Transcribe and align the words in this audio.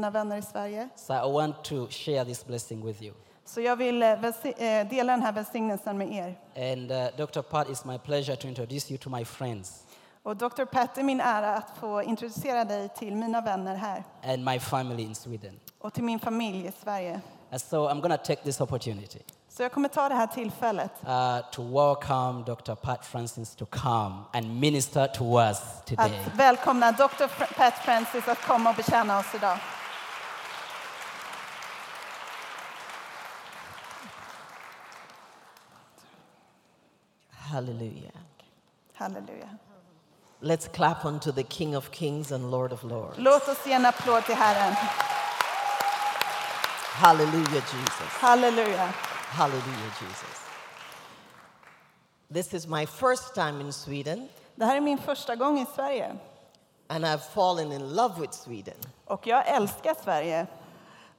mina 0.00 0.10
vänner 0.10 0.36
i 0.36 0.42
Sverige. 0.42 0.88
So 0.96 1.14
I 1.14 1.32
want 1.32 1.64
to 1.64 1.86
share 1.90 2.24
this 2.24 2.46
blessing 2.46 2.86
with 2.86 3.02
you. 3.02 3.14
Så 3.44 3.60
jag 3.60 3.76
vill 3.76 4.02
eh, 4.02 4.10
eh, 4.10 4.88
dela 4.88 5.12
den 5.12 5.22
här 5.22 5.32
välsignelsen 5.32 5.98
med 5.98 6.12
er. 6.12 6.38
And 6.72 6.90
uh, 6.90 7.26
Dr. 7.26 7.42
Pat, 7.42 7.68
it's 7.68 7.86
my 7.86 7.98
pleasure 7.98 8.36
to 8.36 8.48
introduce 8.48 8.90
you 8.90 8.98
to 8.98 9.10
my 9.10 9.24
friends 9.24 9.84
Och 10.22 10.36
Dr. 10.36 10.64
Pat, 10.64 10.98
är 10.98 11.02
min 11.02 11.20
ära 11.20 11.56
att 11.56 11.70
få 11.80 12.02
introducera 12.02 12.64
dig 12.64 12.88
till 12.88 13.16
mina 13.16 13.40
vänner 13.40 13.74
här 13.74 14.04
and 14.24 14.44
my 14.44 14.58
family 14.58 15.02
in 15.02 15.14
Sweden. 15.14 15.60
och 15.78 15.92
till 15.92 16.04
min 16.04 16.18
familj 16.18 16.66
i 16.66 16.72
Sverige. 16.82 17.20
And 17.50 17.60
so 17.60 17.88
I'm 17.88 18.00
going 18.00 18.18
to 18.18 18.24
take 18.24 18.42
this 18.42 18.60
opportunity 18.60 19.18
Så 19.48 19.62
jag 19.62 19.72
kommer 19.72 19.88
ta 19.88 20.08
det 20.08 20.14
här 20.14 20.26
tillfället 20.26 20.90
uh, 21.02 21.50
to 21.50 21.62
welcome 21.62 22.44
Dr. 22.46 22.74
Pat 22.74 23.06
Francis 23.06 23.54
to 23.54 23.66
come 23.66 24.14
and 24.32 24.60
minister 24.60 25.06
to 25.06 25.40
us 25.40 25.60
today. 25.84 26.20
att 26.26 26.34
välkomna 26.34 26.92
Dr. 26.92 27.54
Pat 27.56 27.74
Francis 27.74 28.28
att 28.28 28.46
komma 28.46 28.70
och 28.70 28.76
betjäna 28.76 29.18
oss 29.18 29.34
idag. 29.34 29.58
Hallelujah. 37.50 38.12
Halleluja. 38.94 39.58
Let's 40.40 40.68
clap 40.68 41.04
unto 41.04 41.32
the 41.32 41.42
King 41.42 41.74
of 41.76 41.90
Kings 41.90 42.32
and 42.32 42.50
Lord 42.50 42.72
of 42.72 42.84
Lords. 42.84 43.18
Låt 43.18 43.48
oss 43.48 43.66
ge 43.66 43.72
en 43.72 43.86
applåd 43.86 44.24
till 44.24 44.34
Herren. 44.34 44.74
Hallelujah, 47.02 47.62
Jesus. 47.62 48.12
Halleluja. 48.20 48.86
Hallelujah, 49.28 49.90
Jesus. 50.00 50.46
This 52.30 52.54
is 52.54 52.66
my 52.66 52.86
first 52.86 53.34
time 53.34 53.60
in 53.60 53.72
Sweden, 53.72 54.28
Det 54.54 54.64
här 54.64 54.76
är 54.76 54.80
min 54.80 54.98
första 54.98 55.36
gång 55.36 55.58
i 55.58 55.66
Sverige 55.74 56.16
and 56.88 57.04
I've 57.04 57.22
fallen 57.34 57.72
in 57.72 57.94
love 57.96 58.20
with 58.20 58.32
Sweden. 58.32 58.74
och 59.04 59.26
jag 59.26 59.48
älskar 59.48 59.94
Sverige. 60.04 60.46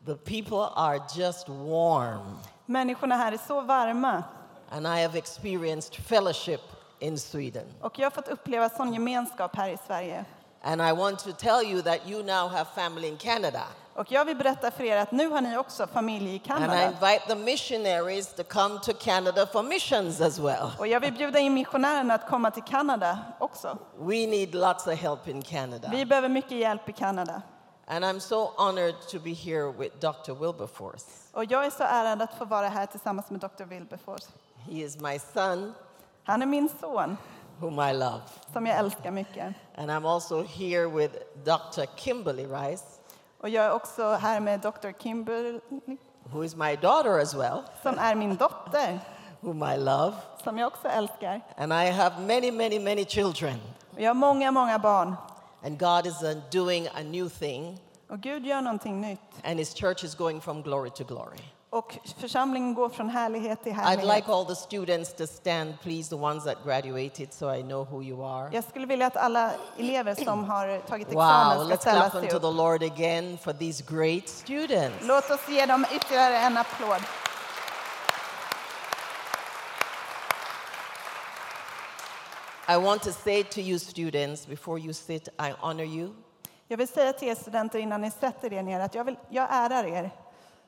The 0.05 0.15
people 0.15 0.69
are 0.75 0.99
just 1.15 1.49
warm, 1.49 2.37
Människorna 2.65 3.15
här 3.15 3.31
är 3.31 3.37
så 3.47 3.61
varma 3.61 4.23
and 4.71 4.87
I 4.87 5.01
have 5.01 5.17
experienced 5.17 5.95
fellowship 5.95 6.61
in 6.99 7.17
Sweden. 7.19 7.65
och 7.81 7.99
jag 7.99 8.05
har 8.05 8.11
fått 8.11 8.27
uppleva 8.27 8.69
sån 8.69 8.93
gemenskap 8.93 9.55
här 9.55 9.69
i 9.69 9.77
Sverige. 9.87 10.25
And 10.63 10.81
I 10.81 10.91
want 10.91 11.19
to 11.19 11.31
tell 11.31 11.63
you 11.63 11.81
that 11.81 11.99
you 12.07 12.23
now 12.23 12.47
have 12.49 12.65
family 12.75 13.07
in 13.07 13.17
Canada. 13.17 13.63
Och 13.93 14.11
jag 14.11 14.25
vill 14.25 14.37
berätta 14.37 14.71
för 14.71 14.83
er 14.83 14.97
att 14.97 15.11
nu 15.11 15.29
har 15.29 15.41
ni 15.41 15.57
också 15.57 15.87
familj 15.87 16.25
i 16.29 16.29
And 16.29 16.35
I 16.35 16.67
Kanada. 16.67 16.85
invite 16.85 17.27
the 17.27 17.35
missionaries 17.35 18.33
to 18.33 18.43
come 18.43 18.79
to 18.79 18.93
Canada 18.99 19.47
for 19.47 19.63
missions 19.63 20.21
as 20.21 20.39
well. 20.39 20.71
Och 20.79 20.87
jag 20.87 20.99
vill 20.99 21.13
bjuda 21.13 21.39
in 21.39 21.53
missionärerna 21.53 22.13
att 22.13 22.27
komma 22.29 22.51
till 22.51 22.63
Kanada 22.63 23.19
också. 23.39 23.77
We 23.97 24.27
need 24.27 24.55
lots 24.55 24.87
of 24.87 24.93
help 24.93 25.27
in 25.27 25.41
Canada. 25.41 25.89
Vi 25.91 26.05
behöver 26.05 26.29
mycket 26.29 26.51
hjälp 26.57 26.89
i 26.89 26.93
Kanada. 26.93 27.41
And 27.87 28.05
I'm 28.05 28.19
so 28.19 28.51
honored 28.57 28.95
to 29.11 29.19
be 29.19 29.33
here 29.33 29.71
with 29.71 29.95
Dr. 29.99 30.33
Wilberforce. 30.33 31.05
Och 31.31 31.45
jag 31.45 31.65
är 31.65 31.69
så 31.69 31.83
ärad 31.83 32.21
att 32.21 32.33
få 32.33 32.45
vara 32.45 32.69
här 32.69 32.85
tillsammans 32.85 33.29
med 33.29 33.39
Dr. 33.39 33.63
Wilberforce. 33.63 34.27
He 34.69 34.81
is 34.83 34.99
my 34.99 35.19
son, 35.33 35.73
Han 36.23 36.41
är 36.41 36.45
min 36.45 36.69
son 36.81 37.17
whom 37.59 37.79
I 37.79 37.93
love. 37.93 38.21
som 38.53 38.65
jag 38.65 38.77
älskar 38.77 39.11
mycket. 39.11 39.53
And 39.77 39.89
I'm 39.91 40.05
also 40.07 40.43
here 40.43 40.87
with 40.87 41.13
Dr. 41.43 41.85
Kimberly 41.95 42.45
Rice, 42.45 42.83
Och 43.39 43.49
jag 43.49 43.65
är 43.65 43.71
också 43.73 44.09
här 44.13 44.39
med 44.39 44.59
Dr. 44.59 44.91
Kimberly 44.99 45.59
who 46.23 46.43
is 46.43 46.55
my 46.55 46.75
daughter 46.75 47.19
as 47.21 47.33
well, 47.35 47.61
som 47.83 47.97
är 47.99 48.15
min 48.15 48.35
dotter 48.35 48.99
whom 49.39 49.63
I 49.63 49.77
love. 49.77 50.13
som 50.43 50.57
jag 50.57 50.67
också 50.67 50.87
älskar. 50.87 51.41
And 51.57 51.73
I 51.73 51.91
have 51.91 52.21
many, 52.21 52.51
many, 52.51 52.79
many 52.79 53.05
children. 53.05 53.59
Och 53.93 54.01
jag 54.01 54.09
har 54.09 54.13
många, 54.15 54.51
många 54.51 54.79
barn. 54.79 55.15
And 55.65 55.79
God 55.79 56.05
is 56.05 56.23
uh, 56.23 56.37
doing 56.51 56.87
a 56.87 57.03
new 57.03 57.29
thing, 57.29 57.77
Och 58.09 58.19
Gud 58.19 58.45
gör 58.45 58.61
någonting 58.61 59.01
nytt. 59.01 59.19
and 59.43 59.59
His 59.59 59.73
church 59.73 60.03
is 60.03 60.15
going 60.15 60.41
from 60.41 60.61
glory 60.61 60.89
to 60.89 61.03
glory. 61.03 61.39
Och 61.73 61.97
församlingen 62.17 62.73
går 62.73 62.89
från 62.89 63.09
härlighet 63.09 63.63
till 63.63 63.71
I'd 63.71 63.75
härlighet. 63.75 64.15
like 64.15 64.31
all 64.31 64.45
the 64.45 64.55
students 64.55 65.13
to 65.13 65.27
stand, 65.27 65.73
please, 65.81 66.09
the 66.09 66.15
ones 66.15 66.43
that 66.43 66.57
graduated, 66.65 67.33
so 67.33 67.53
I 67.55 67.61
know 67.63 67.85
who 67.85 68.03
you 68.03 68.23
are. 68.25 68.49
Jag 68.53 68.63
skulle 68.63 68.85
vilja 68.85 69.07
att 69.07 69.17
alla 69.17 69.51
elever 69.77 70.15
som 70.15 70.43
har 70.43 70.79
tagit 70.79 71.07
Wow, 71.07 71.21
examen 71.21 71.65
ska 71.65 71.75
let's 71.75 71.79
ställa 71.81 71.99
clap 71.99 72.11
sig 72.11 72.21
unto 72.21 72.35
upp. 72.35 72.41
the 72.41 72.51
Lord 72.51 72.83
again 72.83 73.37
for 73.37 73.53
these 73.53 73.83
great 73.87 74.29
students. 74.29 74.97
Låt 75.01 75.31
oss 75.31 75.49
ge 75.49 75.65
dem 75.65 75.85
ytterligare 75.95 76.37
en 76.37 76.57
applåd. 76.57 77.01
I 82.67 82.77
want 82.77 83.01
to 83.03 83.11
say 83.11 83.43
to 83.43 83.59
you, 83.61 83.79
students, 83.79 84.45
before 84.45 84.77
you 84.79 84.93
sit, 84.93 85.29
I 85.39 85.53
honor 85.59 85.83
you. 85.85 86.13
Jag 86.67 86.77
vill 86.77 86.87
säga 86.87 87.13
till 87.13 87.27
er 87.27 87.35
studenter 87.35 87.79
innan 87.79 88.01
ni 88.01 88.11
sätter 88.11 88.53
er 88.53 88.63
ner 88.63 88.79
att 88.79 88.95
jag, 88.95 89.03
vill, 89.03 89.15
jag 89.29 89.47
ärar 89.51 89.83
er. 89.83 90.11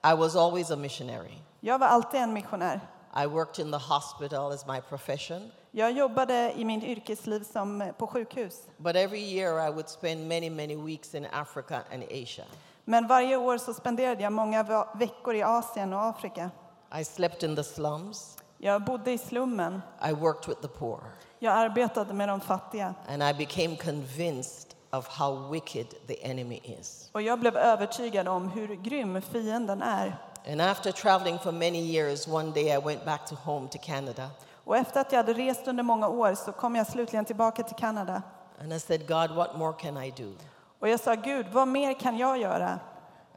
I 0.04 0.14
was 0.14 0.36
always 0.36 0.72
a 0.72 0.76
missionary. 0.76 1.34
Jag 1.60 1.80
var 1.80 1.88
alltid 1.88 2.20
en 2.20 2.34
missionär. 2.34 2.80
I 3.24 3.26
worked 3.28 3.66
in 3.66 3.72
the 3.72 3.78
hospital 3.78 4.52
as 4.52 4.66
my 4.68 4.82
profession, 4.82 5.52
Jag 5.72 5.92
jobbade 5.92 6.54
i 6.56 6.66
min 6.66 6.84
yrkesliv 6.84 7.44
som 7.44 7.92
på 7.98 8.08
sjukhus. 8.08 8.62
but 8.78 8.96
every 8.96 9.20
year 9.22 9.68
I 9.68 9.72
would 9.72 9.90
spend 9.90 10.28
many, 10.28 10.50
many 10.50 10.76
weeks 10.76 11.16
in 11.16 11.28
Africa 11.34 11.82
and 11.94 12.04
Asia. 12.04 12.46
Men 12.86 13.08
varje 13.08 13.38
år 13.38 13.58
så 13.58 13.74
spenderade 13.74 14.24
jag 14.24 14.34
många 14.34 14.86
veckor 14.96 15.36
i 15.36 15.44
Asien 15.44 15.94
och 15.94 16.02
Afrika. 16.04 16.52
I 17.00 17.04
slept 17.06 17.44
in 17.44 17.56
the 17.56 17.64
slums. 17.64 18.38
Jag 18.58 18.82
bodde 18.84 19.12
i 19.12 19.18
slummen. 19.18 19.82
I 20.10 20.14
worked 20.14 20.48
with 20.50 20.62
the 20.62 20.68
poor. 20.68 21.04
Jag 21.40 21.54
arbetade 21.54 22.14
med 22.14 22.30
de 22.30 22.42
fattiga. 22.42 22.94
And 23.08 23.24
I 23.24 23.34
became 23.34 23.76
convinced 23.76 24.73
of 24.94 25.08
how 25.08 25.52
wicked 25.52 25.88
the 26.08 26.24
enemy 26.24 26.62
is. 26.64 27.10
Och 27.12 27.22
jag 27.22 27.40
blev 27.40 27.58
övertygad 27.58 28.28
om 28.28 28.50
hur 28.50 28.76
grym 28.76 29.22
fienden 29.22 29.82
är. 29.82 30.18
And 30.52 30.62
after 30.62 30.92
traveling 30.92 31.40
for 31.40 31.52
many 31.52 31.80
years, 31.80 32.28
one 32.28 32.52
day 32.52 32.74
I 32.74 32.78
went 32.78 33.06
back 33.06 33.26
to 33.26 33.36
home 33.36 33.68
to 33.68 33.78
Canada. 33.82 34.30
Och 34.64 34.78
efter 34.78 35.02
att 35.02 35.12
jag 35.12 35.18
hade 35.18 35.34
rest 35.34 35.68
under 35.68 35.84
många 35.84 36.08
år 36.08 36.36
så 36.36 36.52
kom 36.52 36.76
jag 36.76 36.88
slutligen 36.88 37.26
tillbaka 37.26 37.64
till 37.64 37.76
Kanada. 37.76 38.22
And 38.62 38.74
I 38.74 38.80
said, 38.80 39.08
God, 39.08 39.32
what 39.36 39.58
more 39.58 39.74
can 39.74 40.04
I 40.04 40.12
do? 40.12 40.34
Och 40.80 40.90
jag 40.90 41.00
sa, 41.00 41.16
Gud, 41.16 41.46
vad 41.52 41.68
mer 41.68 41.94
kan 42.00 42.18
jag 42.18 42.38
göra? 42.38 42.80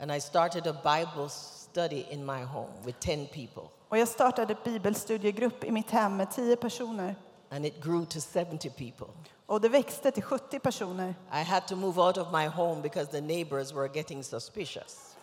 And 0.00 0.12
I 0.12 0.21
started 0.21 0.67
a 0.67 0.77
Bible 0.84 1.28
study 1.28 2.05
in 2.11 2.27
my 2.27 2.44
home 2.44 2.73
with 2.84 2.99
10 2.99 3.27
people. 3.27 3.62
Och 3.88 3.99
jag 3.99 4.09
startade 4.09 4.56
bibelstudiegrupp 4.65 5.65
i 5.65 5.71
mitt 5.71 5.91
hem 5.91 6.17
med 6.17 6.31
10 6.31 6.56
personer. 6.56 7.15
And 7.56 7.65
it 7.65 7.81
grew 7.81 8.05
to 8.05 8.21
70 8.21 8.71
people. 8.71 9.06
Och 9.47 9.61
det 9.61 9.69
växte 9.69 10.11
till 10.11 10.22
70 10.22 10.59
personer. 10.59 11.15
I 11.33 11.43
had 11.43 11.67
to 11.69 11.77
move 11.77 12.03
out 12.03 12.19
of 12.19 12.33
my 12.33 12.47
home 12.47 12.83
because 12.83 13.11
the 13.11 13.21
neighbors 13.21 13.72
were 13.72 13.89
getting 13.94 14.25
suspicious. 14.25 15.17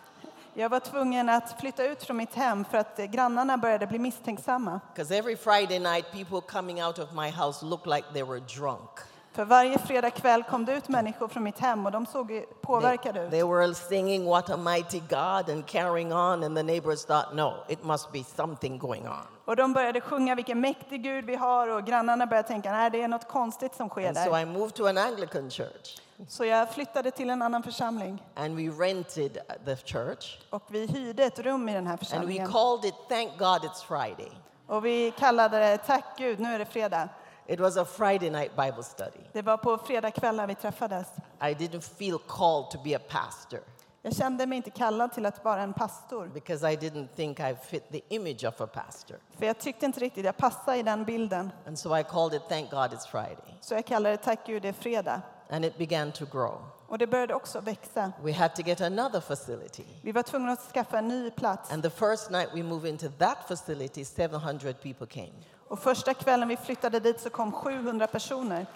Jag 0.54 0.68
var 0.68 0.80
tvungen 0.80 1.28
att 1.28 1.60
flytta 1.60 1.84
ut 1.84 2.02
från 2.02 2.16
mitt 2.16 2.34
hem 2.34 2.64
för 2.64 2.78
att 2.78 2.98
eh, 2.98 3.04
grannarna 3.04 3.58
började 3.58 3.86
bli 3.86 3.98
misstänksamma. 3.98 4.80
Because 4.94 5.18
every 5.18 5.36
Friday 5.36 5.78
night, 5.78 6.04
people 6.12 6.40
coming 6.40 6.84
out 6.84 6.98
of 6.98 7.12
my 7.12 7.30
house 7.30 7.64
looked 7.64 7.94
like 7.94 8.06
they 8.12 8.22
were 8.22 8.40
drunk. 8.40 8.90
För 9.34 9.44
varje 9.44 9.78
fredag 9.78 10.10
kväll 10.10 10.42
kom 10.42 10.64
det 10.64 10.72
ut 10.76 10.88
människor 10.88 11.28
från 11.28 11.42
mitt 11.42 11.58
hem 11.58 11.86
och 11.86 11.92
de 11.92 12.06
såg 12.06 12.44
påverkade 12.60 13.24
ut. 13.24 13.30
they 13.30 13.42
were 13.42 13.74
singing 13.74 14.24
What 14.26 14.50
a 14.50 14.56
Mighty 14.56 15.00
God 15.00 15.50
and 15.50 15.66
carrying 15.66 16.12
on, 16.12 16.44
and 16.44 16.56
the 16.56 16.62
neighbors 16.62 17.04
thought, 17.04 17.34
no, 17.34 17.52
it 17.68 17.84
must 17.84 18.12
be 18.12 18.24
something 18.24 18.78
going 18.78 19.08
on. 19.08 19.26
Och 19.44 19.56
de 19.56 19.72
började 19.72 20.00
sjunga 20.00 20.34
vilken 20.34 20.60
mäktig 20.60 21.02
Gud 21.02 21.24
vi 21.24 21.34
har 21.36 21.68
och 21.68 21.84
grannarna 21.86 22.26
började 22.26 22.48
tänka, 22.48 22.72
nej 22.72 22.90
det 22.90 23.02
är 23.02 23.08
något 23.08 23.28
konstigt 23.28 23.74
som 23.74 23.88
sker 23.88 24.08
And 24.08 24.16
so 24.16 24.30
där. 24.32 24.40
I 24.40 24.44
moved 24.46 24.74
to 24.74 24.86
an 24.86 24.98
Anglican 24.98 25.50
church, 25.50 25.98
Så 26.28 26.44
jag 26.44 26.70
flyttade 26.74 27.10
till 27.10 27.30
en 27.30 27.42
annan 27.42 27.62
församling 27.62 28.22
and 28.34 28.56
we 28.56 28.84
rented 28.84 29.38
the 29.64 29.76
church, 29.76 30.38
och 30.50 30.62
vi 30.68 30.86
hyrde 30.86 31.24
ett 31.24 31.38
rum 31.38 31.68
i 31.68 31.72
den 31.72 31.86
här 31.86 31.92
and 31.92 32.00
we 32.00 32.04
församlingen. 32.06 32.52
called 32.52 32.84
it 32.84 32.94
Thank 33.08 33.38
God 33.38 33.70
It's 33.70 33.84
Friday. 33.88 34.32
Och 34.66 34.84
vi 34.84 35.10
kallade 35.18 35.58
det 35.58 35.78
Tack 35.78 36.04
Gud, 36.18 36.40
nu 36.40 36.54
är 36.54 36.58
det 36.58 36.64
fredag. 36.64 37.08
It 37.46 37.60
was 37.60 37.76
a 37.76 37.84
Friday 37.84 38.30
night 38.30 38.56
Bible 38.56 38.82
study. 38.82 39.20
Det 39.32 39.42
var 39.42 39.56
på 39.56 39.78
fredagskvällar 39.78 40.46
vi 40.46 40.54
träffades. 40.54 41.06
I 41.40 41.44
didn't 41.44 41.80
feel 41.80 42.18
called 42.28 42.70
to 42.70 42.78
be 42.84 42.96
a 42.96 43.00
pastor 43.08 43.60
Jag 44.02 44.16
kände 44.16 44.46
mig 44.46 44.56
inte 44.56 44.70
kallad 44.70 45.12
till 45.12 45.26
att 45.26 45.44
vara 45.44 45.62
en 45.62 45.72
pastor. 45.72 46.30
because 46.34 46.72
I 46.72 46.76
didn't 46.76 47.08
think 47.16 47.40
I 47.40 47.54
fit 47.62 47.92
the 47.92 48.00
image 48.08 48.44
of 48.44 48.60
a 48.60 48.66
pastor. 48.66 49.16
För 49.38 49.46
jag 49.46 49.58
tyckte 49.58 49.86
inte 49.86 50.00
riktigt 50.00 50.24
jag 50.24 50.36
passade 50.36 50.76
i 50.78 50.82
den 50.82 51.04
bilden. 51.04 51.50
And 51.66 51.78
so 51.78 51.98
I 51.98 52.02
called 52.04 52.34
it 52.34 52.42
Thank 52.48 52.70
God 52.70 52.92
It's 52.92 53.06
Friday. 53.08 53.58
Så 53.60 53.74
jag 53.74 53.86
kallade 53.86 54.16
det 54.16 54.22
Tack 54.22 54.46
Gud, 54.46 54.62
det 54.62 54.68
är 54.68 54.72
fredag. 54.72 55.22
And 55.50 55.64
it 55.64 55.78
began 55.78 56.12
to 56.12 56.24
grow. 56.32 56.58
Och 56.94 56.98
det 56.98 57.06
började 57.06 57.34
också 57.34 57.60
växa. 57.60 58.12
We 58.22 58.32
had 58.32 58.54
to 58.54 58.62
get 58.62 58.80
another 58.80 59.20
facility. 59.20 59.84
Vi 60.02 60.12
var 60.12 60.22
tvungna 60.22 60.52
att 60.52 60.72
skaffa 60.72 60.98
en 60.98 61.08
ny 61.08 61.30
plats. 61.30 61.72
And 61.72 61.82
the 61.82 61.90
first 61.90 62.30
night 62.30 62.48
we 62.54 62.62
moved 62.62 62.90
into 62.90 63.08
that 63.18 63.38
facility, 63.48 64.04
700 64.04 64.72
people 64.82 65.06
came. 65.06 65.32
Och 65.68 65.78
första 65.78 66.14
kvällen 66.14 66.48
vi 66.48 66.56
flyttade 66.56 67.00
dit 67.00 67.20
så 67.20 67.30
kom 67.30 67.52
700 67.52 68.06
personer. 68.06 68.66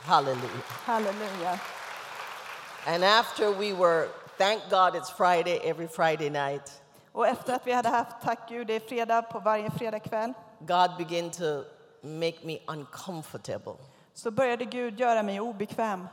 Hallelujah. 0.00 0.62
Halleluja. 0.68 1.58
And 2.86 3.04
after 3.04 3.50
we 3.54 3.72
were, 3.72 4.08
thank 4.38 4.62
God 4.70 4.94
it's 4.94 5.10
Friday, 5.16 5.70
every 5.70 5.88
Friday 5.88 6.30
night, 6.30 6.82
Och 7.12 7.26
efter 7.26 7.54
att 7.54 7.66
vi 7.66 7.72
hade 7.72 7.88
haft 7.88 8.22
Tack 8.22 8.48
Gud, 8.48 8.66
det 8.66 8.74
är 8.74 8.80
fredag 8.80 9.22
på 9.22 9.38
varje 9.38 9.70
fredagkväll, 9.70 10.32
God 10.58 10.96
began 10.98 11.30
to 11.30 11.62
make 12.02 12.36
me 12.42 12.58
uncomfortable. 12.66 13.76
så 14.14 14.30
började 14.30 14.64
Gud 14.64 15.00
göra 15.00 15.22
mig 15.22 15.40
obekväm. 15.40 16.08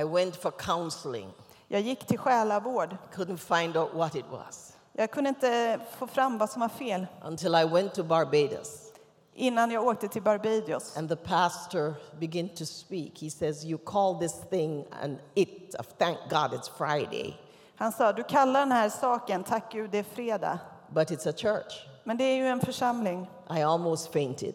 I 0.00 0.04
went 0.04 0.36
for 0.36 0.50
counseling. 0.50 1.32
Jag 1.68 1.80
gick 1.80 2.06
till 2.06 2.18
själavård. 2.18 2.96
Couldn't 3.14 3.36
find 3.60 3.76
out 3.76 3.94
what 3.94 4.14
it 4.14 4.24
was 4.30 4.76
Jag 4.92 5.10
kunde 5.10 5.28
inte 5.28 5.80
få 5.98 6.06
fram 6.06 6.38
vad 6.38 6.50
som 6.50 6.60
var 6.60 6.68
fel 6.68 7.06
until 7.24 7.54
I 7.54 7.64
went 7.64 7.94
to 7.94 8.02
Barbados. 8.02 8.92
innan 9.34 9.70
jag 9.70 9.86
åkte 9.86 10.08
till 10.08 10.22
Barbados. 10.22 10.96
And 10.96 11.08
the 11.08 11.16
pastor 11.16 11.94
began 12.18 12.48
to 12.48 12.64
speak. 12.66 13.18
He 13.22 13.30
says, 13.30 13.64
You 13.64 13.78
call 13.78 14.18
this 14.18 14.34
thing 14.50 14.84
an 15.02 15.18
it. 15.34 15.74
Of 15.78 15.86
thank 15.98 16.18
God 16.30 16.52
it's 16.52 16.68
Friday, 16.78 17.36
Han 17.76 17.92
sa, 17.92 18.12
du 18.12 18.22
kallar 18.22 18.60
den 18.60 18.72
här 18.72 18.88
saken, 18.88 19.44
tack 19.44 19.72
Gud 19.72 19.90
det 19.90 19.98
är 19.98 20.02
fredag. 20.02 20.58
but 20.88 21.10
it's 21.10 21.28
a 21.30 21.32
church. 21.36 21.86
Men 22.04 22.16
det 22.16 22.24
är 22.24 22.36
ju 22.36 22.46
en 22.46 22.60
församling. 22.60 23.30
I 23.56 23.62
almost 23.62 24.12
fainted. 24.12 24.54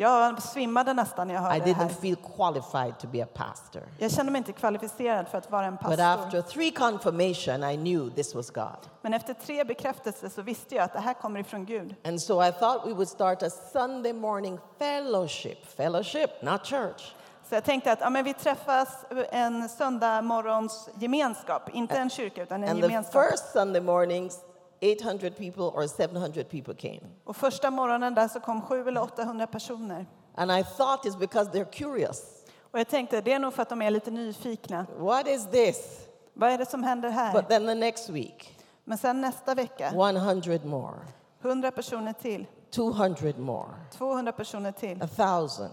Jag 0.00 0.42
svimmade 0.42 0.94
nästan 0.94 1.26
när 1.28 1.34
jag 1.34 1.42
I 1.42 1.46
hörde 1.46 1.64
det 1.64 1.72
här. 1.72 1.84
didn't 1.84 2.00
feel 2.00 2.16
qualified 2.36 2.98
to 2.98 3.06
be 3.06 3.22
a 3.24 3.26
pastor. 3.34 3.82
Jag 3.98 4.10
kände 4.10 4.32
mig 4.32 4.38
inte 4.38 4.52
kvalificerad 4.52 5.28
för 5.28 5.38
att 5.38 5.50
vara 5.50 5.66
en 5.66 5.72
But 5.74 5.80
pastor. 5.82 6.04
after 6.04 6.42
three 6.42 6.70
confirmation, 6.70 7.64
I 7.70 7.76
knew 7.76 8.10
this 8.14 8.34
was 8.34 8.50
God. 8.50 8.78
Men 9.02 9.14
efter 9.14 9.34
tre 9.34 9.64
bekräftelser 9.64 10.28
så 10.28 10.42
visste 10.42 10.74
jag 10.74 10.84
att 10.84 10.92
det 10.92 11.00
här 11.00 11.14
kommer 11.14 11.40
ifrån 11.40 11.64
Gud. 11.64 11.94
And 12.04 12.20
so 12.22 12.44
I 12.44 12.52
thought 12.52 12.86
we 12.86 12.92
would 12.92 13.08
start 13.08 13.42
a 13.42 13.50
Sunday 13.72 14.12
morning 14.12 14.58
fellowship. 14.78 15.66
Fellowship, 15.76 16.30
not 16.42 16.66
church. 16.66 17.14
Så 17.48 17.54
jag 17.54 17.64
tänkte 17.64 17.92
att 17.92 18.00
ja, 18.00 18.10
men 18.10 18.24
vi 18.24 18.34
träffas 18.34 18.88
en 19.30 19.68
söndag 19.68 20.22
morgons 20.22 20.88
gemenskap. 20.98 21.68
Inte 21.72 21.98
en 21.98 22.10
kyrka, 22.10 22.42
utan 22.42 22.62
en 22.64 22.70
And 22.70 22.80
the 22.80 22.86
gemenskap. 22.86 23.30
first 23.30 23.52
Sunday 23.52 23.80
mornings, 23.82 24.40
800 24.80 25.36
people 25.36 25.62
or 25.62 25.88
700 25.88 26.44
people 26.44 26.74
came. 26.74 27.00
Och 27.24 27.36
första 27.36 27.70
morgonen 27.70 28.14
där 28.14 28.28
så 28.28 28.40
kom 28.40 28.62
sju 28.62 28.88
eller 28.88 29.02
800 29.02 29.46
personer. 29.46 30.06
And 30.34 30.50
I 30.52 30.64
thought 30.64 31.04
it's 31.04 31.18
because 31.18 31.50
they're 31.50 31.70
curious. 31.70 32.22
Och 32.70 32.78
jag 32.78 32.88
tänkte 32.88 33.20
det 33.20 33.32
är 33.32 33.38
nog 33.38 33.54
för 33.54 33.62
att 33.62 33.68
de 33.68 33.82
är 33.82 33.90
lite 33.90 34.10
nyfikna. 34.10 34.86
What 34.98 35.28
is 35.28 35.46
this? 35.50 36.06
Vad 36.34 36.50
är 36.50 36.58
det 36.58 36.66
som 36.66 36.82
händer 36.82 37.08
här? 37.08 37.32
But 37.32 37.48
then 37.48 37.66
the 37.66 37.74
next 37.74 38.08
week, 38.08 38.58
Men 38.84 38.98
sen 38.98 39.20
nästa 39.20 39.54
vecka, 39.54 39.88
100 39.88 40.58
more, 40.64 40.98
100 41.42 41.70
personer 41.70 42.12
till, 42.12 42.46
200 42.70 43.32
more, 43.38 43.68
200 43.90 44.32
personer 44.32 44.72
till, 44.72 45.02
1,000, 45.02 45.70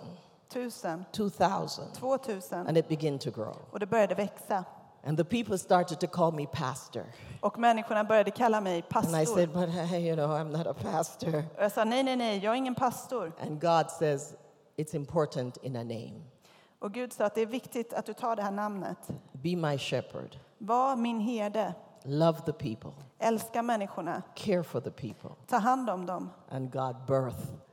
1000, 0.50 1.06
2,000. 1.12 1.86
2000. 1.94 2.68
And 2.68 2.78
it 2.78 2.88
began 2.88 3.20
to 3.20 3.32
grow. 3.32 3.56
Och 3.72 3.80
det 3.80 3.86
började 3.86 4.16
växa. 4.16 4.64
And 5.08 5.18
the 5.18 5.24
people 5.24 5.58
started 5.58 6.00
to 6.00 6.08
call 6.08 6.32
me 6.32 6.48
pastor. 6.48 7.04
Och 7.42 7.60
människorna 7.60 8.04
började 8.04 8.32
kalla 8.32 8.62
mig 8.62 8.74
And 8.74 8.84
I 8.84 8.94
pastor. 8.94 9.36
said, 9.36 9.54
but 9.54 9.70
you 10.02 10.16
know, 10.16 10.30
I'm 10.30 10.58
not 10.58 10.68
a 10.68 10.74
pastor. 10.74 11.44
Och 11.58 11.64
jag 11.64 11.72
sa 11.72 11.84
nej, 11.84 12.04
nej, 12.04 12.16
nej, 12.16 12.40
jag 12.44 12.54
är 12.54 12.58
ingen 12.58 12.76
pastor. 12.76 13.34
And 13.42 13.62
God 13.62 13.92
says, 13.92 14.36
it's 14.78 14.96
important 14.96 15.58
in 15.58 15.76
a 15.76 15.84
name. 15.84 16.22
Och 16.80 16.94
Gud 16.94 17.14
sa 17.14 17.26
att 17.26 17.36
det 17.36 17.42
är 17.42 17.46
viktigt 17.46 17.94
att 17.94 18.06
du 18.06 18.14
tar 18.14 18.36
det 18.36 18.42
här 18.42 18.52
namnet. 18.52 18.98
Be 19.32 19.56
my 19.56 19.78
shepherd. 19.78 20.40
Var 20.58 20.96
min 20.96 21.20
herde. 21.20 21.74
Love 22.04 22.40
the 22.46 22.54
people. 22.54 22.92
Älska 23.20 23.62
människorna. 23.62 24.22
Care 24.36 24.64
for 24.64 24.82
the 24.82 24.92
people. 24.92 25.30
Ta 25.48 25.58
hand 25.58 25.90
om 25.90 26.06
dem. 26.06 26.30
And 26.50 26.72
God 26.72 26.96
birthed 27.08 27.65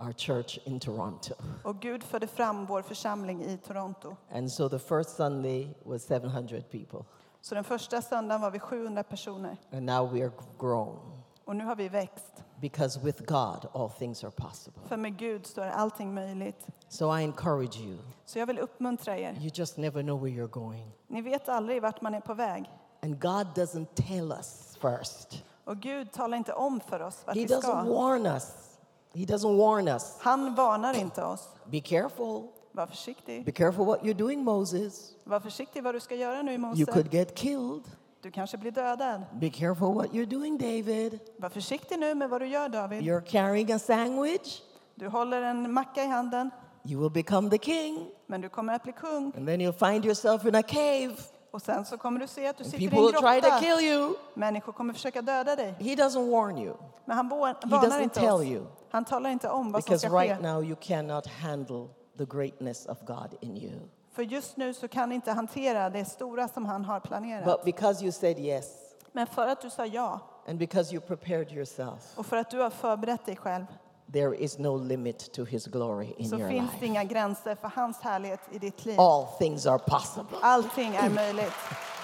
our 0.00 0.12
church 0.12 0.58
in 0.64 0.80
Toronto. 0.80 1.34
Och 1.64 1.80
Gud 1.80 2.02
förde 2.02 2.26
fram 2.26 2.66
vår 2.66 2.82
församling 2.82 3.42
i 3.44 3.58
Toronto. 3.58 4.16
And 4.32 4.52
so 4.52 4.68
the 4.68 4.78
first 4.78 5.10
Sunday 5.16 5.74
was 5.84 6.06
700 6.08 6.62
people. 6.70 7.04
Så 7.40 7.54
den 7.54 7.64
första 7.64 8.02
söndagen 8.02 8.40
var 8.40 8.50
vi 8.50 8.58
700 8.58 9.02
personer. 9.02 9.56
And 9.72 9.86
now 9.86 10.12
we 10.12 10.22
are 10.24 10.32
grown. 10.58 11.22
Och 11.44 11.56
nu 11.56 11.64
har 11.64 11.76
vi 11.76 11.88
växt. 11.88 12.32
Because 12.60 13.00
with 13.00 13.22
God, 13.24 13.68
all 13.72 13.90
things 13.90 14.24
are 14.24 14.30
possible. 14.30 14.82
För 14.88 14.96
med 14.96 15.16
Gud 15.18 15.46
så 15.46 15.60
är 15.60 15.70
allting 15.70 16.14
möjligt. 16.14 16.66
So 16.88 17.18
I 17.18 17.24
encourage 17.24 17.80
you. 17.80 17.98
Så 18.24 18.38
jag 18.38 18.46
vill 18.46 18.58
uppmuntra 18.58 19.18
er. 19.18 19.32
You 19.32 19.50
just 19.54 19.76
never 19.76 20.02
know 20.02 20.22
where 20.22 20.34
you're 20.34 20.50
going. 20.50 20.92
Ni 21.06 21.22
vet 21.22 21.48
aldrig 21.48 21.82
vart 21.82 22.00
man 22.00 22.14
är 22.14 22.20
på 22.20 22.34
väg. 22.34 22.70
And 23.02 23.22
God 23.22 23.46
doesn't 23.46 23.86
tell 23.94 24.32
us 24.32 24.76
first. 24.80 25.44
Och 25.64 25.76
Gud 25.76 26.12
talar 26.12 26.36
inte 26.36 26.52
om 26.52 26.80
för 26.80 27.02
oss 27.02 27.22
vart 27.26 27.36
He 27.36 27.42
vi 27.42 27.54
doesn't 27.54 27.60
ska. 27.60 27.82
warn 27.82 28.26
us. 28.26 28.75
He 29.16 29.24
doesn't 29.24 29.56
warn 29.56 29.88
us. 29.88 30.16
Han 30.20 30.54
varnar 30.54 30.94
inte 30.94 31.24
oss. 31.24 31.48
Be 31.64 31.80
careful. 31.80 32.42
Var 32.72 32.86
försiktig. 32.86 33.44
Be 33.44 33.52
careful 33.52 33.84
what 33.84 34.02
you're 34.02 34.14
doing, 34.14 34.44
Moses. 34.44 35.14
Var 35.24 35.40
försiktig 35.40 35.82
vad 35.82 35.94
du 35.94 36.00
ska 36.00 36.14
göra 36.14 36.42
nu 36.42 36.50
i 36.50 36.54
You 36.54 36.60
Mose. 36.60 36.84
could 36.84 37.14
get 37.14 37.34
killed. 37.34 37.82
Du 38.22 38.30
kanske 38.30 38.58
blir 38.58 38.70
dödad. 38.70 39.22
Be 39.32 39.50
careful 39.50 39.94
what 39.94 40.06
you're 40.06 40.26
doing, 40.26 40.58
David. 40.58 41.18
Var 41.36 41.48
försiktig 41.48 41.98
nu 41.98 42.14
med 42.14 42.30
vad 42.30 42.40
du 42.40 42.46
gör 42.46 42.68
David. 42.68 43.02
You're 43.02 43.20
carrying 43.20 43.72
a 43.72 43.78
sandwich. 43.78 44.62
Du 44.94 45.08
håller 45.08 45.42
en 45.42 45.72
macka 45.72 46.04
i 46.04 46.06
handen. 46.06 46.50
You 46.84 47.00
will 47.00 47.10
become 47.10 47.50
the 47.50 47.58
king. 47.58 48.08
Men 48.26 48.40
du 48.40 48.48
kommer 48.48 48.74
att 48.74 48.82
bli 48.82 48.92
kung. 48.92 49.32
And 49.36 49.46
then 49.46 49.60
you'll 49.60 49.92
find 49.92 50.04
yourself 50.04 50.44
in 50.44 50.54
a 50.54 50.62
cave. 50.62 51.14
Och 51.50 51.62
sen 51.62 51.84
så 51.84 51.98
kommer 51.98 52.20
du 52.20 52.26
se 52.26 52.46
att 52.46 52.58
du 52.58 52.64
sitter 52.64 52.78
i 52.78 52.84
en 52.84 52.90
will 52.90 53.12
try 53.12 53.40
to 53.40 53.48
grotta. 53.48 53.60
kill 53.60 53.88
you. 53.88 54.14
Människor 54.34 54.72
kommer 54.72 54.94
försöka 54.94 55.22
döda 55.22 55.56
dig. 55.56 55.74
He 55.78 55.94
doesn't 55.94 56.30
warn 56.30 56.58
you. 56.58 56.76
Men 57.04 57.16
han 57.16 57.30
doesn't 57.30 57.68
varnar 57.68 58.00
inte 58.00 58.20
tell 58.20 58.34
oss. 58.34 58.44
you. 58.44 58.66
Han 58.96 59.04
talar 59.04 59.30
inte 59.30 59.48
om 59.48 59.72
vad 59.72 59.84
som 59.84 59.90
Because 59.90 60.08
ska 60.08 60.18
right 60.18 60.36
ske. 60.36 60.42
now 60.42 60.64
you 60.64 60.76
cannot 60.80 61.26
handle 61.26 61.88
the 62.18 62.24
greatness 62.24 62.86
of 62.86 62.98
God 63.00 63.34
in 63.40 63.56
you. 63.56 63.72
För 64.12 64.22
just 64.22 64.56
nu 64.56 64.74
så 64.74 64.88
kan 64.88 65.08
ni 65.08 65.14
inte 65.14 65.32
hantera 65.32 65.90
det 65.90 66.04
stora 66.04 66.48
som 66.48 66.66
han 66.66 66.84
har 66.84 67.00
planerat. 67.00 67.44
But 67.44 67.64
because 67.64 68.04
you 68.04 68.12
said 68.12 68.38
yes 68.38 68.66
Men 69.12 69.26
för 69.26 69.46
att 69.46 69.60
du 69.60 69.70
sa 69.70 69.86
ja 69.86 70.20
and 70.48 70.58
because 70.58 70.94
you 70.94 71.00
prepared 71.06 71.52
yourself, 71.52 72.18
och 72.18 72.26
för 72.26 72.36
att 72.36 72.50
du 72.50 72.58
har 72.58 72.70
förberett 72.70 73.26
dig 73.26 73.36
själv 73.36 73.64
there 74.12 74.36
is 74.36 74.58
no 74.58 74.76
limit 74.76 75.32
to 75.32 75.44
His 75.44 75.66
glory 75.66 76.14
in 76.16 76.28
så 76.28 76.38
your 76.38 76.48
finns 76.48 76.62
life. 76.72 76.76
det 76.80 76.86
inga 76.86 77.04
gränser 77.04 77.54
för 77.54 77.68
hans 77.74 78.00
härlighet 78.00 78.40
i 78.50 78.58
ditt 78.58 78.84
liv. 78.84 79.00
All 79.00 79.26
things 79.38 79.66
are 79.66 79.78
possible. 79.78 80.38
Allting 80.42 80.94
är 80.94 81.10
möjligt. 81.10 81.54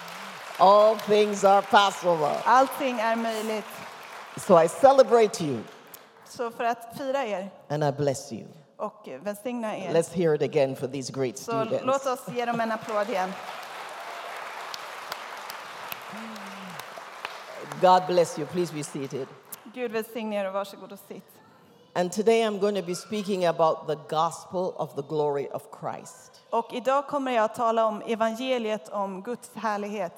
All 0.59 0.97
things 0.97 1.45
are 1.45 1.63
possible. 1.63 2.37
Allting 2.45 2.99
är 2.99 3.17
möjligt. 3.17 3.65
So 4.37 4.63
I 4.63 4.69
celebrate 4.69 5.45
you 5.45 5.59
Så 6.37 6.51
för 6.51 6.65
att 6.65 6.99
fira 6.99 7.25
er 7.27 7.51
and 7.69 7.85
I 7.85 7.93
bless 7.93 8.33
you. 8.33 8.47
och 8.77 9.09
välsigna 9.23 9.77
er 9.77 9.93
Let's 9.93 10.15
hear 10.15 10.35
it 10.35 10.43
again 10.43 10.77
for 10.77 10.87
these 10.89 11.13
great 11.13 11.39
så 11.39 11.43
students. 11.65 11.85
låt 11.85 12.07
oss 12.07 12.29
ge 12.35 12.45
dem 12.45 12.61
en 12.61 12.73
applåd 12.73 13.09
igen. 13.09 13.33
God 17.81 18.07
bless 18.07 18.39
you. 18.39 18.47
Please 18.47 18.75
be 18.75 18.85
seated. 18.85 19.27
Gud 19.75 19.91
välsigne 19.93 20.37
er 20.37 20.45
och 20.47 20.53
varsågod 20.53 20.93
och 20.93 20.99
sitt. 21.09 21.25
And 21.95 22.13
today 22.13 22.43
I'm 22.43 22.59
going 22.59 22.75
to 22.75 22.83
be 22.87 22.95
speaking 22.95 23.45
about 23.47 23.87
the 23.87 23.97
gospel 24.17 24.73
of 24.77 24.95
the 24.95 25.03
glory 25.03 25.49
of 25.53 25.63
Christ. 25.81 26.41
Och 26.51 26.73
idag 26.73 27.07
kommer 27.07 27.33
jag 27.33 27.45
att 27.45 27.55
tala 27.55 27.87
om 27.87 28.03
evangeliet 28.07 28.89
om 28.89 29.23
Guds 29.23 29.51
härlighet. 29.55 30.13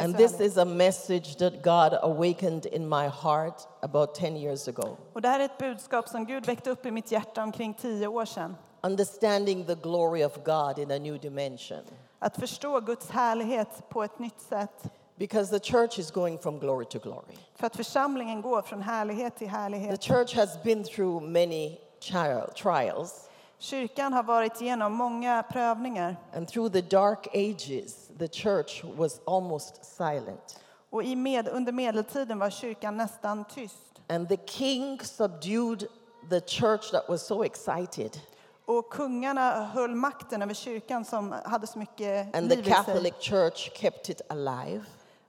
And 0.00 0.16
this 0.16 0.40
is 0.40 0.56
a 0.56 0.64
message 0.64 1.36
that 1.36 1.62
God 1.62 1.98
awakened 2.02 2.66
in 2.66 2.88
my 2.88 3.06
heart 3.08 3.62
about 3.82 4.14
10 4.14 4.36
years 4.36 4.68
ago. 4.68 4.96
Och 5.12 5.22
det 5.22 5.28
här 5.28 5.40
är 5.40 5.44
ett 5.44 5.58
budskap 5.58 6.08
som 6.08 6.24
Gud 6.26 6.46
väckte 6.46 6.70
upp 6.70 6.86
i 6.86 6.90
mitt 6.90 7.12
hjärta 7.12 7.42
omkring 7.42 7.74
tio 7.74 8.06
år 8.06 8.24
sedan. 8.24 8.56
Understanding 8.82 9.64
the 9.66 9.74
glory 9.74 10.24
of 10.24 10.44
God 10.44 10.78
in 10.78 10.90
a 10.90 10.98
new 10.98 11.18
dimension. 11.20 11.78
Att 12.18 12.36
förstå 12.36 12.80
Guds 12.80 13.10
härlighet 13.10 13.68
på 13.88 14.02
ett 14.04 14.18
nytt 14.18 14.40
sätt. 14.40 14.82
Because 15.16 15.58
the 15.58 15.72
church 15.72 15.98
is 15.98 16.10
going 16.10 16.38
from 16.38 16.58
glory 16.58 16.84
to 16.84 16.98
glory. 16.98 17.36
För 17.54 17.66
att 17.66 17.76
församlingen 17.76 18.42
går 18.42 18.62
från 18.62 18.82
härlighet 18.82 19.36
till 19.36 19.46
The 19.46 19.52
härlighet. 19.52 20.02
church 20.04 20.36
has 20.36 20.62
been 20.62 20.84
through 20.84 21.22
many 21.24 21.78
tri- 22.00 22.52
trials, 22.52 23.28
Kyrkan 23.64 24.12
har 24.12 24.22
varit 24.22 24.60
igenom 24.60 24.92
många 24.92 25.42
prövningar. 25.42 26.16
and 26.32 26.48
through 26.48 26.72
the 26.72 26.82
dark 26.82 27.26
ages, 27.34 28.10
the 28.18 28.28
church 28.28 28.84
was 28.96 29.20
almost 29.26 29.84
silent. 29.84 30.60
Och 30.90 31.04
i 31.04 31.16
med, 31.16 31.48
under 31.48 31.72
medeltiden 31.72 32.38
var 32.38 32.50
kyrkan 32.50 32.96
nästan 32.96 33.44
tyst. 33.44 34.00
And 34.08 34.28
the 34.28 34.36
king 34.36 35.00
subdued 35.00 35.86
the 36.30 36.40
church 36.40 36.90
that 36.90 37.08
was 37.08 37.26
so 37.26 37.44
excited. 37.44 38.20
Och 38.66 38.92
kungarna 38.92 39.64
höll 39.64 39.94
makten 39.94 40.42
över 40.42 40.54
kyrkan 40.54 41.04
som 41.04 41.34
hade 41.44 41.66
så 41.66 41.78
mycket 41.78 42.36
And 42.36 42.50
the 42.50 42.56
liv 42.56 42.68
i 42.68 42.70
sig. 42.70 42.74
Catholic 42.74 43.14
Church 43.20 43.70
kept 43.74 44.08
it 44.08 44.20
alive. 44.28 44.84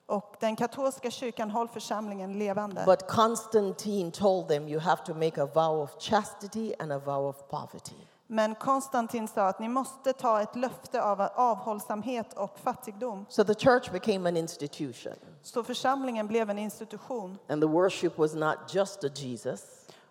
Och 0.06 0.36
den 0.39 0.56
katolska 0.56 1.12
kyrkan 1.12 1.51
höll 1.51 1.68
församlingen 1.68 2.39
levande. 2.39 2.84
But 2.86 3.08
Constantine 3.08 4.12
told 4.12 4.48
them 4.48 4.68
you 4.68 4.80
have 4.80 5.01
to 5.06 5.13
make 5.13 5.42
a 5.42 5.46
vow 5.54 5.84
of 5.84 5.96
chastity 6.00 6.74
and 6.80 6.92
a 6.92 7.00
vow 7.00 7.30
of 7.30 7.36
poverty. 7.50 7.96
Men 8.27 8.55
Konstantin 8.55 9.27
sa 9.27 9.48
att 9.48 9.60
ni 9.60 9.67
måste 9.67 10.13
ta 10.13 10.41
ett 10.41 10.55
löfte 10.55 11.03
av 11.03 11.22
avhållsamhet 11.36 12.34
och 12.34 12.60
fattigdom. 12.60 13.25
So 13.29 13.44
the 13.44 13.53
church 13.55 13.91
became 13.91 14.29
an 14.29 14.38
institution. 14.38 15.13
Så 15.41 15.63
församlingen 15.63 16.27
blev 16.27 16.50
en 16.50 16.60
institution. 16.60 17.38
And 17.50 17.62
the 17.62 17.67
worship 17.67 18.17
was 18.17 18.34
not 18.34 18.55
just 18.74 19.01
to 19.01 19.08
Jesus, 19.08 19.62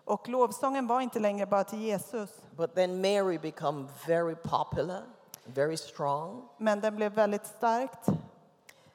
Och 0.05 0.29
lovsången 0.29 0.87
var 0.87 1.01
inte 1.01 1.19
längre 1.19 1.45
bara 1.45 1.63
till 1.63 1.79
Jesus. 1.81 2.29
but 2.57 2.75
then 2.75 3.01
Mary 3.01 3.37
became 3.37 3.87
very 4.07 4.35
popular, 4.35 5.01
very 5.45 5.77
strong, 5.77 6.49
Men 6.57 6.79
den 6.81 6.95
blev 6.95 7.11
väldigt 7.11 7.45
starkt. 7.45 8.07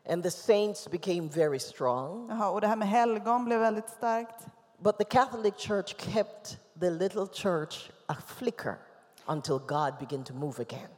and 0.08 0.22
the 0.22 0.30
saints 0.30 0.88
became 0.90 1.28
very 1.28 1.58
strong. 1.58 2.28
Jaha, 2.30 2.50
och 2.50 2.60
det 2.60 2.66
här 2.66 2.76
med 2.76 2.88
helgon 2.88 3.44
blev 3.44 3.60
väldigt 3.60 3.88
starkt. 3.90 4.46
But 4.78 4.98
the 4.98 5.04
Catholic 5.04 5.54
Church 5.56 5.96
kept 5.98 6.58
the 6.80 6.90
little 6.90 7.26
church 7.32 7.90
a 8.06 8.16
flicker 8.26 8.78
until 9.30 9.58
God 9.58 9.98
began 9.98 10.24
to 10.24 10.34
move 10.34 10.60
again. 10.60 10.88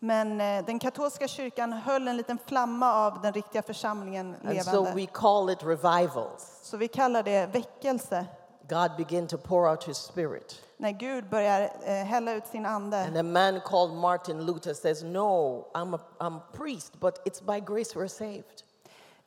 Men 0.00 0.40
eh, 0.40 0.64
den 0.64 0.78
katolska 0.78 1.28
kyrkan 1.28 1.72
höll 1.72 2.08
en 2.08 2.16
liten 2.16 2.38
flamma 2.46 2.92
av 2.94 3.22
den 3.22 3.32
riktiga 3.32 3.62
församlingen 3.62 4.34
And 4.44 4.62
so 4.64 4.70
levande. 4.72 4.94
we 4.94 5.06
call 5.06 5.50
it 5.50 5.62
revivals. 5.62 6.60
Så 6.62 6.76
vi 6.76 6.88
kallar 6.88 7.22
det 7.22 7.46
väckelse. 7.46 8.26
God 8.68 8.90
began 8.96 9.26
to 9.26 9.36
pour 9.38 9.70
out 9.70 9.84
his 9.84 9.96
spirit. 9.96 10.62
När 10.76 10.90
Gud 10.92 11.28
börjar 11.30 11.60
eh, 11.84 11.92
hälla 11.92 12.32
ut 12.32 12.46
sin 12.46 12.66
ande. 12.66 12.96
And 12.96 13.16
a 13.16 13.22
man 13.22 13.60
called 13.60 13.92
Martin 13.92 14.46
Luther 14.46 14.74
says, 14.74 15.02
No, 15.02 15.66
I'm 15.74 15.94
a, 15.94 16.00
I'm 16.20 16.36
a 16.36 16.42
priest, 16.52 16.92
but 17.00 17.18
it's 17.26 17.40
by 17.40 17.60
grace 17.60 17.94
we're 17.96 18.08
saved. 18.08 18.62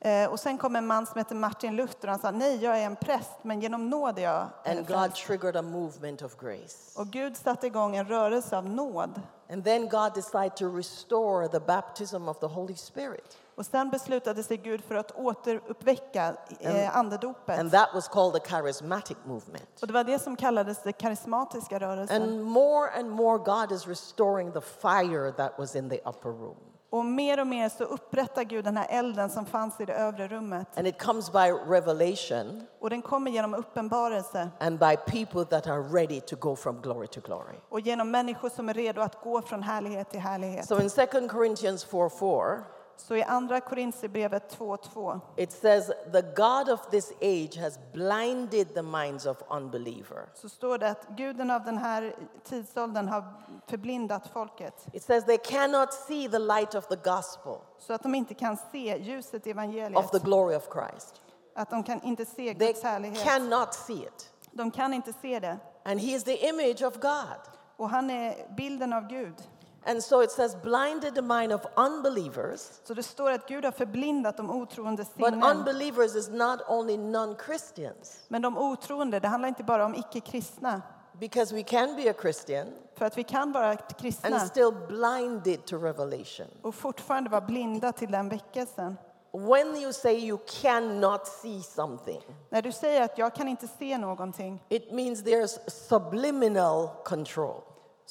Eh, 0.04 0.30
och 0.30 0.40
sen 0.40 0.58
kom 0.58 0.76
en 0.76 0.86
man 0.86 1.06
som 1.06 1.18
heter 1.18 1.34
Martin 1.34 1.76
Luther 1.76 2.08
och 2.08 2.08
han 2.08 2.18
sa 2.18 2.30
nej, 2.30 2.64
jag 2.64 2.78
är 2.78 2.86
en 2.86 2.96
präst, 2.96 3.30
men 3.42 3.60
genom 3.60 3.90
nåd 3.90 4.18
är 4.18 4.22
jag 4.22 4.48
And 4.64 4.78
God 4.78 4.86
frälst." 4.86 5.16
triggered 5.26 5.56
a 5.56 5.62
movement 5.62 6.22
of 6.22 6.36
grace. 6.36 7.00
Och 7.00 7.06
Gud 7.06 7.36
satte 7.36 7.66
igång 7.66 7.96
en 7.96 8.04
rörelse 8.04 8.56
av 8.56 8.68
nåd. 8.68 9.20
And 9.52 9.64
then 9.64 9.88
God 9.88 10.14
decided 10.14 10.56
to 10.56 10.76
restore 10.76 11.48
the 11.48 11.60
baptism 11.60 12.28
of 12.28 12.38
the 12.38 12.46
Holy 12.46 12.76
Spirit. 12.76 13.38
Och 13.54 13.66
sen 13.66 13.90
beslutade 13.90 14.42
sig 14.42 14.56
Gud 14.56 14.84
för 14.84 14.94
att 14.94 15.10
återuppväcka 15.12 16.36
eh, 16.60 16.96
andedopet. 16.96 17.58
And 17.58 17.72
that 17.72 17.88
was 17.94 18.08
called 18.08 18.42
the 18.42 18.48
charismatic 18.48 19.16
movement. 19.24 19.80
Och 19.80 19.86
det 19.86 19.92
var 19.92 20.04
det 20.04 20.18
som 20.18 20.36
kallades 20.36 20.82
den 20.82 20.92
karismatiska 20.92 21.80
rörelsen. 21.80 22.22
And 22.22 22.42
more 22.42 22.90
and 22.90 23.10
more, 23.10 23.38
God 23.38 23.72
is 23.72 23.86
restoring 23.86 24.52
the 24.52 24.60
fire 24.60 25.32
that 25.32 25.58
was 25.58 25.76
in 25.76 25.90
the 25.90 26.00
upper 26.04 26.30
room. 26.30 26.71
Och 26.92 27.04
mer 27.04 27.40
och 27.40 27.46
mer 27.46 27.68
så 27.68 27.84
upprättar 27.84 28.44
Gud 28.44 28.64
den 28.64 28.76
här 28.76 28.86
elden 28.90 29.30
som 29.30 29.46
fanns 29.46 29.80
i 29.80 29.84
det 29.84 29.92
övre 29.94 30.28
rummet. 30.28 30.78
And 30.78 30.86
it 30.86 31.02
comes 31.02 31.32
by 31.32 31.52
revelation 31.66 32.66
Och 32.80 32.90
den 32.90 33.02
kommer 33.02 33.30
genom 33.30 33.54
uppenbarelse 33.54 34.50
and 34.60 34.78
by 34.78 34.96
people 34.96 35.44
that 35.44 35.66
are 35.66 35.82
ready 35.82 36.20
to 36.20 36.36
go 36.36 36.56
from 36.56 36.80
glory 36.80 37.06
to 37.06 37.20
glory. 37.20 37.56
och 37.68 37.80
genom 37.80 38.10
människor 38.10 38.48
som 38.48 38.68
är 38.68 38.74
redo 38.74 39.00
att 39.00 39.20
gå 39.20 39.42
från 39.42 39.62
härlighet 39.62 40.10
till 40.10 40.20
härlighet. 40.20 40.68
So 40.68 40.80
in 40.80 40.90
2 40.90 41.28
Corinthians 41.28 41.84
4 41.84 42.10
4, 42.10 42.58
Så 43.02 43.16
i 43.16 43.22
andra 43.22 43.60
Korinthierbrevet 43.60 44.58
2.2 44.58 45.20
it 45.36 45.52
says, 45.52 45.86
The 46.12 46.22
God 46.22 46.68
of 46.68 46.90
this 46.90 47.12
age 47.20 47.56
has 47.60 47.78
blinded 47.92 48.74
the 48.74 48.82
minds 48.82 49.26
of 49.26 49.36
unbeliever. 49.50 50.28
så 50.34 50.48
står 50.48 50.78
det 50.78 50.90
att 50.90 51.08
guden 51.16 51.50
av 51.50 51.64
den 51.64 51.78
här 51.78 52.14
tidsåldern 52.44 53.08
har 53.08 53.24
förblindat 53.66 54.26
folket 54.28 54.86
It 54.92 55.02
says 55.02 55.24
they 55.24 55.38
cannot 55.38 55.92
see 55.94 56.28
the 56.28 56.38
light 56.38 56.74
of 56.74 56.86
the 56.86 56.96
gospel 56.96 57.56
så 57.78 57.92
att 57.92 58.02
de 58.02 58.14
inte 58.14 58.34
kan 58.34 58.56
se 58.72 58.98
ljuset 58.98 59.46
i 59.46 59.50
of 59.50 59.56
evangeliet. 59.56 60.12
the 60.12 60.18
glory 60.18 60.56
of 60.56 60.68
Christ. 60.72 61.22
Att 61.54 61.70
de 61.70 61.82
kan 61.82 62.02
inte 62.02 62.24
se 62.24 62.54
They 62.54 62.66
Guds 62.66 62.82
härlighet. 62.82 63.24
cannot 63.24 63.74
see 63.74 64.02
it. 64.02 64.32
De 64.52 64.70
kan 64.70 64.94
inte 64.94 65.12
se 65.12 65.40
det. 65.40 65.56
And 65.84 66.00
he 66.00 66.06
is 66.14 66.24
the 66.24 66.48
image 66.48 66.82
of 66.82 66.94
God. 66.94 67.40
Och 67.76 67.90
han 67.90 68.10
är 68.10 68.54
bilden 68.56 68.92
av 68.92 69.06
Gud. 69.08 69.34
And 69.84 70.02
so 70.04 70.22
it 70.22 70.30
says, 70.30 70.56
blinded 70.62 71.14
the 71.14 71.22
mind 71.22 71.52
of 71.52 71.60
unbelievers. 71.76 72.80
Så 72.84 72.94
det 72.94 73.02
står 73.02 73.30
att 73.30 73.48
Gud 73.48 73.64
har 73.64 73.72
förblindat 73.72 74.36
de 74.36 74.50
otroende 74.50 75.04
But 75.16 75.26
sinnen. 75.30 75.42
unbelievers 75.56 76.14
is 76.16 76.28
not 76.28 76.60
only 76.68 76.96
non 76.96 77.36
Christians, 77.46 78.24
Men 78.28 78.42
de 78.42 78.58
otroende, 78.58 79.20
det 79.20 79.28
handlar 79.28 79.48
inte 79.48 79.64
bara 79.64 79.84
om 79.84 79.94
icke-kristna. 79.94 80.82
because 81.20 81.54
we 81.54 81.62
can 81.62 81.96
be 81.96 82.10
a 82.10 82.14
Christian 82.20 82.66
För 82.94 83.04
att 83.04 83.18
vi 83.18 83.24
kan 83.24 83.52
vara 83.52 83.68
and 83.70 83.78
kristna 83.98 84.40
still 84.40 84.72
blinded 84.88 85.64
to 85.66 85.76
revelation. 85.76 86.46
och 86.62 86.74
fortfarande 86.74 87.30
vara 87.30 87.40
blinda 87.40 87.92
till 87.92 88.10
den 88.10 88.28
väckelsen. 88.28 88.96
When 89.32 89.76
you 89.76 89.92
say 89.92 90.14
you 90.28 90.38
cannot 90.62 91.26
see 91.26 91.62
something, 91.62 92.20
När 92.50 92.62
du 92.62 92.72
säger 92.72 93.02
att 93.02 93.18
jag 93.18 93.34
kan 93.34 93.48
inte 93.48 93.68
se 93.68 93.98
någonting 93.98 94.64
it 94.68 94.92
means 94.92 95.22
there's 95.22 95.70
subliminal 95.70 96.88
control. 97.04 97.60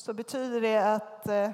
Så 0.01 0.13
betyder 0.13 0.61
det 0.61 0.77
att 0.77 1.27
eh, 1.27 1.49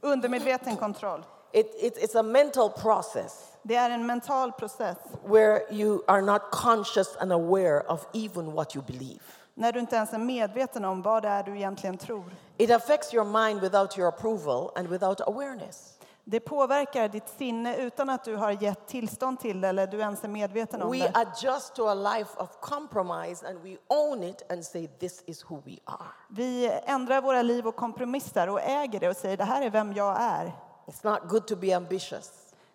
undermedveten 0.00 0.76
kontroll. 0.76 1.24
It, 1.52 1.74
it, 1.78 1.98
it's 1.98 2.18
a 2.18 2.22
mental 2.22 2.70
process 2.70 3.46
Det 3.62 3.76
är 3.76 3.90
en 3.90 4.06
mental 4.06 4.52
process 4.52 4.96
where 5.24 5.62
you 5.70 6.02
are 6.06 6.22
not 6.22 6.42
conscious 6.50 7.16
and 7.16 7.32
aware 7.32 7.82
of 7.88 8.06
even 8.14 8.52
what 8.52 8.76
you 8.76 8.84
believe. 8.84 9.20
när 9.54 9.72
du 9.72 9.80
inte 9.80 9.96
ens 9.96 10.12
är 10.12 10.18
medveten 10.18 10.84
om 10.84 11.02
vad 11.02 11.22
det 11.22 11.28
är 11.28 11.42
du 11.42 11.56
egentligen 11.56 11.98
tror. 11.98 12.24
It 12.56 12.70
affects 12.70 13.14
your 13.14 13.24
mind 13.24 13.60
without 13.60 13.98
your 13.98 14.08
approval 14.08 14.70
and 14.76 14.88
without 14.88 15.20
awareness. 15.20 15.98
Det 16.24 16.40
påverkar 16.40 17.08
ditt 17.08 17.28
sinne 17.28 17.76
utan 17.76 18.10
att 18.10 18.24
du 18.24 18.36
har 18.36 18.50
gett 18.62 18.86
tillstånd 18.86 19.40
till 19.40 19.60
det 19.60 19.68
eller 19.68 19.86
du 19.86 19.98
ens 19.98 20.24
är 20.24 20.28
medveten 20.28 20.82
om 20.82 20.90
We 20.90 20.98
det. 20.98 21.12
adjust 21.14 21.74
to 21.74 21.86
a 21.88 21.94
life 21.94 22.40
of 22.42 22.48
compromise 22.60 23.46
and 23.48 23.58
we 23.62 23.76
own 23.88 24.22
it 24.24 24.52
and 24.52 24.64
say, 24.64 24.86
This 24.86 25.22
is 25.26 25.44
who 25.50 25.62
we 25.64 25.76
are. 25.84 26.06
Vi 26.28 26.80
ändrar 26.84 27.20
våra 27.22 27.42
liv 27.42 27.66
och 27.66 27.76
kompromissar 27.76 28.48
och 28.48 28.60
äger 28.60 29.00
det 29.00 29.08
och 29.08 29.16
säger 29.16 29.36
det 29.36 29.44
här 29.44 29.62
är 29.62 29.70
vem 29.70 29.92
jag 29.92 30.16
är. 30.20 30.52
It's 30.86 31.10
not 31.12 31.30
good 31.30 31.46
to 31.46 31.56
be 31.56 31.76
ambitious. 31.76 32.30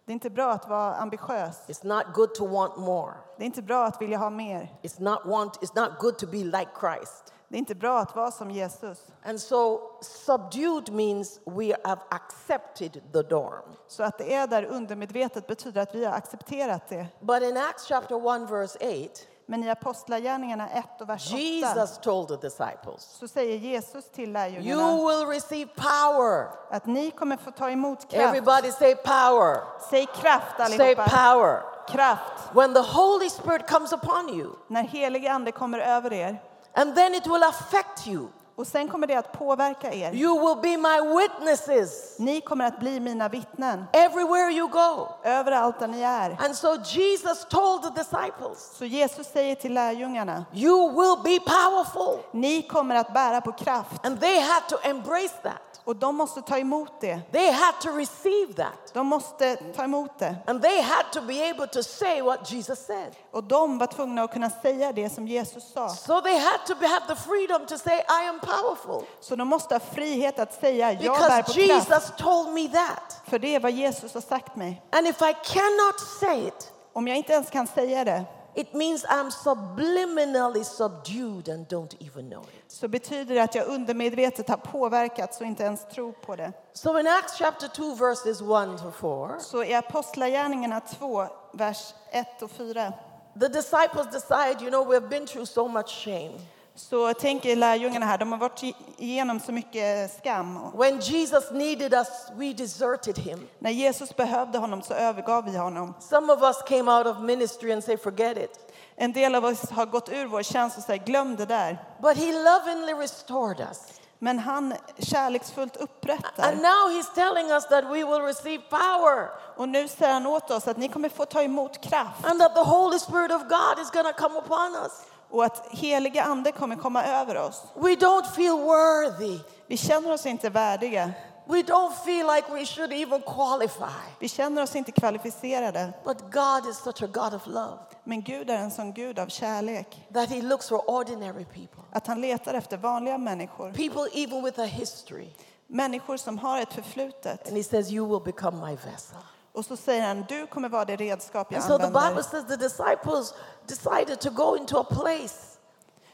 Det 0.05 0.11
är 0.11 0.13
inte 0.13 0.29
bra 0.29 0.51
att 0.51 0.69
vara 0.69 0.95
ambitiös. 0.95 1.61
It's 1.67 1.85
not 1.87 2.15
good 2.15 2.35
to 2.35 2.47
want 2.47 2.77
more. 2.77 3.13
Det 3.37 3.43
är 3.43 3.45
inte 3.45 3.61
bra 3.61 3.85
att 3.85 4.01
vilja 4.01 4.17
ha 4.17 4.29
mer. 4.29 4.73
It's 4.81 5.01
not, 5.01 5.19
want, 5.25 5.57
it's 5.57 5.81
not 5.81 5.99
good 5.99 6.17
to 6.17 6.27
be 6.27 6.37
like 6.37 6.67
Christ. 6.79 7.33
Det 7.47 7.55
är 7.55 7.59
inte 7.59 7.75
bra 7.75 7.99
att 7.99 8.15
vara 8.15 8.31
som 8.31 8.51
Jesus. 8.51 9.05
And 9.25 9.41
so, 9.41 9.79
subdued 10.01 10.93
means 10.93 11.39
we 11.45 11.75
have 11.83 12.01
accepted 12.09 13.01
the 13.13 13.35
norm. 13.35 13.75
Så 13.87 14.03
att 14.03 14.17
det 14.17 14.33
är 14.33 14.47
där 14.47 14.63
undermedvetet 14.65 15.47
betyder 15.47 15.81
att 15.81 15.95
vi 15.95 16.05
har 16.05 16.13
accepterat 16.13 16.87
det. 16.89 17.07
But 17.19 17.43
in 17.43 17.57
Acts 17.57 17.87
chapter 17.87 18.35
1, 18.43 18.51
verse 18.51 18.77
8, 19.05 19.21
Men 19.45 19.63
i 19.63 19.69
Apostlagärningarna 19.69 20.69
1 20.69 20.85
och 21.01 21.09
vers 21.09 21.27
8 21.27 21.37
Jesus 21.37 21.97
told 21.97 22.27
the 22.27 22.35
disciples, 22.35 23.03
så 23.19 23.27
säger 23.27 23.57
Jesus 23.57 24.09
till 24.09 24.23
You 24.23 24.33
lärjungarna 24.33 24.95
will 24.95 25.27
receive 25.27 25.71
power. 25.75 26.47
att 26.69 26.85
ni 26.85 27.11
kommer 27.11 27.37
få 27.37 27.51
ta 27.51 27.69
emot 27.69 28.09
kraft. 28.11 28.35
Everybody 28.35 28.71
say 28.71 28.95
power. 28.95 29.57
Säg 29.89 30.05
kraft 30.05 30.55
Say 30.57 30.65
allihopa. 30.79 31.03
power. 31.09 31.61
Kraft. 31.87 32.55
When 32.55 32.73
the 32.73 32.81
Holy 32.81 33.29
Spirit 33.29 33.69
comes 33.69 33.93
upon 33.93 34.29
you, 34.29 34.49
När 34.67 34.83
helig 34.83 35.27
ande 35.27 35.51
kommer 35.51 35.79
över 35.79 36.13
er. 36.13 36.41
And 36.75 36.95
then 36.95 37.15
it 37.15 37.27
will 37.27 37.43
affect 37.43 38.07
you. 38.07 38.27
Och 38.57 38.67
sen 38.67 38.87
kommer 38.87 39.07
det 39.07 39.15
att 39.15 39.31
påverka 39.31 39.93
er. 39.93 40.13
You 40.15 40.39
will 40.39 40.61
be 40.61 40.77
my 40.77 41.17
witnesses 41.17 42.15
Ni 42.19 42.41
kommer 42.41 42.65
att 42.65 42.79
bli 42.79 42.99
mina 42.99 43.29
vittnen 43.29 43.85
everywhere 43.93 44.51
you 44.51 44.67
go. 44.67 45.07
överallt 45.23 45.79
där 45.79 45.87
ni 45.87 46.01
är. 46.01 46.37
And 46.45 46.55
so 46.55 46.75
Jesus 46.85 47.45
told 47.49 47.83
the 47.83 47.89
disciples, 47.89 48.71
Så 48.77 48.85
Jesus 48.85 49.27
säger 49.27 49.55
till 49.55 49.73
lärjungarna, 49.73 50.45
You 50.53 50.89
will 50.91 51.23
be 51.23 51.39
powerful. 51.51 52.19
ni 52.31 52.61
kommer 52.61 52.95
att 52.95 53.13
bära 53.13 53.41
på 53.41 53.51
kraft. 53.51 54.05
And 54.05 54.19
they 54.21 54.39
had 54.39 54.67
to 54.69 54.75
embrace 54.83 55.33
that. 55.43 55.74
Och 55.85 55.95
de 55.95 56.15
måste 56.15 56.41
ta 56.41 56.57
emot 56.57 57.01
det. 57.01 57.21
They 57.31 57.51
had 57.51 57.81
to 57.81 57.89
receive 57.89 58.53
that. 58.53 58.93
De 58.93 59.07
måste 59.07 59.55
ta 59.55 59.83
emot 59.83 60.19
det. 60.19 60.35
And 60.47 60.61
they 60.61 60.81
had 60.81 61.11
to 61.11 61.21
be 61.21 61.49
able 61.49 61.67
to 61.67 61.83
say 61.83 62.21
what 62.21 62.51
Jesus 62.51 62.85
said. 62.85 63.15
Och 63.31 63.43
de 63.43 63.77
var 63.77 63.87
tvungna 63.87 64.23
att 64.23 64.33
kunna 64.33 64.49
säga 64.49 64.91
det 64.91 65.09
som 65.09 65.27
Jesus 65.27 65.71
sa. 65.73 65.89
So 65.89 66.21
they 66.21 66.37
had 66.37 66.65
to 66.67 66.73
have 66.73 67.07
the 67.07 67.15
freedom 67.15 67.65
to 67.65 67.77
say, 67.77 67.95
I 67.97 68.27
am 68.27 68.39
powerful. 68.39 69.07
Så 69.19 69.35
de 69.35 69.47
måste 69.47 69.75
ha 69.75 69.79
frihet 69.79 70.39
att 70.39 70.53
säga, 70.53 70.91
jag 70.91 71.01
bär 71.01 71.43
på 71.43 71.53
Because 71.53 71.53
kraft. 71.53 71.89
Jesus 71.89 72.11
told 72.17 72.53
me 72.53 72.67
that. 72.67 73.21
För 73.25 73.39
det 73.39 73.55
är 73.55 73.59
vad 73.59 73.71
Jesus 73.71 74.13
har 74.13 74.21
sagt 74.21 74.55
mig. 74.55 74.81
And 74.91 75.07
if 75.07 75.21
I 75.21 75.33
cannot 75.43 75.99
say 76.19 76.47
it, 76.47 76.71
Om 76.93 77.07
jag 77.07 77.17
inte 77.17 77.33
ens 77.33 77.49
kan 77.49 77.67
säga 77.67 78.03
det 78.03 78.23
it 78.55 78.73
means 78.73 79.05
I'm 79.05 79.31
subliminally 79.31 80.63
subdued 80.63 81.49
and 81.49 81.67
don't 81.67 81.95
even 81.99 82.29
know 82.29 82.43
it. 82.43 82.71
så 82.71 82.87
betyder 82.87 83.35
det 83.35 83.41
att 83.41 83.55
jag 83.55 83.67
undermedvetet 83.67 84.49
har 84.49 84.57
påverkats 84.57 85.41
och 85.41 85.47
inte 85.47 85.63
ens 85.63 85.87
tror 85.87 86.11
på 86.11 86.35
det. 86.35 86.51
So 86.73 86.99
in 86.99 87.07
Acts 87.07 87.37
chapter 87.37 87.67
2, 87.67 87.95
verses 87.95 88.41
1 88.41 88.77
to 88.81 88.91
4, 88.91 89.39
Så 89.39 89.63
i 89.63 89.73
Apostlagärningarna 89.73 90.79
2, 90.79 91.27
vers 91.53 91.93
1 92.11 92.41
och 92.41 92.51
4 92.51 92.93
the 93.39 93.49
disciples 93.49 94.07
decide, 94.07 94.61
you 94.61 94.69
know, 94.69 94.83
we've 94.85 95.09
been 95.09 95.25
through 95.25 95.45
so 95.45 95.67
much 95.67 95.89
shame. 95.89 96.33
Så 96.75 97.13
tänker 97.13 97.55
lärjungarna 97.55 98.05
här, 98.05 98.17
de 98.17 98.31
har 98.31 98.39
varit 98.39 98.63
igenom 98.97 99.39
så 99.39 99.51
mycket 99.51 100.17
skam. 100.17 100.71
When 100.77 100.99
Jesus 100.99 101.51
needed 101.51 101.93
us, 101.93 102.07
we 102.35 102.53
deserted 102.53 103.17
him. 103.17 103.47
När 103.59 103.71
Jesus 103.71 104.15
behövde 104.15 104.57
honom 104.57 104.81
så 104.81 104.93
övergav 104.93 105.45
vi 105.45 105.57
honom. 105.57 105.93
Some 105.99 106.33
of 106.33 106.41
us 106.41 106.61
came 106.67 106.91
out 106.91 107.07
of 107.07 107.19
ministry 107.19 107.71
and 107.71 107.83
say, 107.83 107.97
forget 107.97 108.37
it. 108.37 108.73
En 108.95 109.13
del 109.13 109.35
av 109.35 109.45
oss 109.45 109.69
har 109.69 109.85
gått 109.85 110.09
ur 110.09 110.25
vår 110.25 110.43
tjänst 110.43 110.77
och 110.77 110.83
säger 110.83 111.05
glöm 111.05 111.35
det 111.35 111.45
där. 111.45 111.77
But 112.01 112.17
he 112.17 112.31
lovingly 112.31 112.93
restored 112.93 113.59
us. 113.59 113.79
Men 114.19 114.39
han 114.39 114.73
kärleksfullt 114.97 115.77
And 115.77 115.83
upprättar. 115.83 116.55
now 116.55 116.89
he's 116.97 117.15
telling 117.15 117.51
us 117.51 117.67
that 117.67 117.83
we 117.83 118.03
will 118.03 118.21
receive 118.21 118.63
power 118.69 119.29
Och 119.57 119.69
nu 119.69 119.87
säger 119.87 120.13
han 120.13 120.25
åt 120.25 120.51
oss 120.51 120.67
att 120.67 120.77
ni 120.77 120.87
kommer 120.87 121.09
få 121.09 121.25
ta 121.25 121.41
emot 121.41 121.81
kraft 121.81 122.25
and 122.25 122.39
that 122.39 122.55
the 122.55 122.61
Holy 122.63 122.99
Spirit 122.99 123.31
of 123.31 123.41
God 123.41 123.79
is 123.81 123.91
going 123.91 124.05
to 124.05 124.13
come 124.13 124.39
upon 124.39 124.75
us. 124.75 124.91
Och 125.35 125.45
att 125.45 125.67
heliga 125.71 126.23
ande 126.23 126.51
kommer 126.51 126.75
komma 126.75 127.03
över 127.05 127.37
oss. 127.37 127.63
We 127.75 127.89
don't 127.95 128.31
feel 128.35 128.57
worthy. 128.57 129.39
Vi 129.67 129.77
känner 129.77 130.11
oss 130.13 130.25
inte 130.25 130.49
värdiga. 130.49 131.11
We 131.47 131.61
don't 131.61 131.93
feel 132.05 132.27
like 132.35 132.51
we 132.53 132.65
should 132.65 132.93
even 132.93 133.21
qualify. 133.21 134.01
Vi 134.19 134.29
känner 134.29 134.61
oss 134.63 134.75
inte 134.75 134.91
kvalificerade. 134.91 135.93
But 136.03 136.17
God 136.31 136.69
is 136.69 136.77
such 136.77 137.03
a 137.03 137.07
God 137.07 137.33
of 137.33 137.47
love 137.47 137.77
Men 138.03 138.21
Gud 138.21 138.49
är 138.49 138.57
en 138.57 138.71
sån 138.71 138.93
Gud 138.93 139.19
av 139.19 139.27
kärlek. 139.27 140.07
that 140.13 140.29
he 140.29 140.41
looks 140.41 140.69
for 140.69 140.89
ordinary 140.89 141.45
people, 141.45 141.83
Att 141.91 142.07
han 142.07 142.21
letar 142.21 142.53
efter 142.53 142.77
vanliga 142.77 143.17
människor. 143.17 143.71
people 143.71 144.21
even 144.21 144.43
with 144.43 144.59
a 144.59 144.65
history, 144.65 145.29
Människor 145.67 146.17
som 146.17 146.37
har 146.37 146.61
ett 146.61 146.73
förflutet. 146.73 147.47
And 147.47 147.57
he 147.57 147.63
says, 147.63 147.91
You 147.91 148.07
will 148.07 148.33
become 148.33 148.57
my 148.69 148.75
vessel. 148.75 149.17
Och 149.55 149.65
så 149.65 149.77
säger 149.77 150.01
han, 150.07 150.25
du 150.29 150.47
kommer 150.47 150.69
vara 150.69 150.85
det 150.85 150.95
redskap 150.95 151.47
jag 151.51 151.61
And 151.61 151.71
so 151.71 151.77
the 151.77 151.85
Bible 151.85 151.99
använder. 151.99 152.23
says 152.23 152.47
the 152.47 152.55
disciples 152.55 153.33
decided 153.67 154.19
to 154.19 154.29
go 154.29 154.57
into 154.57 154.77
a 154.79 154.83
place 154.83 155.35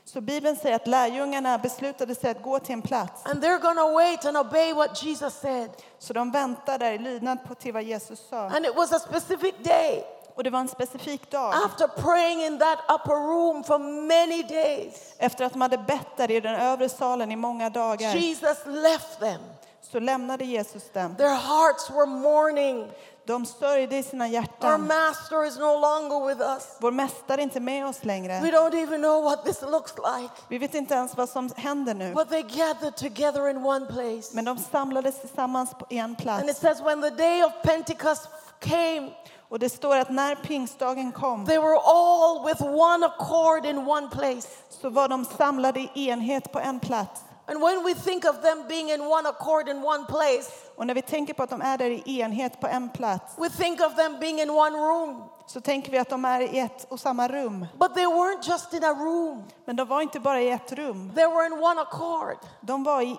Så 0.06 0.22
Bibeln 0.22 0.56
säger 0.56 0.76
att 0.76 0.88
lärjungarna 0.88 1.58
beslutade 1.58 2.16
sig 2.16 2.32
att 2.32 2.42
gå 2.42 2.60
till 2.60 2.74
en 2.74 2.82
plats. 2.82 3.26
and 3.26 3.44
they're 3.44 3.60
going 3.62 3.78
to 3.78 3.94
wait 3.94 4.26
and 4.26 4.38
obey 4.38 4.74
what 4.74 5.04
Jesus 5.04 5.34
said. 5.34 5.70
Så 6.00 6.14
de 6.14 6.32
väntar 6.32 6.78
där 6.78 6.92
i 6.92 6.98
lydnad 6.98 7.38
på 7.48 7.56
till 7.56 7.74
vad 7.74 7.84
Jesus 7.84 8.20
sa. 8.30 8.38
And 8.38 8.66
it 8.66 8.76
was 8.76 8.92
a 8.92 9.00
specific 9.00 9.54
day 9.64 10.04
Och 10.36 10.44
det 10.44 10.50
var 10.50 10.60
en 10.60 10.68
specifik 10.68 11.32
dag. 11.32 11.54
after 11.66 11.88
praying 11.88 12.42
in 12.44 12.60
that 12.60 12.80
upper 12.90 13.16
room 13.16 13.64
for 13.64 13.80
many 14.08 14.44
days. 14.44 15.16
Efter 15.18 15.46
att 15.46 15.52
de 15.54 15.62
hade 15.62 15.78
bett 15.78 16.18
där 16.18 16.32
i 16.32 16.40
den 16.40 16.56
övre 16.56 16.90
salen 16.90 17.32
i 17.32 17.36
många 17.36 17.70
dagar 17.70 18.16
Jesus 18.16 18.58
left 18.66 19.20
them. 19.20 19.42
så 19.82 20.00
lämnade 20.00 20.46
Jesus 20.46 20.90
dem. 20.94 21.16
Their 21.16 21.36
hearts 21.36 21.90
were 21.90 22.06
mourning. 22.06 22.92
De 23.26 23.46
sörjde 23.46 23.98
i 23.98 24.04
sina 24.04 24.26
Our 24.26 24.32
hjärtan. 24.32 24.88
master 24.88 25.46
is 25.46 25.58
no 25.60 25.80
longer 25.80 26.28
with 26.28 26.42
us. 26.42 26.68
Vår 26.80 26.92
mästare 26.92 27.42
är 27.42 27.44
inte 27.44 27.60
med 27.60 27.88
oss 27.88 28.00
We 28.04 28.08
längre. 28.08 28.40
don't 28.40 28.76
even 28.84 29.02
know 29.02 29.24
what 29.24 29.46
this 29.46 29.62
looks 29.62 29.94
like. 29.98 30.30
Vi 30.48 30.58
vet 30.58 30.74
inte 30.76 30.94
ens 30.94 31.18
vad 31.18 31.30
som 31.30 31.50
händer 31.56 31.94
nu. 31.94 32.14
But 32.14 32.30
they 32.30 32.42
gathered 32.44 32.96
together 32.96 33.50
in 33.50 33.66
one 33.66 33.86
place. 33.86 34.30
Men 34.34 34.46
de 34.46 34.58
samlades 34.58 35.22
tillsammans 35.22 35.70
på 35.74 35.86
en 35.90 36.04
And 36.04 36.12
it 36.14 36.18
plats. 36.24 36.60
says, 36.60 36.82
when 36.82 37.02
the 37.02 37.10
day 37.10 37.44
of 37.44 37.52
Pentecost 37.64 38.28
came, 38.60 39.10
Och 39.50 39.60
det 39.60 39.70
står 39.70 39.98
att 39.98 40.10
när 40.10 40.36
pingstdagen 40.36 41.12
kom 41.12 41.46
they 41.46 41.58
were 41.58 41.78
all 41.86 42.46
with 42.46 42.62
one 42.64 43.06
accord 43.06 43.66
in 43.66 43.78
one 43.88 44.08
place. 44.10 44.48
så 44.70 44.90
var 44.90 45.08
de 45.08 45.26
samlade 45.26 45.80
i 45.80 46.10
enhet 46.10 46.52
på 46.52 46.60
en 46.60 46.80
plats. 46.80 47.22
And 47.48 47.62
when 47.62 47.84
we 47.84 47.94
think 47.96 48.26
of 48.26 48.42
them 48.42 48.68
being 48.68 48.90
in 48.90 49.02
one 49.02 49.30
accord 49.30 49.68
in 49.70 49.84
one 49.84 50.06
place, 50.06 50.52
Och 50.76 50.88
när 50.88 50.94
vi 50.94 51.02
tänker 51.02 51.34
på 51.34 51.44
att 51.44 51.50
de 51.50 51.62
är 51.62 51.78
där 51.78 51.90
i 51.90 52.20
enhet 52.22 52.60
på 52.62 52.68
en 52.68 52.90
plats 52.90 53.34
we 53.38 53.50
think 53.50 53.82
of 53.82 53.96
them 53.96 54.20
being 54.20 54.40
in 54.40 54.50
one 54.50 54.78
room. 54.78 55.24
så 55.48 55.62
tänker 55.62 55.92
vi 55.92 55.98
att 55.98 56.10
de 56.10 56.26
är 56.26 56.42
i 56.42 56.60
ett 56.60 56.86
och 56.92 57.00
samma 57.00 57.28
rum. 57.28 57.66
But 57.80 57.94
they 57.96 58.06
weren't 58.06 58.50
just 58.50 58.74
in 58.74 58.84
a 58.84 58.94
room, 58.94 59.44
Men 59.66 59.76
de 59.76 59.88
var 59.88 60.02
inte 60.02 60.20
bara 60.20 60.42
i 60.42 60.50
ett 60.50 60.72
rum. 60.72 61.12
they 61.16 61.26
were 61.26 61.46
in 61.46 61.54
one 61.54 61.82
accord. 61.82 62.38
De 62.62 62.84
var 62.84 63.02
i 63.02 63.18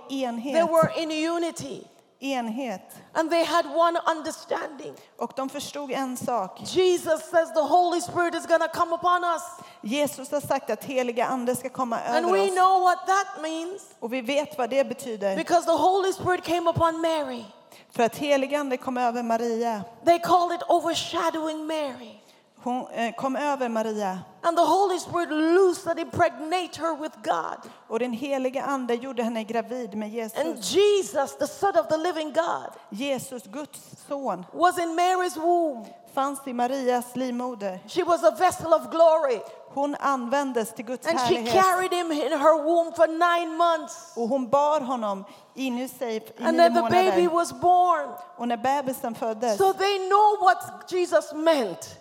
They 0.52 0.62
were 0.62 1.02
in 1.02 1.28
unity. 1.30 1.86
Enhet. 2.22 2.80
And 3.14 3.30
they 3.30 3.44
had 3.44 3.66
one 3.74 3.98
understanding. 4.16 4.94
Och 5.18 5.32
de 5.36 5.48
förstod 5.48 5.90
en 5.90 6.16
sak. 6.16 6.60
Jesus 6.60 7.20
says 7.30 7.54
the 7.54 7.60
Holy 7.62 8.00
Spirit 8.00 8.34
is 8.34 8.46
going 8.46 8.60
to 8.60 8.68
come 8.68 8.94
upon 8.94 9.24
us. 9.24 9.42
Jesus 9.80 10.30
har 10.30 10.40
sagt 10.40 10.70
att 10.70 10.84
heliga 10.84 11.26
ande 11.26 11.56
ska 11.56 11.68
komma 11.68 11.98
And 12.00 12.26
we 12.32 12.40
oss. 12.48 12.54
know 12.54 12.80
what 12.82 13.06
that 13.06 13.42
means 13.42 13.82
Och 14.00 14.12
vi 14.12 14.20
vet 14.20 14.58
vad 14.58 14.70
det 14.70 14.84
betyder. 14.88 15.36
because 15.36 15.66
the 15.66 15.76
Holy 15.76 16.12
Spirit 16.12 16.44
came 16.44 16.70
upon 16.70 17.00
Mary. 17.00 17.44
För 17.90 18.02
att 18.02 18.16
helig 18.16 18.54
ande 18.54 18.76
kom 18.76 18.96
över 18.96 19.22
Maria. 19.22 19.82
They 20.04 20.18
called 20.18 20.52
it 20.54 20.62
overshadowing 20.68 21.66
Mary. 21.66 22.21
Hon 22.64 22.86
eh, 22.92 23.14
kom 23.14 23.36
över 23.36 23.68
Maria. 23.68 24.18
And 24.42 24.56
the 24.56 24.64
Holy 24.64 24.98
Spirit 24.98 25.30
loosed 25.30 25.98
impregnate 25.98 26.76
her 26.76 26.94
with 26.96 27.14
God. 27.22 27.70
Och 27.88 27.98
den 27.98 28.12
heliga 28.12 28.62
ande 28.62 28.94
gjorde 28.94 29.22
henne 29.22 29.44
gravid 29.44 29.94
med 29.94 30.30
And 30.36 30.56
Jesus. 30.56 30.74
Jesus, 30.74 31.36
the 31.38 31.46
Son 31.46 31.76
of 31.78 31.88
the 31.88 31.96
living 31.96 32.32
God, 32.32 32.70
Jesus, 32.90 33.42
Guds 33.46 33.80
son, 34.08 34.44
was 34.52 34.78
in 34.78 34.94
Mary's 34.96 35.36
womb. 35.36 35.86
fanns 36.14 36.40
i 36.46 36.52
Marias 36.52 37.16
livmoder. 37.16 37.78
She 37.86 38.02
was 38.02 38.24
a 38.24 38.30
vessel 38.30 38.74
of 38.74 38.90
glory. 38.90 39.40
Hon 39.74 39.94
användes 40.00 40.72
till 40.74 40.84
Guds 40.84 41.06
And 41.06 41.18
she 41.20 41.34
härlighet. 41.34 41.52
carried 41.62 41.92
him 41.92 42.12
in 42.12 42.32
her 42.32 42.56
womb 42.64 42.92
for 42.94 43.06
nine 43.06 43.56
months. 43.56 44.12
Och 44.16 44.28
hon 44.28 44.48
bar 44.48 44.80
honom 44.80 45.24
inuti 45.54 45.88
sig 45.98 46.16
i 46.16 46.22
And 46.42 46.56
nio 46.56 46.62
then 46.62 46.74
the 46.74 46.82
baby 46.90 47.22
månader. 47.22 47.34
was 47.34 47.52
born. 47.52 48.08
Och 48.36 48.48
när 48.48 48.56
bebisen 48.56 49.14
föddes, 49.14 49.58
So 49.58 49.72
they 49.72 49.98
know 50.08 50.36
what 50.40 50.90
Jesus 50.92 51.32
meant. 51.32 51.98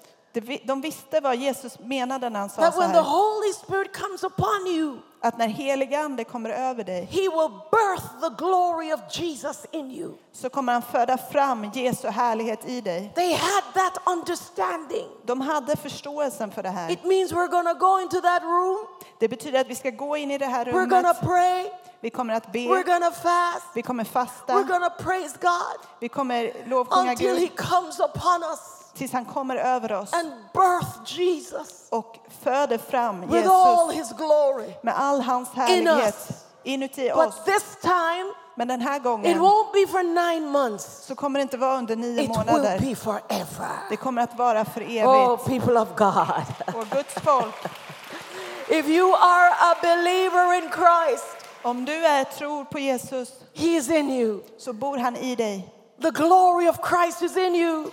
De 0.63 0.81
visste 0.81 1.19
vad 1.19 1.35
Jesus 1.35 1.79
menade 1.79 2.29
när 2.29 2.39
han 2.39 2.49
sa 2.49 2.61
That 2.61 2.73
så 2.73 2.79
when 2.79 2.91
the 2.91 2.97
här. 2.97 3.03
Holy 3.03 3.53
Spirit 3.53 3.97
comes 3.97 4.23
upon 4.23 4.67
you, 4.67 4.97
Att 5.21 5.37
när 5.37 5.47
heliga 5.47 5.99
ande 5.99 6.23
kommer 6.23 6.49
över 6.49 6.83
dig 6.83 7.05
he 7.05 7.21
will 7.21 7.49
birth 7.71 8.05
the 8.21 8.29
glory 8.45 8.93
of 8.93 8.99
Jesus 9.19 9.65
in 9.71 9.91
you. 9.91 10.13
så 10.33 10.49
kommer 10.49 10.73
han 10.73 10.81
föda 10.81 11.17
fram 11.17 11.71
Jesu 11.73 12.07
härlighet 12.07 12.69
i 12.69 12.81
dig. 12.81 13.11
They 13.15 13.33
had 13.33 13.63
that 13.73 13.97
understanding. 14.07 15.07
De 15.25 15.41
hade 15.41 15.75
förståelsen 15.75 16.51
för 16.51 16.63
det 16.63 16.69
här. 16.69 16.91
It 16.91 17.03
means 17.05 17.31
we're 17.31 17.73
to 17.73 17.79
go 17.79 17.99
into 18.01 18.21
that 18.21 18.43
room, 18.43 18.77
Det 19.19 19.27
betyder 19.27 19.61
att 19.61 19.67
vi 19.67 19.75
ska 19.75 19.89
gå 19.89 20.17
in 20.17 20.31
i 20.31 20.37
det 20.37 20.45
här 20.45 20.65
we're 20.65 20.71
rummet. 20.71 21.19
to 21.19 21.25
pray, 21.27 21.69
Vi 22.01 22.09
kommer 22.09 22.33
att 22.33 22.47
we're 22.47 22.83
be, 22.83 22.91
going 22.91 23.01
to 23.03 23.11
fast, 23.11 23.65
vi 23.75 23.81
kommer 23.81 24.03
we're 24.03 24.07
fasta, 24.07 24.53
going 24.53 24.81
to 24.83 25.03
praise 25.03 25.37
God 25.41 25.87
vi 25.99 26.09
kommer 26.09 26.51
lovsjunga 26.69 27.11
until 27.11 27.35
he 27.35 27.39
Gud 27.47 27.55
comes 27.57 27.99
upon 27.99 28.43
us 28.43 28.80
tills 28.93 29.11
han 29.13 29.25
kommer 29.25 29.55
över 29.55 29.91
oss 29.93 30.13
and 30.13 30.31
birth 30.53 31.19
Jesus 31.19 31.87
och 31.89 32.15
föder 32.43 32.77
fram 32.77 33.21
with 33.21 33.49
all 33.51 33.93
Jesus 33.93 34.09
his 34.11 34.17
glory. 34.17 34.73
med 34.81 34.93
all 34.97 35.21
hans 35.21 35.49
us. 35.49 35.55
härlighet 35.55 36.45
inuti 36.63 37.11
oss. 37.11 37.35
But 37.35 37.45
this 37.45 37.63
time, 37.81 38.33
Men 38.55 38.67
den 38.67 38.81
här 38.81 38.97
it 38.97 39.03
gången 39.03 39.39
won't 39.41 39.71
be 39.73 39.87
for 39.87 40.03
nine 40.03 40.51
months. 40.51 40.85
så 41.05 41.15
kommer 41.15 41.39
det 41.39 41.41
inte 41.43 41.57
vara 41.57 41.77
under 41.77 41.95
nio 41.95 42.11
It 42.21 42.29
will 42.29 42.37
månader. 42.37 42.79
be 42.79 42.95
forever. 42.95 43.69
Det 43.89 43.97
kommer 43.97 44.21
att 44.21 44.37
vara 44.37 44.65
för 44.65 44.81
Oh, 44.81 45.33
evigt. 45.33 45.45
people 45.45 45.79
of 45.81 45.87
God. 45.97 46.75
Och 46.75 46.87
Guds 46.89 47.13
folk, 47.13 47.55
If 48.69 48.87
you 48.87 49.13
are 49.15 49.49
a 49.71 49.75
believer 49.81 50.53
in 50.53 50.69
Christ, 50.69 51.25
om 51.61 51.85
du 51.85 52.05
är 52.05 52.23
tror 52.23 52.63
på 52.63 52.79
Jesus 52.79 53.29
He 53.53 53.65
is 53.67 53.89
in 53.89 54.09
you. 54.09 54.39
så 54.57 54.73
bor 54.73 54.97
han 54.97 55.15
i 55.15 55.35
dig. 55.35 55.73
The 56.01 56.09
glory 56.11 56.69
of 56.69 56.77
Christ 56.89 57.21
is 57.21 57.37
in 57.37 57.55
you. 57.55 57.89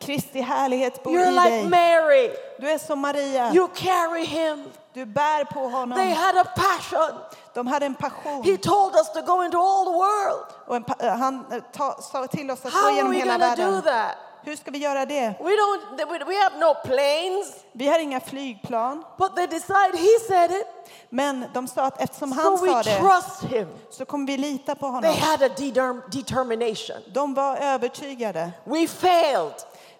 Kristi 0.00 0.40
härlighet 0.40 1.02
bor 1.02 1.12
You're 1.12 1.28
i 1.28 1.30
like 1.32 1.50
dig. 1.50 1.68
Mary. 1.68 2.30
Du 2.58 2.70
är 2.70 2.78
som 2.78 3.00
Maria. 3.00 3.52
You 3.54 3.68
carry 3.74 4.24
Him. 4.24 4.64
Du 4.94 5.04
bär 5.06 5.44
på 5.44 5.60
They 5.60 5.70
honom. 5.70 6.12
had 6.12 6.36
a 6.38 6.44
passion. 6.56 7.18
De 7.54 7.66
hade 7.66 7.86
en 7.86 7.92
He 8.00 8.08
passion. 8.10 8.58
told 8.58 8.94
us 8.94 9.12
to 9.12 9.20
go 9.22 9.44
into 9.44 9.58
all 9.58 9.84
the 9.84 9.92
world. 9.92 10.44
Och 10.66 10.76
en, 10.76 10.84
pa- 10.84 11.08
han 11.08 11.44
eh, 11.52 11.58
ta, 11.72 11.98
sa 12.02 12.26
till 12.26 12.50
oss 12.50 12.64
att 12.66 12.72
How 12.72 12.82
gå 12.90 12.96
genom 12.96 13.12
hela 13.12 13.32
to 13.34 13.38
do 13.38 13.46
världen. 13.48 13.82
that? 13.82 14.16
Hur 14.44 14.56
ska 14.56 14.70
vi 14.70 14.78
göra 14.78 15.06
det? 15.06 15.34
We 15.40 15.50
don't. 15.50 16.24
we- 16.26 16.42
have 16.42 16.58
no 16.58 16.74
planes. 16.84 17.54
Vi 17.72 17.88
har 17.88 17.98
inga 17.98 18.20
flygplan. 18.20 19.04
But 19.18 19.36
they 19.36 19.46
decide 19.46 19.92
He 19.98 20.18
said 20.28 20.50
it, 20.50 20.66
Men 21.08 21.44
de 21.54 21.68
sa 21.68 21.82
att 21.84 22.00
eftersom 22.00 22.32
so 22.32 22.40
han 22.42 22.58
sa 22.58 22.82
det 22.82 23.56
Him. 23.56 23.68
så 23.90 24.04
kommer 24.04 24.26
vi 24.26 24.36
lita 24.36 24.74
på 24.74 24.86
They 24.86 24.90
honom. 24.92 25.14
had 25.20 25.42
a 25.42 25.48
determ- 25.56 26.02
determination. 26.10 26.96
De 27.14 27.34
var 27.34 27.56
övertygade. 27.56 28.50
We 28.64 28.86
failed. 28.88 29.54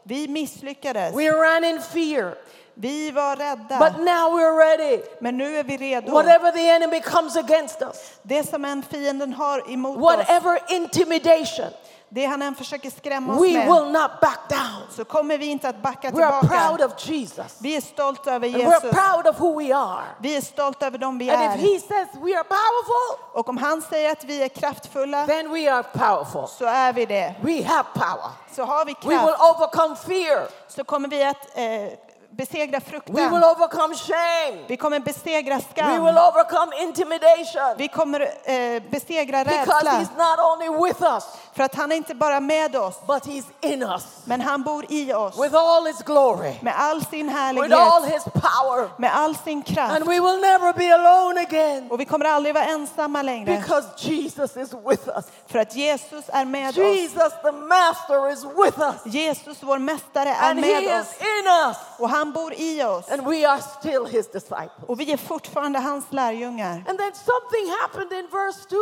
Vi 0.05 0.29
misslyckades. 0.29 1.15
We 1.15 1.31
ran 1.31 1.65
in 1.65 1.81
fear. 1.81 2.35
Vi 2.75 3.11
var 3.11 3.37
rädda. 3.37 3.79
But 3.79 4.05
now 4.05 4.31
we're 4.31 4.57
ready. 4.57 5.03
Men 5.21 5.37
nu 5.37 5.57
är 5.57 5.65
vi 5.65 5.77
redo. 5.77 6.13
Whatever 6.13 6.53
the 6.53 6.69
enemy 6.69 7.01
comes 7.01 7.37
against 7.37 7.83
us, 7.83 8.19
Det 8.23 8.45
som 8.45 8.65
en 8.65 8.83
fienden 8.83 9.33
har 9.33 9.71
emot 9.73 9.97
oss, 9.97 10.03
whatever 10.03 10.59
intimidation, 10.69 11.71
det 12.15 12.27
han 12.27 12.43
än 12.43 12.55
försöker 12.55 12.91
skrämma 12.91 13.35
oss 13.35 13.43
we 13.47 13.53
med, 13.53 13.67
will 13.67 13.93
not 13.93 14.21
back 14.21 14.39
down. 14.49 14.83
så 14.91 15.05
kommer 15.05 15.39
vi 15.39 15.47
inte 15.47 15.69
att 15.69 15.83
backa 15.83 16.11
We 16.11 16.27
are 16.27 16.41
proud 16.41 16.79
tillbaka. 16.79 16.87
of 16.97 17.09
Jesus. 17.09 17.59
Vi 17.61 17.77
är 17.77 17.81
stolta 17.81 18.35
över 18.35 18.47
And 18.49 18.57
we're 18.57 18.71
Jesus. 18.73 18.91
proud 18.91 19.27
of 19.27 19.41
who 19.41 19.59
we 19.59 19.75
are. 19.77 20.05
Vi 20.21 20.37
är 20.37 20.41
stolta 20.41 20.87
över 20.87 20.99
dem 20.99 21.19
vi 21.19 21.31
And 21.31 21.43
if 21.45 21.51
är. 21.51 21.73
he 21.73 21.81
says 21.81 22.09
we 22.23 22.37
are 22.39 22.45
powerful, 22.45 23.25
Och 23.33 23.49
om 23.49 23.57
han 23.57 23.83
säger 23.83 24.13
att 24.13 24.25
vi 24.25 24.43
är 24.43 24.49
kraftfulla 24.49 25.27
then 25.27 25.53
we 25.53 25.73
are 25.73 25.83
powerful. 25.83 26.49
så 26.49 26.65
är 26.65 26.93
vi 26.93 27.07
det. 27.07 27.35
We 27.43 27.63
have 27.65 27.89
power. 27.95 28.31
Så 28.57 28.65
har 28.65 28.85
vi 28.85 28.93
We 29.03 29.09
will 29.09 29.19
kraft 29.19 29.41
overcome 29.57 29.97
fear. 29.97 30.49
så 30.69 30.85
kommer 30.85 31.09
vi 31.09 31.23
att 31.25 31.59
eh, 31.59 31.99
besegra 32.37 32.79
We 32.79 32.93
will 32.93 33.01
fruktan. 33.01 33.45
overcome 33.45 33.95
shame. 33.95 34.65
Vi 34.69 34.77
kommer 34.77 35.01
besegra 35.01 35.57
We 35.57 35.63
skam. 35.73 36.05
will 36.05 36.19
overcome 36.19 36.73
intimidation. 36.83 37.75
Vi 37.79 37.89
kommer 37.89 38.21
eh, 38.21 38.83
besegra 38.91 39.45
Because 39.45 39.67
rädsla. 39.67 39.91
he's 39.91 40.17
not 40.17 40.39
only 40.39 40.69
with 40.89 41.03
us, 41.03 41.25
För 41.55 41.63
att 41.65 41.75
han 41.75 41.93
är 41.93 41.97
inte 41.97 42.15
bara 42.15 42.41
med 42.41 42.77
oss, 42.77 42.95
but 43.07 43.27
he's 43.27 43.45
in 43.61 43.83
us 43.83 44.05
men 44.25 44.41
han 44.41 44.63
bor 44.63 44.85
i 44.89 45.13
oss. 45.13 45.39
with 45.39 45.55
all 45.57 45.87
his 45.87 46.03
glory, 46.03 46.55
Med 46.63 46.75
all 46.77 47.05
sin 47.05 47.27
with 47.27 47.37
all 47.37 48.03
härlighet, 48.03 48.13
his 48.25 48.25
power. 48.33 48.89
med 48.99 49.11
all 49.17 49.37
sin 49.37 49.63
kraft. 49.63 49.97
And 49.97 50.05
we 50.07 50.21
will 50.21 50.41
never 50.41 50.73
be 50.73 50.95
alone 50.95 51.41
again 51.41 51.89
Och 51.91 52.01
vi 52.01 52.05
kommer 52.05 52.25
aldrig 52.25 52.55
vara 52.55 52.65
ensamma 52.65 53.23
längre. 53.23 53.57
because 53.61 53.87
Jesus 53.97 54.57
is 54.57 54.73
with 54.89 55.09
us. 55.09 55.25
För 55.47 55.59
att 55.59 55.77
Jesus 55.77 56.25
är 56.29 56.45
med 56.45 56.69
oss. 56.69 56.77
Jesus, 56.77 57.33
the 57.43 57.53
Master, 57.53 58.31
is 58.33 58.45
with 58.45 58.79
us. 58.81 59.15
Jesus, 59.15 59.59
vår 59.63 59.79
mästare, 59.79 60.29
är 60.29 60.51
And 60.51 60.65
he 60.65 60.73
med 60.73 60.83
is 60.83 60.91
oss. 61.09 61.15
in 61.21 61.47
us. 61.69 61.77
Och 61.99 62.09
han 62.11 62.22
bor 62.33 62.53
i 62.55 62.83
oss. 62.83 63.09
And 63.11 63.27
we 63.27 63.49
are 63.49 63.61
still 63.61 64.05
his 64.07 64.29
disciples. 64.31 64.89
Och 64.89 65.01
vi 65.01 65.13
är 65.13 65.17
fortfarande 65.17 65.79
hans 65.79 66.05
lärjungar. 66.13 66.85
And 66.89 66.99
then 66.99 67.13
something 67.15 67.71
happened 67.81 68.13
in 68.13 68.27
verse 68.31 68.69
2. 68.69 68.77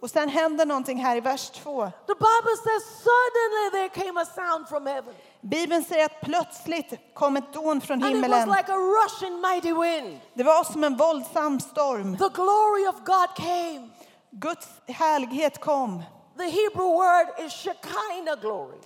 Och 0.00 0.10
sen 0.10 0.28
händer 0.28 0.66
någonting 0.66 0.98
här 0.98 1.16
i 1.16 1.20
vers 1.20 1.50
2. 1.50 1.90
The 2.06 2.14
Bible 2.14 2.56
says, 2.64 2.82
suddenly 3.06 3.70
there 3.72 3.88
came 4.04 4.20
a 4.20 4.24
sound 4.24 4.68
from 4.68 4.86
heaven. 4.86 5.14
Bibeln 5.40 5.84
säger 5.84 6.04
att 6.04 6.20
plötsligt 6.20 7.14
kom 7.14 7.36
ett 7.36 7.52
dån 7.52 7.80
från 7.80 8.02
And 8.02 8.16
it 8.16 8.22
was 8.22 8.24
himmelen. 8.24 8.48
like 8.48 8.72
a 8.72 8.76
rushing 8.76 9.40
mighty 9.40 9.72
wind. 9.72 10.20
Det 10.34 10.42
var 10.42 10.64
som 10.64 10.84
en 10.84 10.96
våldsam 10.96 11.60
storm. 11.60 12.16
The 12.16 12.28
glory 12.34 12.86
of 12.88 12.94
God 13.04 13.36
came. 13.36 13.88
Guds 14.30 14.68
härlighet 14.86 15.60
kom. 15.60 16.02
The 16.38 16.44
Hebrew 16.44 16.88
word 16.96 17.28
is 17.46 17.52
Shekinah 17.52 18.40
glory. 18.40 18.78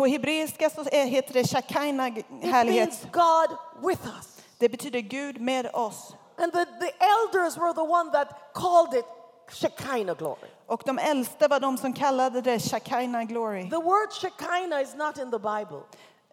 På 0.00 0.06
hebreiska 0.06 0.70
så 0.70 0.84
heter 0.90 1.32
det 1.32 1.48
shakaina 1.48 2.10
härlighet. 2.42 3.06
God 3.12 3.56
with 3.82 4.06
us. 4.18 4.36
Det 4.58 4.68
betyder 4.68 5.00
Gud 5.00 5.40
med 5.40 5.70
oss. 5.74 6.14
And 6.38 6.52
the, 6.52 6.64
the 6.64 6.92
elders 7.00 7.58
were 7.58 7.72
the 7.72 7.92
one 7.92 8.12
that 8.12 8.28
called 8.54 8.94
it 8.94 9.04
Shekinah 9.50 10.16
glory. 10.16 10.48
Och 10.66 10.82
de 10.86 10.98
äldste 10.98 11.48
var 11.48 11.60
de 11.60 11.78
som 11.78 11.92
kallade 11.92 12.40
det 12.40 12.60
shakaina 12.60 13.24
glory. 13.24 13.70
The 13.70 13.80
word 13.80 14.12
Shekinah 14.12 14.82
is 14.82 14.94
not 14.94 15.18
in 15.18 15.30
the 15.30 15.38
Bible, 15.38 15.82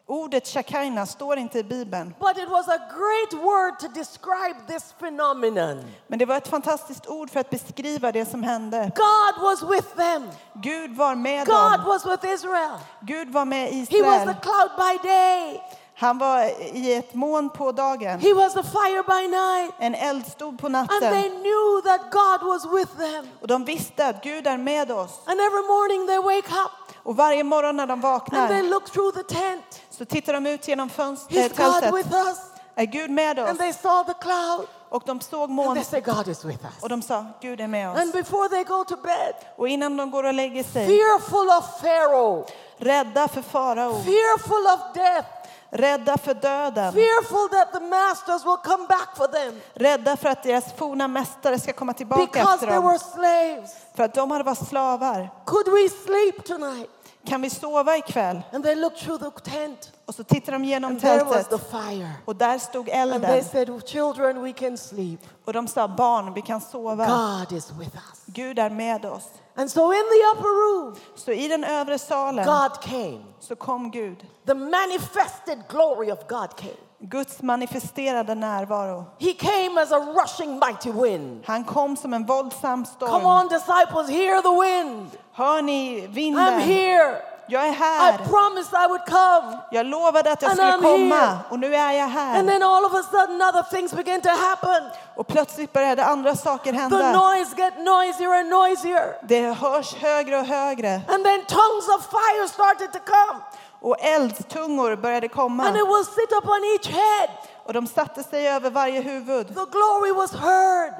Ordet 0.09 0.47
shakaina 0.47 1.05
står 1.05 1.37
inte 1.37 1.59
i 1.59 1.63
Bibeln. 1.63 2.13
but 2.19 2.37
it 2.37 2.49
was 2.49 2.67
a 2.67 2.77
great 2.77 3.33
word 3.43 3.79
to 3.79 3.87
describe 3.87 4.55
this 4.67 4.93
phenomenon. 4.99 5.83
Men 6.07 6.19
det 6.19 6.25
var 6.25 6.37
ett 6.37 6.47
fantastiskt 6.47 7.07
ord 7.07 7.29
för 7.29 7.39
att 7.39 7.49
beskriva 7.49 8.11
det 8.11 8.25
som 8.25 8.43
hände. 8.43 8.91
God 8.95 9.43
was 9.43 9.63
with 9.63 9.87
them. 9.95 10.29
Gud 10.53 10.95
var 10.95 11.15
med 11.15 11.45
God 11.47 11.71
dem. 11.71 11.85
was 11.85 12.05
with 12.05 12.25
Israel. 12.33 12.77
Gud 13.01 13.29
var 13.29 13.45
med 13.45 13.67
He 13.69 13.79
was 13.79 13.89
Israel. 13.91 14.27
the 14.27 14.41
cloud 14.41 14.71
by 14.77 15.07
day. 15.07 15.61
Han 15.95 16.17
var 16.17 16.41
i 16.75 16.93
ett 16.93 17.13
moln 17.13 17.49
på 17.49 17.71
dagen. 17.71 18.19
He 18.19 18.33
was 18.33 18.53
the 18.53 18.63
fire 18.63 19.03
by 19.03 19.27
night. 19.27 19.73
En 19.79 19.95
eld 19.95 20.27
stod 20.27 20.59
på 20.59 20.67
And 20.67 20.89
they 20.89 21.11
natten. 21.11 21.41
knew 21.41 21.81
that 21.83 22.01
God 22.11 22.47
was 22.47 22.65
with 22.65 22.97
them. 22.97 23.27
Och 23.41 23.47
de 23.47 23.65
visste 23.65 24.07
att 24.07 24.23
Gud 24.23 24.47
är 24.47 24.57
med 24.57 24.91
oss. 24.91 25.11
And 25.25 25.39
every 25.39 25.63
morning 25.67 26.07
they 26.07 26.17
wake 26.17 26.51
up 26.65 26.71
Och 27.03 27.15
varje 27.15 27.43
morgon 27.43 27.75
när 27.77 27.87
de 27.87 27.93
and 27.93 28.01
they 28.01 28.11
vaknar 28.11 28.63
look 28.63 28.91
through 28.91 29.11
the 29.11 29.23
tent. 29.23 29.81
Så 29.97 30.05
tittar 30.05 30.33
de 30.33 30.47
ut 30.47 30.67
genom 30.67 30.89
fönstret, 30.89 31.51
Is 31.51 31.57
God 31.57 31.73
tältet. 31.73 31.93
with 31.95 32.15
us? 32.15 32.37
Är 32.75 32.85
Gud 32.85 33.09
med 33.11 33.39
And 33.39 33.49
oss? 33.51 33.57
they 33.57 33.73
saw 33.73 34.13
the 34.13 34.19
cloud. 34.21 34.67
Och 34.89 35.03
de 35.05 35.21
såg 35.21 35.43
And 35.43 35.51
moln 35.53 35.75
they 35.75 35.83
say, 35.83 36.01
God 36.01 36.27
is 36.27 36.45
with 36.45 36.65
och 36.81 36.89
de 36.89 37.01
sa 37.01 37.25
Gud 37.41 37.61
är 37.61 37.67
med 37.67 37.89
And 37.89 37.99
oss. 38.09 38.11
before 38.13 38.49
they 38.49 38.63
go 38.63 38.83
to 38.83 38.95
bed, 38.95 39.33
Och 39.55 39.67
innan 39.67 39.97
de 39.97 40.11
går 40.11 40.23
och 40.23 40.33
lägger 40.33 40.63
sig, 40.63 40.87
fearful 40.87 41.49
of 41.49 41.81
Pharaoh, 41.81 42.45
rädda 42.77 43.27
för 43.27 43.41
farao, 43.41 43.91
fearful 44.03 44.65
of 44.73 44.79
death, 44.93 45.27
rädda 45.69 46.17
för 46.17 46.33
döden, 46.33 46.93
fearful 46.93 47.49
that 47.51 47.73
the 47.73 47.79
masters 47.79 48.45
will 48.45 48.57
come 48.63 48.87
back 48.87 49.17
for 49.17 49.27
them 49.27 49.61
rädda 49.73 50.17
för 50.17 50.29
att 50.29 50.43
deras 50.43 50.73
forna 50.73 51.07
mästare 51.07 51.59
ska 51.59 51.73
komma 51.73 51.93
tillbaka 51.93 52.21
because 52.25 52.53
efter 52.53 52.67
they 52.67 52.75
were 52.79 52.89
dem. 52.97 52.99
slaves. 52.99 53.75
För 53.95 54.03
att 54.03 54.13
de 54.13 54.31
hade 54.31 54.43
varit 54.43 54.67
slavar. 54.67 55.29
Could 55.45 55.67
we 55.67 55.89
sleep 55.89 56.45
tonight? 56.45 56.89
Kan 57.27 57.41
vi 57.41 57.49
sova 57.49 57.97
ikväll? 57.97 58.41
And 58.53 58.63
they 58.63 58.75
looked 58.75 58.99
through 58.99 59.23
the 59.23 59.51
tent, 59.51 59.91
Och 60.05 60.15
så 60.15 60.23
tittar 60.23 60.51
de 60.51 60.63
genom 60.65 60.91
and 60.91 61.01
there 61.01 61.23
was 61.23 61.33
tältet 61.33 61.49
the 61.49 61.77
fire. 61.77 62.11
och 62.25 62.35
där 62.35 62.57
stod 62.57 62.89
And 62.89 63.11
they 63.11 63.37
elden. 63.37 63.43
said, 63.43 63.87
Children, 63.87 64.43
we 64.43 64.53
can 64.53 64.77
sleep. 64.77 65.19
Och 65.45 65.53
de 65.53 65.67
sa 65.67 65.87
barn, 65.87 66.33
vi 66.33 66.41
kan 66.41 66.61
sova. 66.61 67.05
God 67.07 67.57
is 67.57 67.71
with 67.71 67.95
us. 67.95 68.21
Gud 68.25 68.59
är 68.59 68.69
med 68.69 69.05
oss. 69.05 69.23
And 69.55 69.71
so 69.71 69.93
in 69.93 69.99
the 69.99 70.37
upper 70.37 70.49
room, 70.49 70.95
Så 71.15 71.31
i 71.31 71.47
den 71.47 71.63
övre 71.63 71.97
salen 71.99 72.45
God 72.45 72.81
came. 72.81 73.19
så 73.39 73.55
kom 73.55 73.91
Gud. 73.91 74.25
The 74.45 74.53
manifested 74.53 75.63
glory 75.69 76.11
of 76.11 76.19
God 76.29 76.55
came. 76.55 76.73
Guds 76.99 77.41
manifesterade 77.41 78.35
närvaro. 78.35 79.05
He 79.19 79.33
came 79.33 79.81
as 79.81 79.91
a 79.91 79.99
rushing 79.99 80.59
mighty 80.59 80.91
wind. 80.91 81.43
Han 81.47 81.63
kom 81.63 81.97
som 81.97 82.13
en 82.13 82.25
våldsam 82.25 82.85
Come 82.85 82.85
storm. 82.85 83.25
on, 83.25 83.47
disciples, 83.47 84.09
hear 84.09 84.41
the 84.41 84.61
wind. 84.65 85.07
Hör 85.33 85.61
ni 85.61 86.01
I'm 86.01 86.07
vinden? 86.07 86.59
here. 86.61 87.15
Jag 87.49 87.63
är 87.67 87.71
I 87.71 87.75
här. 87.75 88.17
promised 88.17 88.73
I 88.73 88.87
would 88.87 89.05
come. 89.05 89.57
Jag 89.71 89.85
lovade 89.85 90.31
att 90.31 90.41
jag 90.41 90.51
And 90.51 90.59
skulle 90.59 90.71
I'm 90.77 90.81
komma 90.81 91.15
here. 91.15 91.37
och 91.49 91.59
nu 91.59 91.75
är 91.75 91.91
jag 91.91 92.01
And 92.03 92.11
här. 92.11 92.43
then 92.43 92.63
all 92.63 92.85
of 92.85 92.93
a 92.93 93.03
sudden, 93.11 93.41
other 93.41 93.63
things 93.63 93.93
begin 93.93 94.21
to 94.21 94.29
happen. 94.29 94.83
Och 95.15 95.27
plötsligt 95.27 95.73
började 95.73 96.05
andra 96.05 96.35
saker 96.35 96.71
The 96.71 96.77
hända. 96.77 97.11
noise 97.11 97.55
get 97.57 97.73
noisier 97.79 98.39
and 98.39 98.49
noisier. 98.49 99.15
Det 99.27 99.41
hörs 99.53 99.95
högre 99.95 100.39
och 100.39 100.45
högre. 100.45 100.93
And 101.07 101.23
then 101.25 101.39
tongues 101.47 101.87
of 101.95 102.05
fire 102.11 102.47
started 102.47 102.91
to 102.93 102.99
come. 103.05 103.39
Och 103.81 103.95
eldtungor 103.99 104.95
började 104.95 105.25
And 105.25 105.31
komma. 105.33 105.69
it 105.69 105.73
will 105.75 106.05
sit 106.05 106.31
upon 106.43 106.63
each 106.75 106.87
head. 106.89 107.29
Och 107.65 107.73
de 107.73 107.87
satte 107.87 108.23
sig 108.23 108.49
över 108.49 108.69
varje 108.69 109.01
huvud. 109.01 109.47
The 109.47 109.53
glory 109.71 110.11
was 110.11 110.33
heard. 110.33 110.93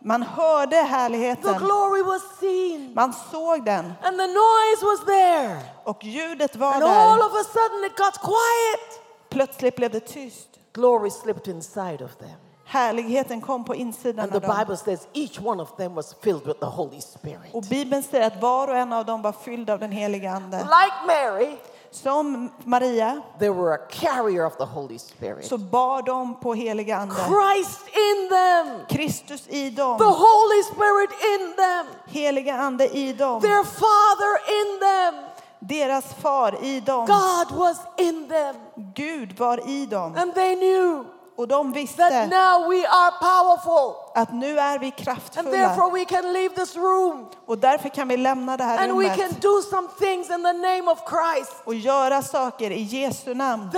Man 0.00 0.22
hörde 0.22 0.76
The 0.76 0.82
härligheten. 0.82 1.58
glory 1.58 2.02
was 2.02 2.22
seen. 2.40 2.92
Man 2.94 3.12
såg 3.12 3.64
den. 3.64 3.84
And 4.02 4.18
the 4.18 4.26
noise 4.26 4.82
was 4.86 5.04
there. 5.06 5.60
Och 5.84 6.04
ljudet 6.04 6.56
var 6.56 6.72
And 6.74 6.84
all 6.84 7.18
där. 7.18 7.26
of 7.26 7.32
a 7.32 7.44
sudden 7.44 7.84
it 7.84 7.96
got 7.96 8.14
quiet. 8.20 9.04
Plötsligt 9.30 9.76
blev 9.76 9.90
det 9.90 10.00
tyst. 10.00 10.48
Glory 10.72 11.10
slipped 11.10 11.48
inside 11.54 12.02
of 12.02 12.16
them. 12.16 12.36
Härligheten 12.66 13.40
kom 13.40 13.64
på 13.64 13.74
insidan 13.74 14.24
And 14.24 14.36
av 14.36 14.40
the. 14.40 14.58
Bible 14.58 14.76
says 14.76 15.08
each 15.12 15.40
one 15.40 15.62
of 15.62 15.76
them 15.76 15.94
was 15.94 16.14
filled 16.22 16.46
with 16.46 16.60
the 16.60 16.66
Holy 16.66 17.00
Spirit. 17.00 17.54
Och 17.54 17.62
Bibeln 17.62 18.02
säger 18.02 18.26
att 18.26 18.42
var 18.42 18.68
och 18.68 18.76
en 18.76 18.92
av 18.92 19.04
dem 19.04 19.22
var 19.22 19.32
fylld 19.32 19.70
av 19.70 19.78
den 19.78 19.92
heliga 19.92 20.30
Ande. 20.32 20.56
Like 20.58 20.96
Mary, 21.06 21.56
Som 21.90 22.50
Maria 22.64 23.22
they 23.38 23.50
were 23.50 23.74
a 23.74 23.86
carrier 23.90 24.44
of 24.44 24.56
the 24.58 24.64
Holy 24.64 24.98
Spirit. 24.98 25.44
så 25.46 25.58
bar 25.58 26.02
de 26.02 26.34
på 26.42 26.54
heliga 26.54 26.96
Ande. 26.96 27.14
Christ 27.14 27.80
in 27.88 28.28
them, 28.28 28.86
Kristus 28.88 29.46
i 29.48 29.70
the 29.70 29.76
dem. 29.76 29.96
Holy 29.98 30.62
Spirit 30.62 31.10
in 31.10 31.56
them, 31.56 31.86
Heliga 32.06 32.54
Ande 32.54 32.84
i 32.84 33.12
dem. 33.12 33.40
their 33.40 33.64
Father 33.64 34.38
in 34.60 34.80
them. 34.80 35.24
Deras 35.60 36.14
far 36.14 36.64
i 36.64 36.80
dem. 36.80 37.06
God 37.06 37.50
was 37.50 37.76
in 37.96 38.28
them. 38.28 38.56
Gud 38.94 39.38
var 39.38 39.60
i 39.68 39.86
dem. 39.86 40.16
And 40.16 40.34
they 40.34 40.54
knew 40.56 41.04
Och 41.38 41.48
de 41.48 41.72
that 41.72 41.76
visste 41.76 42.26
now 42.26 42.68
we 42.68 42.88
are 42.88 43.12
powerful. 43.20 43.94
att 44.14 44.32
nu 44.34 44.58
är 44.58 44.78
vi 44.78 44.86
And 44.86 44.96
kraftfulla. 44.96 45.50
therefore 45.50 45.90
we 45.90 46.04
can 46.04 46.32
leave 46.32 46.54
this 46.54 46.76
room 46.76 47.26
Och 47.46 47.58
därför 47.58 47.88
kan 47.88 48.08
vi 48.08 48.16
lämna 48.16 48.56
det 48.56 48.64
här 48.64 48.88
and 48.88 48.98
we 48.98 49.08
can 49.08 49.18
rummet 49.18 49.42
do 49.42 49.62
some 49.62 49.88
things 49.98 50.30
in 50.30 50.42
the 50.42 50.52
name 50.52 50.90
of 50.90 50.98
Christ. 51.08 51.52
och 51.64 51.74
göra 51.74 52.22
saker 52.22 52.70
i 52.70 52.82
Jesu 52.82 53.34
namn. 53.34 53.70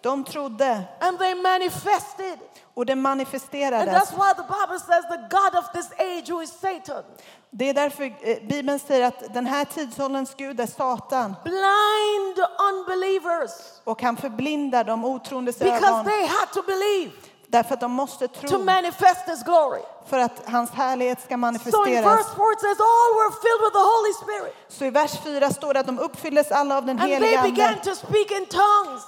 De 0.00 0.24
trodde 0.24 0.82
och 2.74 2.86
det 2.86 2.94
manifesterades. 2.94 4.12
Det 7.54 7.68
är 7.68 7.74
därför 7.74 8.04
eh, 8.04 8.38
Bibeln 8.48 8.78
säger 8.78 9.06
att 9.06 9.34
den 9.34 9.46
här 9.46 9.64
tidsålderns 9.64 10.34
Gud 10.36 10.60
är 10.60 10.66
Satan 10.66 11.36
blind 11.44 12.46
unbelievers 12.72 13.50
och 13.84 14.02
han 14.02 14.16
förblindar 14.16 14.84
de 14.84 15.04
otroendes 15.04 15.58
because 15.58 15.86
ögon 15.86 16.04
they 16.04 16.26
had 16.26 16.52
to 16.52 16.62
believe 16.62 17.12
därför 17.46 17.74
att 17.74 17.80
de 17.80 17.92
måste 17.92 18.28
to 18.28 18.48
tro 18.48 18.58
manifest 18.58 19.28
his 19.28 19.44
glory. 19.44 19.80
för 20.06 20.18
att 20.18 20.42
hans 20.46 20.70
härlighet 20.70 21.20
ska 21.20 21.28
So 21.28 21.34
in 21.34 21.40
manifesteras. 21.40 22.06
verse 22.06 22.30
4 22.36 22.52
it 22.52 22.60
says, 22.60 22.78
All 22.80 23.10
were 23.20 23.32
filled 23.44 23.62
with 23.66 23.74
the 23.80 23.86
Holy 23.94 24.12
Spirit. 24.22 24.54
Så 24.68 24.84
i 24.84 24.90
vers 24.90 25.12
4 25.24 25.50
står 25.50 25.74
det 25.74 25.80
att 25.80 25.86
de 25.86 25.98
uppfylldes 25.98 26.52
alla 26.52 26.76
av 26.76 26.86
den 26.86 26.96
began 26.96 27.12
Ande 27.12 27.94
to 28.50 28.64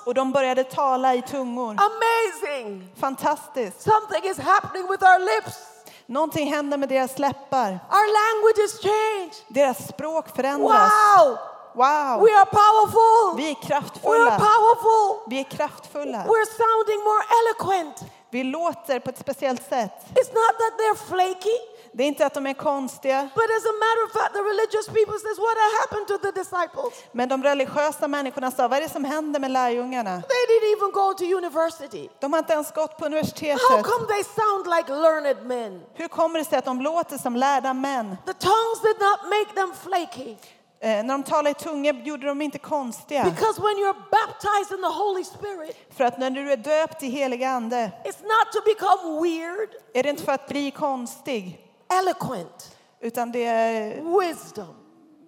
och 0.06 0.14
de 0.14 0.32
började 0.32 0.64
tala 0.64 1.14
i 1.14 1.22
tungor. 1.22 1.76
Amazing. 1.90 2.88
Fantastiskt. 3.00 3.82
Something 3.82 4.30
is 4.30 4.38
happening 4.38 4.90
with 4.90 5.04
our 5.04 5.18
lips. 5.18 5.73
Någonting 6.06 6.52
händer 6.52 6.78
med 6.78 6.88
deras 6.88 7.18
läppar. 7.18 7.68
Our 7.90 8.06
language 8.20 8.58
is 8.64 8.80
changed. 8.82 9.34
Deras 9.48 9.88
språk 9.88 10.36
förändras. 10.36 10.92
Wow. 11.18 11.38
Wow! 11.74 12.24
We 12.24 12.30
are 12.40 12.46
powerful. 12.46 13.36
Vi 13.36 13.42
är 13.50 13.54
We 13.54 13.56
are 13.60 13.66
kraftfulla. 13.66 14.38
powerful. 14.38 15.30
Vi 15.30 15.40
är 15.40 15.44
kraftfulla. 15.44 16.18
We're 16.18 16.46
sounding 16.62 17.00
more 17.04 17.24
eloquent. 17.40 18.04
Vi 18.30 18.44
låter 18.44 18.98
på 19.00 19.10
ett 19.10 19.18
speciellt 19.18 19.62
sätt. 19.68 19.92
It's 20.14 20.32
not 20.40 20.54
that 20.60 20.72
they're 20.78 21.06
flaky, 21.08 21.56
Det 21.96 22.02
är 22.02 22.08
inte 22.08 22.26
att 22.26 22.34
de 22.34 22.46
är 22.46 22.54
konstiga, 22.54 23.28
but 23.34 23.44
as 23.44 23.64
a 23.64 23.74
matter 23.84 24.04
of 24.06 24.12
fact, 24.12 24.32
the 24.34 24.42
religious 24.42 24.86
people 24.86 25.18
says, 25.18 25.38
what 25.38 25.56
happened 25.80 26.06
to 26.08 26.18
the 26.18 26.32
disciples? 26.40 26.92
men 27.12 27.28
de 27.28 27.42
religiösa 27.42 28.08
människorna 28.08 28.50
sa, 28.50 28.68
vad 28.68 28.78
är 28.78 28.82
det 28.82 28.88
som 28.88 29.04
händer 29.04 29.40
med 29.40 29.50
lärjungarna? 29.50 30.22
They 30.22 30.44
didn't 30.50 30.76
even 30.76 30.90
go 30.92 31.14
to 31.14 31.24
university. 31.24 32.08
De 32.20 32.32
har 32.32 32.38
inte 32.38 32.52
ens 32.52 32.72
gått 32.72 32.96
på 32.96 33.04
How 33.04 33.06
universitetet. 33.06 33.82
come 33.84 34.06
they 34.06 34.24
sound 34.24 34.66
like 34.76 34.92
learned 34.92 35.46
men? 35.46 35.82
Hur 35.94 36.08
kommer 36.08 36.38
det 36.38 36.44
sig 36.44 36.58
att 36.58 36.64
de 36.64 36.80
låter 36.80 37.18
som 37.18 37.36
lärda 37.36 37.74
män? 37.74 38.16
The 38.26 38.32
tongues 38.32 38.80
did 38.82 38.96
not 39.00 39.18
make 39.36 39.54
them 39.54 39.72
flaky. 39.84 40.36
Eh, 40.80 41.04
när 41.04 41.14
de 41.14 41.22
talade 41.22 41.50
i 41.50 41.54
tungor 41.54 41.94
gjorde 41.94 42.26
de 42.26 42.42
inte 42.42 42.58
konstiga. 42.58 43.24
Because 43.24 43.60
when 43.62 43.76
you're 43.76 44.02
baptized 44.10 44.78
in 44.78 44.82
the 44.82 44.94
Holy 44.98 45.24
Spirit, 45.24 45.76
För 45.96 46.04
att 46.04 46.18
när 46.18 46.30
du 46.30 46.52
är 46.52 46.56
döpt 46.56 47.02
i 47.02 47.06
heliga 47.08 47.50
Ande 47.50 47.90
it's 48.04 48.22
not 48.22 48.52
to 48.52 48.60
become 48.64 49.22
weird, 49.22 49.68
är 49.94 50.02
det 50.02 50.08
inte 50.08 50.22
för 50.22 50.32
att 50.32 50.48
bli 50.48 50.70
konstig, 50.70 51.63
eloquent, 51.98 52.76
utan 53.00 53.32
det 53.32 53.44
är 53.44 54.18
wisdom, 54.20 54.74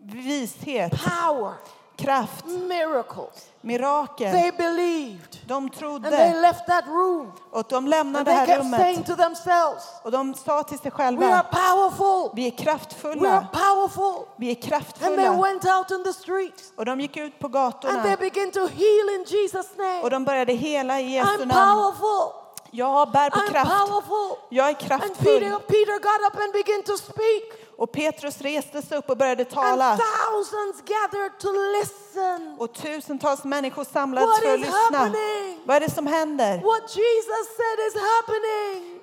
vishet, 0.02 0.92
power, 0.92 1.54
kraft, 1.96 2.44
miracles. 2.46 3.50
mirakel. 3.60 4.32
They 4.32 4.52
believed. 4.52 5.38
De 5.46 5.54
And 5.54 5.72
they 5.72 5.78
trodde 5.80 6.40
left 6.40 6.66
that 6.66 6.86
room. 6.86 7.32
och 7.50 7.64
de 7.68 7.76
And 7.76 7.88
lämnade 7.88 8.24
det 8.30 8.36
här 8.36 8.46
kept 8.46 8.70
saying 8.70 8.96
rummet 8.96 9.06
to 9.06 9.14
themselves, 9.16 9.84
och 10.02 10.10
de 10.10 10.34
sa 10.34 10.62
till 10.62 10.78
sig 10.78 10.90
We 10.96 11.04
are 11.04 11.16
själva, 11.16 11.42
powerful. 11.42 12.30
vi 12.34 12.46
är 12.46 12.50
We 12.50 12.56
are 12.56 12.64
kraftfulla, 12.64 13.46
powerful. 13.52 14.26
vi 14.36 14.46
är 14.50 14.54
And 14.54 14.60
they 14.62 14.68
kraftfulla. 14.70 15.42
went 15.42 15.64
out 15.64 15.90
in 15.90 16.04
the 16.04 16.12
streets. 16.12 16.72
Och 16.76 16.84
de 16.84 17.00
gick 17.00 17.16
ut 17.16 17.38
på 17.38 17.46
And 17.46 17.52
they 17.54 17.60
gatorna 17.92 18.16
began 18.16 18.50
to 18.50 18.60
heal 18.66 19.08
in 19.16 19.24
Jesus' 19.26 19.70
och 19.72 19.78
name. 19.78 20.08
de 20.10 20.24
började 20.24 20.52
hela 20.52 21.00
i 21.00 21.14
Jesu 21.14 21.28
I'm 21.28 21.46
namn. 21.46 21.50
powerful. 21.50 22.45
Jag 22.70 23.10
bär 23.12 23.30
på 23.30 23.38
I'm 23.38 23.50
kraft, 23.50 23.70
powerful. 23.70 24.38
jag 24.48 24.66
är 24.66 24.70
And 24.70 24.78
Peter, 24.78 24.98
kraftfull. 24.98 25.60
Peter 25.68 25.98
got 25.98 26.32
up 26.32 26.40
and 26.42 26.52
began 26.52 26.82
to 26.82 26.96
speak. 26.96 27.44
Och 27.78 27.92
Petrus 27.92 28.40
reste 28.40 28.82
sig 28.82 28.98
upp 28.98 29.10
och 29.10 29.16
började 29.16 29.44
tala. 29.44 29.98
thousands 29.98 30.82
gathered 30.86 31.38
to 31.38 31.48
listen. 31.78 32.56
Och 32.58 32.72
tusentals 32.72 33.44
människor 33.44 33.84
samlades 33.84 34.28
What 34.28 34.38
för 34.42 34.54
att 34.54 34.60
lyssna. 34.60 34.98
happening? 34.98 35.60
Vad 35.64 35.76
är 35.76 35.80
det 35.80 35.90
som 35.90 36.06
händer? 36.06 36.60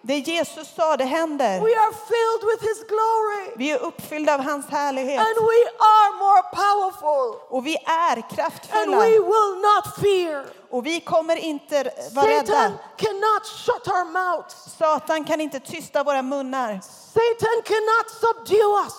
Det 0.05 0.19
Jesus 0.19 0.75
sa, 0.75 0.97
det 0.97 1.03
händer. 1.05 1.59
We 1.59 1.75
are 1.75 1.93
filled 1.93 2.51
with 2.51 2.63
his 2.69 2.83
glory. 2.83 3.53
Vi 3.55 3.71
är 3.71 3.79
uppfyllda 3.79 4.33
av 4.33 4.39
hans 4.39 4.69
härlighet. 4.69 5.19
And 5.19 5.35
we 5.35 5.61
are 5.79 6.11
more 6.17 6.43
powerful. 6.43 7.39
Och 7.49 7.67
vi 7.67 7.75
är 7.85 8.15
And 8.15 8.29
kraftfulla. 8.29 8.97
we 8.99 9.09
will 9.09 9.61
not 9.61 9.95
fear. 10.01 10.45
Och 10.69 10.85
vi 10.85 10.99
kommer 10.99 11.35
inte 11.35 11.83
vara 12.11 12.27
rädda. 12.27 12.45
Satan 12.45 12.77
cannot 12.97 13.45
shut 13.45 13.87
our 13.87 14.05
mouths. 14.05 14.75
Satan 14.77 15.23
kan 15.23 15.41
inte 15.41 15.59
tysta 15.59 16.03
våra 16.03 16.21
munnar. 16.21 16.79
Satan 17.13 17.61
cannot 17.65 18.09
subdue 18.21 18.83
us. 18.85 18.93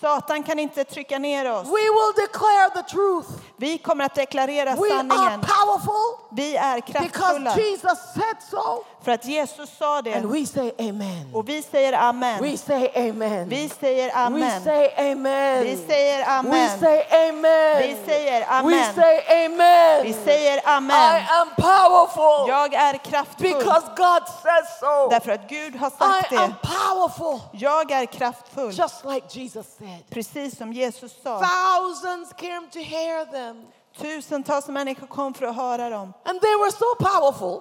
Satan 0.00 0.42
kan 0.42 0.58
inte 0.58 0.84
trycka 0.84 1.18
ner 1.18 1.52
oss. 1.52 1.66
We 1.66 1.72
will 1.96 2.12
declare 2.16 2.70
the 2.74 2.82
truth. 2.82 3.28
Vi 3.60 3.78
kommer 3.78 4.04
att 4.04 4.14
deklarera 4.14 4.64
We 4.64 4.70
are 4.70 4.88
sanningen. 4.88 5.40
powerful 5.40 6.26
Vi 6.32 6.56
är 6.56 6.74
because 6.76 6.92
kraftfulla. 7.08 7.56
Jesus 7.56 7.98
said 8.14 8.36
so. 8.50 8.84
För 9.04 9.12
att 9.12 9.24
Jesus 9.24 9.70
sa 9.78 9.96
And 9.96 10.04
det. 10.04 10.20
we 10.26 10.46
say 10.46 10.72
amen. 10.78 11.30
Och 11.34 11.48
vi 11.48 11.62
säger 11.62 11.92
amen. 11.92 12.42
We 12.42 12.56
say 12.56 13.08
amen. 13.08 13.48
Vi 13.48 13.68
säger 13.68 14.06
We 14.06 14.12
amen. 14.14 14.62
say 14.64 14.90
amen. 15.12 15.62
Vi 15.64 15.76
säger 15.76 16.18
We 16.18 16.24
amen. 16.24 16.78
say 16.80 17.02
amen. 17.28 17.78
Vi 17.78 17.96
säger 18.06 18.40
We 18.40 18.46
amen. 18.46 18.94
say 18.94 19.44
amen. 19.44 20.02
Vi 20.02 20.12
säger 20.24 20.56
I 20.56 20.60
amen. 20.64 21.22
am 21.40 21.48
powerful 21.56 22.48
Jag 22.48 22.74
är 22.74 22.96
kraftfull. 22.98 23.48
because 23.58 23.86
God 23.96 24.22
says 24.42 24.78
so. 24.80 25.08
Därför 25.10 25.30
att 25.32 25.48
Gud 25.48 25.76
har 25.76 25.88
I 25.88 25.90
sagt 25.90 26.32
am 26.32 26.54
det. 26.62 26.68
powerful 26.68 27.40
Jag 27.52 27.90
är 27.90 28.06
kraftfull. 28.06 28.72
just 28.72 29.04
like 29.04 29.26
Jesus 29.38 29.66
said. 29.78 30.10
Precis 30.10 30.56
som 30.58 30.72
Jesus 30.72 31.12
sa. 31.22 31.40
Thousands 31.40 32.32
came 32.36 32.66
to 32.72 32.78
hear 32.78 33.24
them. 33.24 33.49
Tusentals 33.98 34.68
människor 34.68 35.06
kom 35.06 35.34
för 35.34 35.46
att 35.46 35.56
höra 35.56 35.90
dem. 35.90 36.12
And 36.24 36.40
they 36.40 36.56
were 36.56 36.70
so 36.72 36.94
powerful 36.98 37.60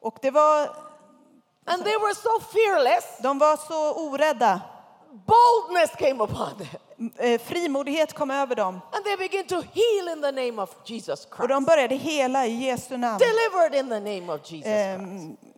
Och 0.00 0.18
det 0.22 0.30
var, 0.30 0.60
and 1.66 1.84
they 1.84 1.96
were 1.98 2.14
so 2.14 2.40
fearless. 2.40 3.04
de 3.22 3.38
var 3.38 3.56
så 3.56 3.94
orädda. 4.08 4.60
Boldness 5.26 5.90
came 5.90 6.24
upon 6.24 6.48
them. 6.58 7.10
Eh, 7.18 7.40
Frimodighet 7.40 8.12
kom 8.14 8.30
över 8.30 8.54
dem. 8.56 8.80
And 8.92 9.04
they 9.04 9.16
began 9.16 9.44
to 9.44 9.54
heal 9.54 10.08
in 10.16 10.22
the 10.22 10.32
name 10.32 10.62
of 10.62 10.70
Jesus 10.84 11.24
Och 11.26 11.36
Christ. 11.36 11.48
de 11.48 11.64
började 11.64 11.94
hela 11.94 12.46
i 12.46 12.64
Jesu 12.64 12.96
namn. 12.96 13.18
Delivered 13.18 13.74
in 13.74 13.88
the 13.88 14.00
name 14.00 14.32
of 14.32 14.40
Jesus 14.50 14.50
Christ. 14.50 14.66
Ehm, 14.66 15.36
eh, 15.42 15.48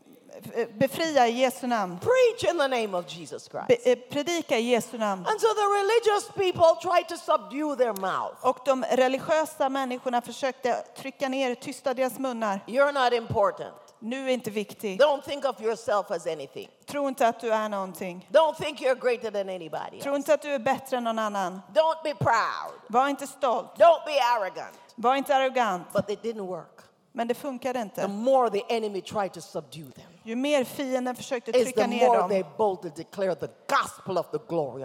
Befria 0.79 1.27
i 1.27 1.31
Jesu 1.41 1.67
namn. 1.67 1.99
Preach 1.99 2.53
in 2.53 2.59
the 2.59 2.69
name 2.69 2.95
of 2.99 3.07
Jesus 3.09 3.49
Christ. 3.49 3.69
Be, 3.69 3.91
eh, 3.93 3.99
predika 4.11 4.59
i 4.59 4.71
Jesu 4.71 4.99
namn. 4.99 5.27
And 5.27 5.41
so 5.41 5.47
the 5.55 5.67
religious 5.67 6.29
people 6.35 6.91
tried 6.91 7.09
to 7.09 7.17
subdue 7.17 7.77
their 7.77 7.93
mouth. 8.01 8.37
Och 8.43 8.59
de 8.65 8.85
religiösa 8.91 9.69
människorna 9.69 10.21
försökte 10.21 10.75
trycka 10.97 11.29
ner, 11.29 11.55
tysta 11.55 11.95
deras 11.95 12.19
munnar. 12.19 12.61
You're 12.67 12.93
not 12.93 13.13
important. 13.13 13.75
Nu 13.99 14.29
är 14.29 14.33
inte 14.35 14.51
viktig. 14.51 15.01
Don't 15.01 15.23
think 15.23 15.45
of 15.45 15.61
yourself 15.61 16.11
as 16.11 16.27
anything. 16.27 16.69
Tro 16.87 17.09
inte 17.09 17.29
att 17.29 17.41
du 17.41 17.53
är 17.53 17.69
någonting. 17.69 18.29
Don't 18.33 18.55
think 18.57 18.81
you're 18.81 19.01
greater 19.01 19.31
than 19.31 19.49
anybody 19.49 20.01
Tro 20.03 20.17
inte 20.17 20.35
att 20.35 20.43
du 20.43 20.49
är 20.55 20.59
bättre 20.59 20.97
än 20.97 21.05
någon 21.05 21.19
annan. 21.19 21.61
Don't 21.75 22.03
be 22.05 22.15
proud. 22.15 22.81
Var 22.89 23.09
inte 23.09 23.27
stolt. 23.27 23.67
Don't 23.79 24.05
be 24.07 24.21
arrogant. 24.37 24.77
Var 24.95 25.15
inte 25.17 25.37
arrogant. 25.37 25.93
But 25.93 26.11
it 26.11 26.23
didn't 26.23 26.47
work. 26.47 26.81
Men 27.13 27.29
det 27.29 27.35
funkade 27.35 27.79
The 27.79 27.83
inte. 27.83 28.09
more 28.09 28.51
the 28.51 28.65
enemy 28.69 29.01
tried 29.01 29.33
to 29.33 29.41
subdue 29.41 29.91
them, 29.93 30.13
Ju 30.27 30.37
mer 30.37 30.65
fienden 30.65 31.17
försökte 31.17 31.53
trycka 31.53 31.87
ner 31.87 32.07
dem, 32.07 32.45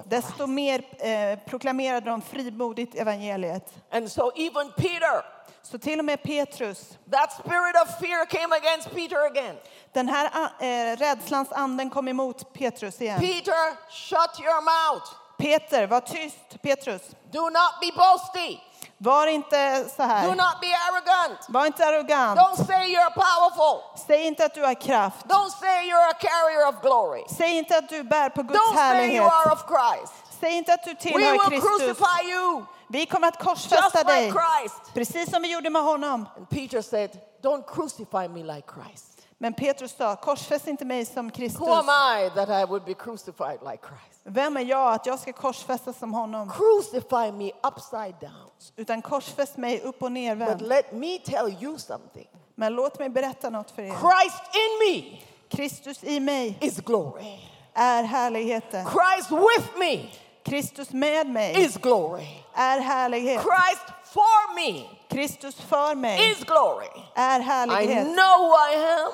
desto 0.10 0.48
mer 0.48 0.84
eh, 1.00 1.40
proklamerade 1.46 2.10
de 2.10 2.22
frimodigt 2.22 2.96
evangeliet. 2.96 3.74
And 3.92 4.12
so 4.12 4.32
even 4.36 4.72
Peter, 4.78 5.26
Så 5.62 5.78
till 5.78 6.00
och 6.00 6.06
med 6.06 6.24
Petrus, 6.24 6.98
that 7.12 7.34
spirit 7.34 7.76
of 7.84 8.00
fear 8.00 8.26
came 8.26 8.56
against 8.56 8.92
Peter 8.96 9.26
again. 9.26 9.56
den 9.94 10.10
här 10.10 10.26
eh, 10.60 10.98
rädslans 10.98 11.52
anden 11.52 11.90
kom 11.90 12.08
emot 12.08 12.54
Petrus 12.54 13.02
igen. 13.02 13.20
Peter, 13.20 13.90
shut 13.90 14.40
your 14.40 14.62
mouth. 14.62 15.06
Peter, 15.38 15.88
var 15.88 16.00
tyst. 16.02 16.62
Petrus, 16.62 17.02
Do 17.32 17.42
not 17.42 17.72
be 17.82 17.92
boasty. 17.96 18.60
Var 19.04 19.28
inte 19.28 19.86
så 19.96 20.02
Do 20.02 20.08
här. 20.08 20.28
not 20.28 20.38
be 20.62 20.68
arrogant. 20.90 21.40
Var 21.50 21.66
inte 21.66 21.86
arrogant. 21.86 22.40
Don't 22.40 22.66
say 22.66 22.96
you're 22.96 23.14
powerful. 23.14 24.00
Säg 24.08 24.28
inte 24.28 24.46
att 24.46 24.54
du 24.54 24.64
har 24.64 24.74
kraft. 24.74 25.26
Don't 25.26 25.50
say 25.60 25.90
you're 25.92 26.10
a 26.10 26.18
carrier 26.20 26.68
of 26.70 26.82
glory. 26.82 27.24
Säg 27.38 27.58
inte 27.58 27.78
att 27.78 27.90
du 27.90 28.04
bär 28.04 28.30
på 28.30 28.44
Guds 28.44 28.60
Don't 28.60 28.76
say 28.76 28.84
you 28.84 28.96
härlighet. 28.96 29.24
are 29.32 29.52
of 29.54 29.60
Christ. 29.68 30.14
Säg 30.40 30.52
inte 30.58 30.74
att 30.74 30.84
du 30.84 30.90
We 30.92 30.96
tillhör 30.96 31.32
will 31.32 31.40
Kristus. 31.62 31.78
crucify 31.78 32.32
you 32.32 32.66
Vi 32.88 33.06
kommer 33.06 33.28
att 33.28 33.34
just 33.34 33.46
korsfästa 33.50 34.00
like 34.00 34.12
dig, 34.14 34.32
Christ. 34.32 34.94
precis 34.94 35.32
som 35.32 35.42
vi 35.42 35.52
gjorde 35.54 35.70
med 35.70 35.82
honom. 35.84 36.28
And 36.38 36.50
Peter 36.50 36.82
said, 36.82 37.10
Don't 37.44 37.64
crucify 37.76 38.28
me 38.28 38.54
like 38.56 38.68
Christ. 38.74 39.06
Men 39.42 39.54
Petrus 39.54 39.96
sa, 39.98 40.16
korsfäst 40.16 40.68
inte 40.68 40.86
mig 40.86 41.06
som 41.06 41.26
Who 41.28 41.32
Kristus. 41.32 41.62
am 41.68 41.90
I 41.90 42.30
that 42.36 42.50
I 42.50 42.66
would 42.72 42.84
be 42.86 42.94
crucified 42.94 43.60
like 43.72 43.80
Christ? 43.88 44.22
Vem 44.24 44.58
är 44.58 44.62
jag 44.62 44.94
att 44.94 45.06
jag 45.06 45.20
ska 45.20 45.34
korsfästas 45.34 45.98
som 46.00 46.14
honom? 46.14 46.52
Crucify 46.52 47.32
me 47.32 47.52
upside 47.64 48.16
down. 48.22 48.50
Utan 48.76 49.02
korsfäst 49.02 49.58
mig 49.58 49.82
upp 49.82 49.96
och 49.96 50.00
But 50.02 50.12
nervänd. 50.12 50.62
let 50.62 50.92
me 50.92 51.18
tell 51.26 51.56
you 51.64 51.78
something 51.78 52.28
Men 52.56 52.74
låt 52.74 53.00
mig 53.00 53.10
berätta 53.10 53.50
något 53.50 53.72
för 53.72 53.82
er. 53.82 53.88
Christ 53.88 54.44
in 54.54 54.80
me 55.04 55.18
Kristus 55.50 56.04
i 56.04 56.20
mig 56.20 56.58
is 56.62 56.78
glory, 56.80 57.40
är 57.74 58.04
härligheten. 58.04 58.86
Christ 58.86 59.32
with 59.32 59.78
me 59.80 60.10
Kristus 60.44 60.92
med 60.92 61.28
mig 61.28 61.66
is 61.66 61.78
glory, 61.78 62.28
är 62.54 62.80
härlighet. 62.80 63.42
Christ 63.42 63.86
for 64.14 64.56
me 64.56 64.84
Kristus 65.10 65.56
för 65.56 65.96
mig 65.96 66.32
is 66.32 66.44
glory. 66.44 66.88
är 67.16 67.40
I 67.40 67.44
härlighet. 67.44 68.04
know 68.08 68.38
who 68.40 68.56
I 68.74 68.76
am 68.76 69.12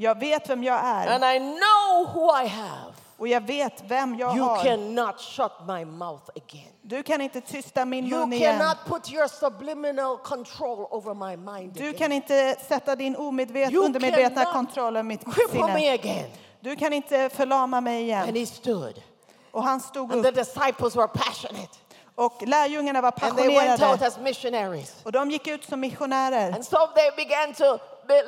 Jag 0.00 0.18
vet 0.20 0.48
vem 0.48 0.62
jag 0.64 0.78
and 0.84 1.24
är 1.24 1.34
I 1.34 1.38
know 1.38 2.06
who 2.14 2.42
I 2.42 2.46
have. 2.48 2.92
och 3.18 3.28
jag 3.28 3.40
vet 3.40 3.82
vem 3.88 4.18
jag 4.18 4.36
You 4.36 4.44
har. 4.44 4.62
cannot 4.64 5.20
shut 5.20 5.52
my 5.68 5.84
mouth 5.84 6.22
again. 6.36 6.72
Du 6.82 7.02
kan 7.02 7.20
inte 7.20 7.40
tysta 7.40 7.84
min 7.84 8.06
You 8.06 8.18
mun 8.20 8.32
igen. 8.32 8.58
cannot 8.58 8.76
put 8.86 9.12
your 9.12 9.28
subliminal 9.28 10.16
control 10.18 10.86
over 10.90 11.14
my 11.14 11.36
mind 11.36 11.72
Du 11.72 11.80
again. 11.82 11.94
kan 11.98 12.12
inte 12.12 12.56
sätta 12.68 12.96
din 12.96 13.16
omedvet, 13.16 13.72
You 13.72 13.84
undermedvetna 13.84 14.44
kontroll 14.44 14.96
över 14.96 15.02
mitt 15.02 15.24
Cripple 15.34 15.66
me 15.66 15.80
sinne. 15.80 15.94
again. 15.94 16.30
Du 16.60 16.76
kan 16.76 16.92
inte 16.92 17.28
förlama 17.28 17.80
mig 17.80 18.12
And 18.14 18.28
igen. 18.36 18.46
he 18.46 18.46
stood. 18.46 19.02
Och 19.50 19.62
han 19.62 19.80
stod 19.80 20.12
And 20.12 20.22
the 20.22 20.28
upp 20.28 20.34
disciples 20.34 20.96
were 20.96 21.08
passionate. 21.08 21.68
och 22.14 22.42
lärjungarna 22.46 23.00
var 23.00 23.14
And 23.20 23.36
they 23.36 23.48
went 23.48 23.70
out 23.70 23.78
passionerade. 23.80 24.06
as 24.06 24.18
missionaries. 24.18 24.94
Och 25.04 25.12
de 25.12 25.30
gick 25.30 25.46
ut 25.46 25.64
som 25.64 25.80
missionärer. 25.80 26.52
And 26.52 26.64
so 26.64 26.76
they 26.94 27.10
began 27.26 27.54
to 27.54 27.64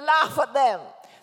laugh 0.07 0.39
at 0.39 0.55
them. 0.55 0.81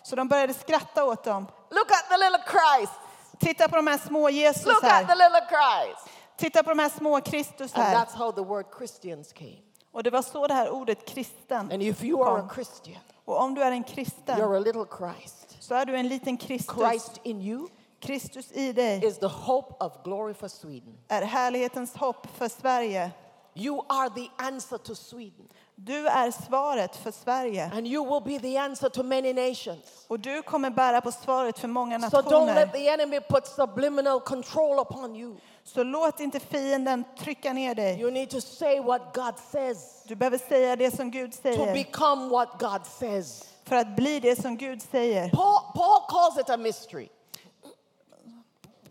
Så 0.08 0.16
de 0.16 0.28
började 0.28 0.54
skratta 0.54 1.06
åt 1.06 1.24
dem. 1.24 1.48
Look 1.70 1.92
at 1.92 2.10
the 2.10 2.18
little 2.18 2.44
Christ. 2.52 2.94
Titta 3.40 3.68
på 3.70 3.76
de 3.76 3.88
här 3.88 3.98
små 3.98 4.30
Jesus 4.30 4.66
Look 4.66 4.84
at 4.84 5.08
the 5.08 5.16
little 5.16 5.42
Christ. 5.50 6.10
Titta 6.38 6.64
på 6.64 6.70
de 6.70 6.80
här 6.80 6.90
små 6.90 7.22
Kristus 7.22 7.74
And 7.76 7.84
här. 7.84 7.96
that's 7.96 8.16
how 8.18 8.32
the 8.32 8.42
word 8.42 8.66
Christians 8.78 9.34
came. 9.34 9.58
Och 9.92 10.04
det 10.04 10.10
var 10.10 10.22
så 10.22 10.48
det 10.48 10.54
här 10.54 10.70
ordet 10.70 11.06
kristen 11.08 11.72
And 11.72 11.84
if 11.84 12.04
you 12.04 12.24
are 12.24 12.38
a 12.38 12.40
kom. 12.40 12.50
Christian, 12.50 13.02
Och 13.26 13.42
om 13.42 13.54
du 13.56 13.64
är 13.64 13.72
en 13.72 13.84
kristen 13.84 14.40
you're 14.40 14.56
a 14.56 14.60
little 14.60 14.86
Christ. 14.98 15.58
så 15.60 15.76
är 15.76 15.86
du 15.86 15.96
en 15.98 16.08
liten 16.08 16.38
Kristus. 16.38 16.76
Christ 16.76 17.20
in 17.24 17.42
you 17.42 17.68
Kristus 18.00 18.52
i 18.52 18.74
dig 18.74 19.06
is 19.06 19.20
the 19.20 19.28
hope 19.28 19.86
of 19.86 20.04
glory 20.04 20.34
for 20.34 20.48
Sweden. 20.48 20.98
är 21.08 21.22
härlighetens 21.22 21.96
hopp 21.96 22.28
för 22.38 22.50
Sverige. 22.50 23.12
You 23.54 23.86
are 23.90 24.10
the 24.10 24.30
answer 24.38 24.78
to 24.78 24.96
Sweden. 24.96 25.48
Du 25.80 26.08
är 26.08 26.32
svaret 26.32 26.96
för 26.96 27.12
Sverige. 27.12 27.72
And 27.74 27.88
you 27.88 28.06
will 28.06 28.34
be 28.34 28.48
the 28.48 28.58
answer 28.58 28.90
to 28.90 29.04
many 29.04 29.34
nations. 29.34 30.06
Och 30.08 30.20
du 30.20 30.42
kommer 30.42 30.70
bära 30.70 31.02
på 31.02 31.12
svaret 31.12 31.60
för 31.60 31.68
många 31.68 32.00
So 32.00 32.18
don't 32.18 32.46
let 32.46 32.56
nationer. 32.56 32.68
the 32.68 32.88
enemy 32.90 33.20
put 33.20 33.48
subliminal 33.48 34.20
control 34.20 34.80
upon 34.80 35.16
you. 35.16 35.36
Så 35.64 35.84
låt 35.84 36.20
inte 36.20 36.40
fienden 36.40 37.04
trycka 37.20 37.54
ner 37.54 37.76
dig. 37.76 38.02
You 38.02 38.12
need 38.12 38.30
to 38.30 38.42
say 38.42 38.80
what 38.82 39.02
God 39.16 39.34
says 39.52 40.04
Du 40.06 40.16
behöver 40.16 40.38
säga 40.38 40.76
det 40.76 40.96
som 40.96 41.12
Gud 41.12 41.32
to 41.32 41.38
säger 41.42 41.74
become 41.74 42.30
what 42.30 42.50
God 42.60 42.86
says. 43.00 43.44
för 43.64 43.76
att 43.76 43.96
bli 43.96 44.20
det 44.20 44.42
som 44.42 44.58
Gud 44.58 44.82
säger. 44.82 45.30
Paul, 45.30 45.60
Paul 45.76 46.02
calls 46.10 46.38
it 46.40 46.50
a 46.50 46.58
mystery. 46.58 47.08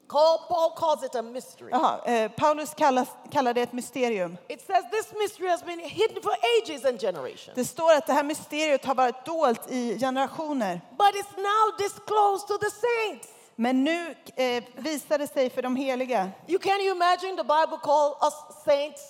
Paul, 0.08 0.38
Paul 0.48 0.70
calls 0.76 1.02
it 1.04 1.14
a 1.14 1.22
mystery. 1.22 1.70
Jaha, 1.70 2.00
eh, 2.06 2.30
Paulus 2.30 2.74
kallas, 2.74 3.08
kallar 3.30 3.54
det 3.54 3.60
ett 3.62 3.72
mysterium. 3.72 4.36
It 4.48 4.66
says 4.66 4.84
this 4.90 5.12
mystery 5.18 5.48
has 5.48 5.62
been 5.64 5.78
hidden 5.80 6.22
for 6.22 6.32
ages 6.62 6.84
and 6.84 7.00
generations, 7.00 7.54
Det 7.54 7.64
står 7.64 7.92
att 7.94 8.06
det 8.06 8.12
här 8.12 8.22
mysteriet 8.24 8.84
har 8.84 8.94
varit 8.94 9.24
dolt 9.24 9.70
i 9.70 9.98
generationer. 9.98 10.80
but 10.98 11.14
it's 11.14 11.36
now 11.36 11.76
disclosed 11.78 12.48
to 12.48 12.58
the 12.58 12.70
saints. 12.70 13.28
Men 13.56 13.84
nu 13.84 14.14
eh, 14.36 14.64
visar 14.76 15.18
det 15.18 15.26
sig 15.26 15.50
för 15.50 15.62
de 15.62 15.76
heliga. 15.76 16.30
You 16.46 16.58
can 16.58 16.80
you 16.80 16.94
imagine 16.96 17.36
the 17.36 17.42
Bible 17.44 17.78
call 17.82 18.10
us 18.22 18.34
saints? 18.64 19.02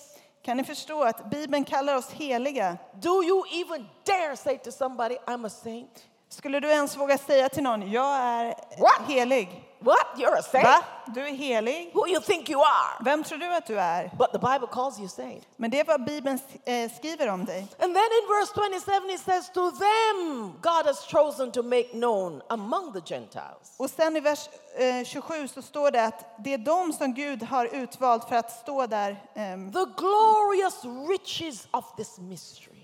Kan 0.45 0.57
ni 0.57 0.63
förstå 0.63 1.03
att 1.03 1.29
Bibeln 1.29 1.63
kallar 1.65 1.95
oss 1.95 2.09
heliga? 2.09 2.77
Do 2.93 3.23
you 3.23 3.43
even 3.51 3.87
dare 4.05 4.35
say 4.37 4.57
to 4.57 4.71
somebody, 4.71 5.15
I'm 5.25 5.45
a 5.47 5.49
saint? 5.49 6.05
Skulle 6.29 6.59
du 6.59 6.69
ens 6.69 6.97
våga 6.97 7.17
säga 7.17 7.49
till 7.49 7.63
någon, 7.63 7.91
jag 7.91 8.15
är 8.17 8.45
What? 8.79 9.07
helig? 9.07 9.63
What? 9.79 10.07
You're 10.17 10.35
a 10.39 10.41
saint? 10.41 10.65
Va? 10.65 10.83
Du 11.05 11.21
är 11.27 11.33
helig? 11.33 11.91
Who 11.93 12.07
you 12.07 12.21
think 12.21 12.49
you 12.49 12.61
are? 12.61 13.03
Vem 13.03 13.23
tror 13.23 13.37
du 13.37 13.55
att 13.55 13.65
du 13.65 13.79
är? 13.79 14.11
But 14.17 14.31
the 14.31 14.39
Bible 14.39 14.67
calls 14.71 14.99
you 14.99 15.07
saint. 15.07 15.43
Men 15.55 15.71
det 15.71 15.79
är 15.79 15.85
vad 15.85 16.05
Bibeln 16.05 16.39
eh, 16.65 16.91
skriver 16.91 17.27
om 17.29 17.45
dig. 17.45 17.67
And 17.79 17.95
then 17.95 18.03
in 18.03 18.27
verse 18.29 18.53
27 18.55 19.09
it 19.13 19.19
says, 19.19 19.49
To 19.49 19.71
them 19.71 20.53
God 20.61 20.85
has 20.85 21.05
chosen 21.05 21.51
to 21.51 21.63
make 21.63 21.89
known 21.91 22.41
among 22.49 22.93
the 22.93 23.13
Gentiles. 23.15 23.73
Och 23.77 23.89
sen 23.89 24.17
i 24.17 24.19
vers 24.19 24.49
eh, 24.77 25.03
27 25.05 25.47
så 25.47 25.61
står 25.61 25.91
det 25.91 26.03
att 26.05 26.35
det 26.39 26.53
är 26.53 26.57
de 26.57 26.93
som 26.93 27.13
Gud 27.13 27.43
har 27.43 27.65
utvalt 27.65 28.29
för 28.29 28.35
att 28.35 28.51
stå 28.51 28.85
där 28.87 29.23
ehm, 29.35 29.71
The 29.73 29.85
glorious 29.97 30.85
riches 31.09 31.67
of 31.71 31.95
this 31.95 32.17
mystery. 32.17 32.83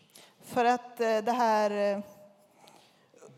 för 0.53 0.65
att 0.65 0.99
eh, 0.99 1.17
det 1.17 1.31
här 1.31 1.71
eh, 1.71 1.99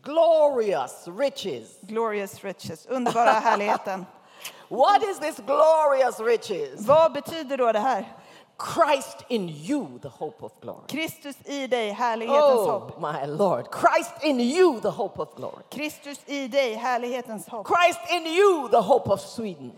Glorious 0.06 1.08
riches. 1.08 1.78
glorious 1.82 2.44
riches, 2.44 2.86
underbara 2.86 3.30
härligheten. 3.32 4.06
What 4.68 5.02
is 5.02 5.18
this 5.18 5.36
glorious 5.46 6.20
riches? 6.20 6.80
Vad 6.86 7.12
betyder 7.12 7.56
då 7.56 7.72
det 7.72 7.78
här? 7.78 8.12
Christ 8.58 9.16
in 9.28 9.48
you, 9.48 9.98
the 10.02 10.08
hope 10.08 10.44
of 10.44 10.52
glory. 10.60 10.86
Kristus 10.88 11.36
i 11.44 11.66
dig, 11.66 11.90
härlighetens 11.90 12.58
Oh, 12.58 12.70
hopp. 12.70 13.00
my 13.00 13.26
Lord. 13.26 13.66
Christ 13.72 14.12
in 14.22 14.40
you, 14.40 14.80
the 14.80 14.90
hope 14.90 15.22
of 15.22 15.34
glory. 15.36 15.62
Kristus 15.70 16.18
i 16.26 16.48
dig, 16.48 16.74
härlighetens 16.74 17.48
hopp. 17.48 17.66
Christ 17.66 18.00
in 18.10 18.26
you, 18.26 18.68
the 18.68 18.80
hope 18.80 19.10
of 19.12 19.20
Sweden. 19.20 19.72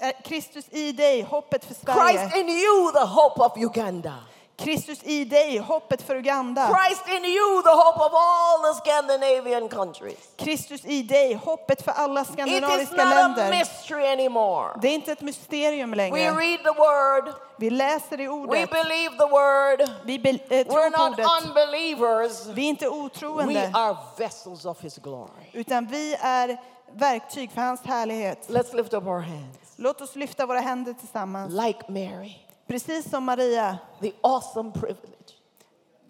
Eh, 0.00 0.12
Kristus 0.24 0.64
i 0.70 0.92
dig, 0.92 1.22
hoppet 1.22 1.64
för 1.64 1.74
Sverige. 1.74 2.18
Christ 2.18 2.36
in 2.36 2.48
you, 2.48 2.92
the 2.92 3.06
hope 3.06 3.40
of 3.42 3.52
Uganda. 3.56 4.14
Kristus 4.56 5.02
i 5.04 5.24
dig, 5.24 5.58
hoppet 5.58 6.02
för 6.02 6.16
Uganda. 6.16 6.66
Christ 6.66 7.08
in 7.08 7.24
you, 7.24 7.62
the 7.62 7.68
hope 7.70 7.98
of 8.00 8.12
all 8.14 8.62
the 8.74 8.80
Scandinavian 8.80 9.68
countries. 9.68 10.18
Kristus 10.36 10.84
i 10.84 11.02
dig, 11.02 11.34
hoppet 11.34 11.82
för 11.82 11.92
alla 11.92 12.20
It 12.20 12.26
is 12.28 12.32
skandinaviska 12.32 13.04
not 13.04 13.14
a 13.14 13.14
länder. 13.14 13.50
mystery 13.50 14.06
anymore. 14.06 14.78
Det 14.82 14.88
är 14.88 14.94
inte 14.94 15.12
ett 15.12 15.20
mysterium 15.20 15.90
We 15.90 15.96
längre. 15.96 16.30
read 16.30 16.58
the 16.64 16.70
word, 16.78 17.34
Vi 17.58 17.70
läser 17.70 18.20
i 18.20 18.26
we 18.26 18.28
ordet. 18.28 18.70
believe 18.70 19.16
the 19.18 19.26
word. 19.26 19.90
Vi 20.04 20.18
be, 20.18 20.30
eh, 20.30 20.36
We're 20.48 20.64
tror 20.64 20.90
på 20.90 21.02
not 21.02 21.12
ordet. 21.12 21.26
unbelievers. 21.44 22.46
Vi 22.46 22.64
är 22.64 22.68
inte 22.68 22.84
We 22.84 22.90
otroende, 22.90 23.70
are 23.74 23.96
vessels 24.18 24.64
of 24.64 24.80
His 24.80 24.98
glory. 24.98 25.30
utan 25.52 25.86
vi 25.86 26.14
är 26.20 26.56
verktyg 26.92 27.50
för 27.52 27.60
hans 27.60 27.80
härlighet. 27.84 28.48
Let's 28.48 28.76
lift 28.76 28.94
up 28.94 29.06
our 29.06 29.20
hands. 29.20 29.58
Låt 29.76 30.00
oss 30.00 30.16
lyfta 30.16 30.46
våra 30.46 30.60
händer 30.60 30.92
tillsammans. 30.92 31.52
Like 31.52 31.78
Mary, 31.88 32.32
Precis 32.66 33.10
som 33.10 33.24
Maria, 33.24 33.78
the 34.00 34.12
awesome 34.22 34.72
privilege, 34.72 35.34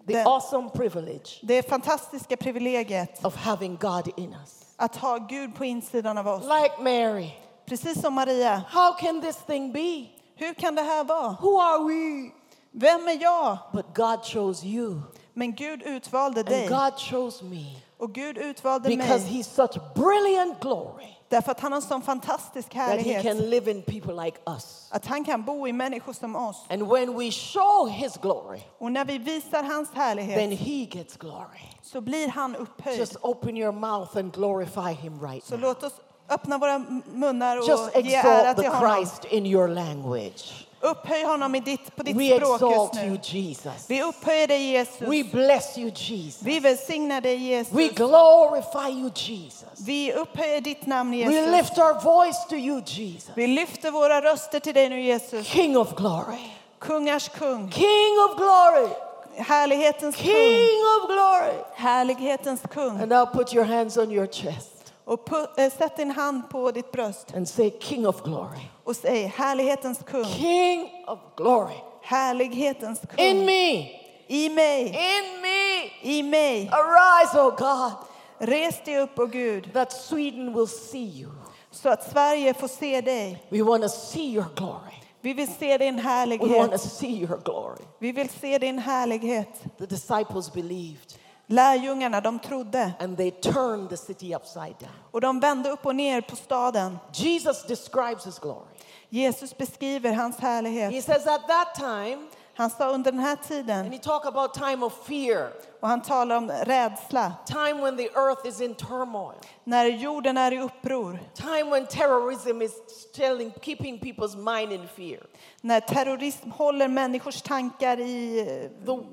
the 0.07 0.13
The- 0.13 0.23
awesome 0.25 0.69
privilege 0.69 1.29
det 1.41 1.69
fantastiska 1.69 2.37
privilegiet 2.37 3.25
of 3.25 3.35
having 3.35 3.77
God 3.81 4.07
in 4.19 4.35
us. 4.43 4.61
att 4.77 4.95
ha 4.95 5.17
Gud 5.17 5.55
på 5.55 5.65
insidan 5.65 6.17
av 6.17 6.27
oss. 6.27 6.43
Like 6.43 6.81
Mary, 6.81 7.29
Precis 7.65 8.01
som 8.01 8.13
Maria. 8.13 8.63
how 8.69 8.93
can 8.93 9.21
this 9.21 9.37
thing 9.37 9.71
be? 9.73 10.07
Hur 10.35 10.53
kan 10.53 10.75
det 10.75 10.81
här 10.81 11.03
vara? 11.03 11.37
Who 11.41 11.59
are 11.61 11.83
we? 11.83 12.31
Vem 12.71 13.07
är 13.07 13.21
jag? 13.21 13.57
But 13.73 13.85
God 13.95 14.23
chose 14.25 14.67
you, 14.67 15.01
Men 15.33 15.51
Gud 15.55 15.81
utvalde 15.83 16.39
and 16.39 16.49
dig. 16.49 16.67
God 16.67 16.99
chose 16.99 17.45
me 17.45 17.65
Och 17.97 18.13
Gud 18.13 18.37
utvalde 18.37 18.89
because 18.89 19.23
mig 19.25 19.33
He's 19.33 19.43
such 19.67 19.77
brilliant 19.95 20.59
glory 20.59 21.14
därför 21.35 21.51
att 21.51 21.59
han 21.59 21.71
har 21.71 21.77
en 21.77 21.87
sån 21.87 22.01
fantastisk 22.01 22.69
that 22.69 22.75
He 22.81 22.87
härlighet. 22.87 23.23
can 23.23 23.37
live 23.37 23.71
in 23.71 23.81
people 23.81 24.25
like 24.25 24.37
us. 24.47 24.87
Att 24.91 25.05
han 25.05 25.23
kan 25.23 25.43
bo 25.43 25.67
i 25.67 25.73
människor 25.73 26.13
som 26.13 26.35
oss. 26.35 26.63
And 26.69 26.83
when 26.91 27.17
we 27.17 27.31
show 27.31 27.89
His 27.89 28.17
glory, 28.17 28.59
Och 28.77 28.91
när 28.91 29.05
vi 29.05 29.17
visar 29.17 29.63
hans 29.63 29.89
then 29.91 30.01
härlighet 30.01 30.59
He 30.59 30.85
gets 30.99 31.17
glory. 31.17 31.59
så 31.81 32.01
blir 32.01 32.27
han 32.27 32.55
upphöjd. 32.55 32.99
Just 32.99 33.15
open 33.21 33.57
your 33.57 33.71
mouth 33.71 34.17
and 34.17 34.33
glorify 34.33 34.91
Him 34.93 35.21
right 35.21 35.43
Så 35.45 35.53
now. 35.55 35.61
låt 35.61 35.83
oss 35.83 35.93
öppna 36.29 36.57
våra 36.57 36.85
munnar 37.13 37.57
Just 37.67 37.95
och 37.95 38.01
ge 38.01 38.15
ära 38.15 38.29
exalt 38.49 38.57
till 38.57 38.63
the 38.71 38.75
honom. 38.77 38.95
Christ 39.05 39.25
in 39.25 39.45
your 39.45 39.67
language. 39.67 40.64
Upphöj 40.81 41.23
honom 41.23 41.55
i 41.55 41.59
ditt, 41.59 41.95
på 41.95 42.03
ditt 42.03 42.17
We 42.17 42.35
språk 42.37 42.61
just 42.61 42.63
exalt 42.63 42.95
you, 42.95 43.09
nu. 43.09 43.19
Jesus. 43.21 43.85
Vi 43.87 44.03
upphöjer 44.03 44.47
dig 44.47 44.71
Jesus. 44.71 45.01
We 45.01 45.23
bless 45.23 45.77
you, 45.77 45.91
Jesus. 45.95 46.41
Vi 46.41 46.59
välsignar 46.59 47.21
dig 47.21 47.35
Jesus. 47.35 47.73
We 47.73 47.87
glorify 47.87 48.89
you, 48.99 49.11
Jesus. 49.15 49.79
Vi 49.85 50.13
upphöjer 50.13 50.61
ditt 50.61 50.85
namn 50.87 51.11
We 51.11 51.17
Jesus. 51.17 51.51
lift 51.51 51.77
our 51.77 51.93
voice 52.01 52.45
to 52.49 52.55
you, 52.55 52.81
Jesus. 52.85 53.31
Vi 53.35 53.47
lyfter 53.47 53.91
våra 53.91 54.21
röster 54.21 54.59
till 54.59 54.73
dig 54.73 54.89
nu 54.89 55.01
Jesus. 55.01 55.47
King 55.47 55.77
of 55.77 55.95
glory. 55.95 56.37
Kungars 56.79 57.29
kung. 57.29 57.71
King 57.71 58.17
of 58.29 58.37
glory. 58.37 58.89
Härlighetens 59.37 60.15
kung. 60.15 60.25
King 60.25 60.79
of 61.01 61.07
glory. 61.07 61.53
Härlighetens 61.75 62.61
kung. 62.73 63.01
And 63.01 63.09
now 63.09 63.25
put 63.25 63.53
your 63.53 63.65
hands 63.65 63.97
on 63.97 64.11
your 64.11 64.27
chest 64.27 64.71
Och 65.05 65.25
pu- 65.29 65.47
äh, 65.57 65.71
sätt 65.77 65.97
din 65.97 66.11
hand 66.11 66.49
på 66.49 66.71
ditt 66.71 66.91
bröst 66.91 67.33
and 67.35 67.49
say, 67.49 67.71
King 67.79 68.07
of 68.07 68.23
glory. 68.23 68.69
Och 68.85 68.95
säg 68.95 69.25
härlighetens 69.27 69.99
kung. 70.07 70.25
King 70.25 70.89
of 71.07 71.19
glory. 71.37 71.75
Härlighetens 72.01 72.99
kung. 72.99 73.25
In 73.25 73.45
me. 73.45 73.89
I 74.27 74.49
mig. 74.49 74.81
In 74.87 75.41
me. 75.41 75.91
I 76.01 76.23
mig. 76.23 76.69
Arise, 76.71 77.41
O 77.41 77.51
God, 77.57 77.91
Res 78.39 78.81
dig 78.85 78.97
upp, 78.99 79.19
o 79.19 79.25
Gud, 79.25 79.73
that 79.73 79.91
Sweden 79.93 80.53
will 80.53 80.67
see 80.67 81.05
you. 81.21 81.31
så 81.71 81.89
att 81.89 82.11
Sverige 82.11 82.53
får 82.53 82.67
se 82.67 83.01
dig. 83.01 83.43
We 83.49 83.61
want 83.61 83.83
to 83.83 83.89
see 83.89 84.33
your 84.33 84.45
glory. 84.55 84.93
Vi 85.21 85.33
vill 85.33 85.47
se 85.59 85.77
din 85.77 85.95
We 85.95 86.01
want 86.01 86.03
to 86.03 86.09
härlighet. 86.09 86.81
see 86.81 87.07
your 87.19 87.37
glory. 87.45 87.83
Vi 87.99 88.11
vill 88.11 88.29
se 88.29 88.57
din 88.57 88.79
härlighet. 88.79 89.63
The 89.77 89.85
disciples 89.85 90.53
believed 90.53 91.13
Lärjungarna, 91.47 92.21
de 92.21 92.39
trodde 92.39 92.93
and 92.99 93.17
they 93.17 93.31
turned 93.31 93.89
the 93.89 93.97
city 93.97 94.35
upside 94.35 94.75
down. 94.79 94.91
och 95.11 95.21
de 95.21 95.39
vände 95.39 95.69
upp 95.69 95.85
och 95.85 95.95
ner 95.95 96.21
på 96.21 96.35
staden. 96.35 96.97
Jesus 97.13 97.63
describes 97.67 98.25
his 98.27 98.39
glory. 98.39 98.65
Jesus 99.09 99.57
beskriver 99.57 100.13
hans 100.13 100.37
härlighet. 100.39 100.93
He 100.93 101.01
says 101.01 101.27
at 101.27 101.47
that 101.47 101.75
time, 101.75 102.17
Han 102.57 102.69
sa 102.69 102.89
under 102.89 103.11
den 103.11 103.19
här 103.21 103.31
and 103.31 103.43
tiden, 103.47 103.91
he 103.91 103.97
talk 103.99 104.25
about 104.25 104.53
time 104.53 104.85
of 104.85 104.93
fear, 105.05 105.49
och 105.81 105.87
han 105.87 106.01
talar 106.01 106.35
om 106.37 106.51
rädsla, 106.51 107.33
time 107.45 107.81
when 107.81 107.97
the 107.97 108.09
earth 108.15 108.47
is 108.47 108.61
in 108.61 108.75
turmoil, 108.75 109.35
när 109.63 109.85
jorden 109.85 110.37
är 110.37 110.51
i 110.51 110.59
uppror, 110.59 111.19
time 111.33 111.63
when 111.71 111.85
terrorism 111.87 112.61
is 112.61 112.71
telling, 113.15 113.51
keeping 113.61 113.99
people's 113.99 114.35
mind 114.37 114.71
in 114.73 114.87
fear. 114.87 115.19
när 115.61 115.79
terrorism 115.79 116.51
håller 116.51 116.87
människors 116.87 117.41
tankar 117.41 117.99
i... 117.99 118.39
eh, 118.39 118.85
The, 118.85 119.03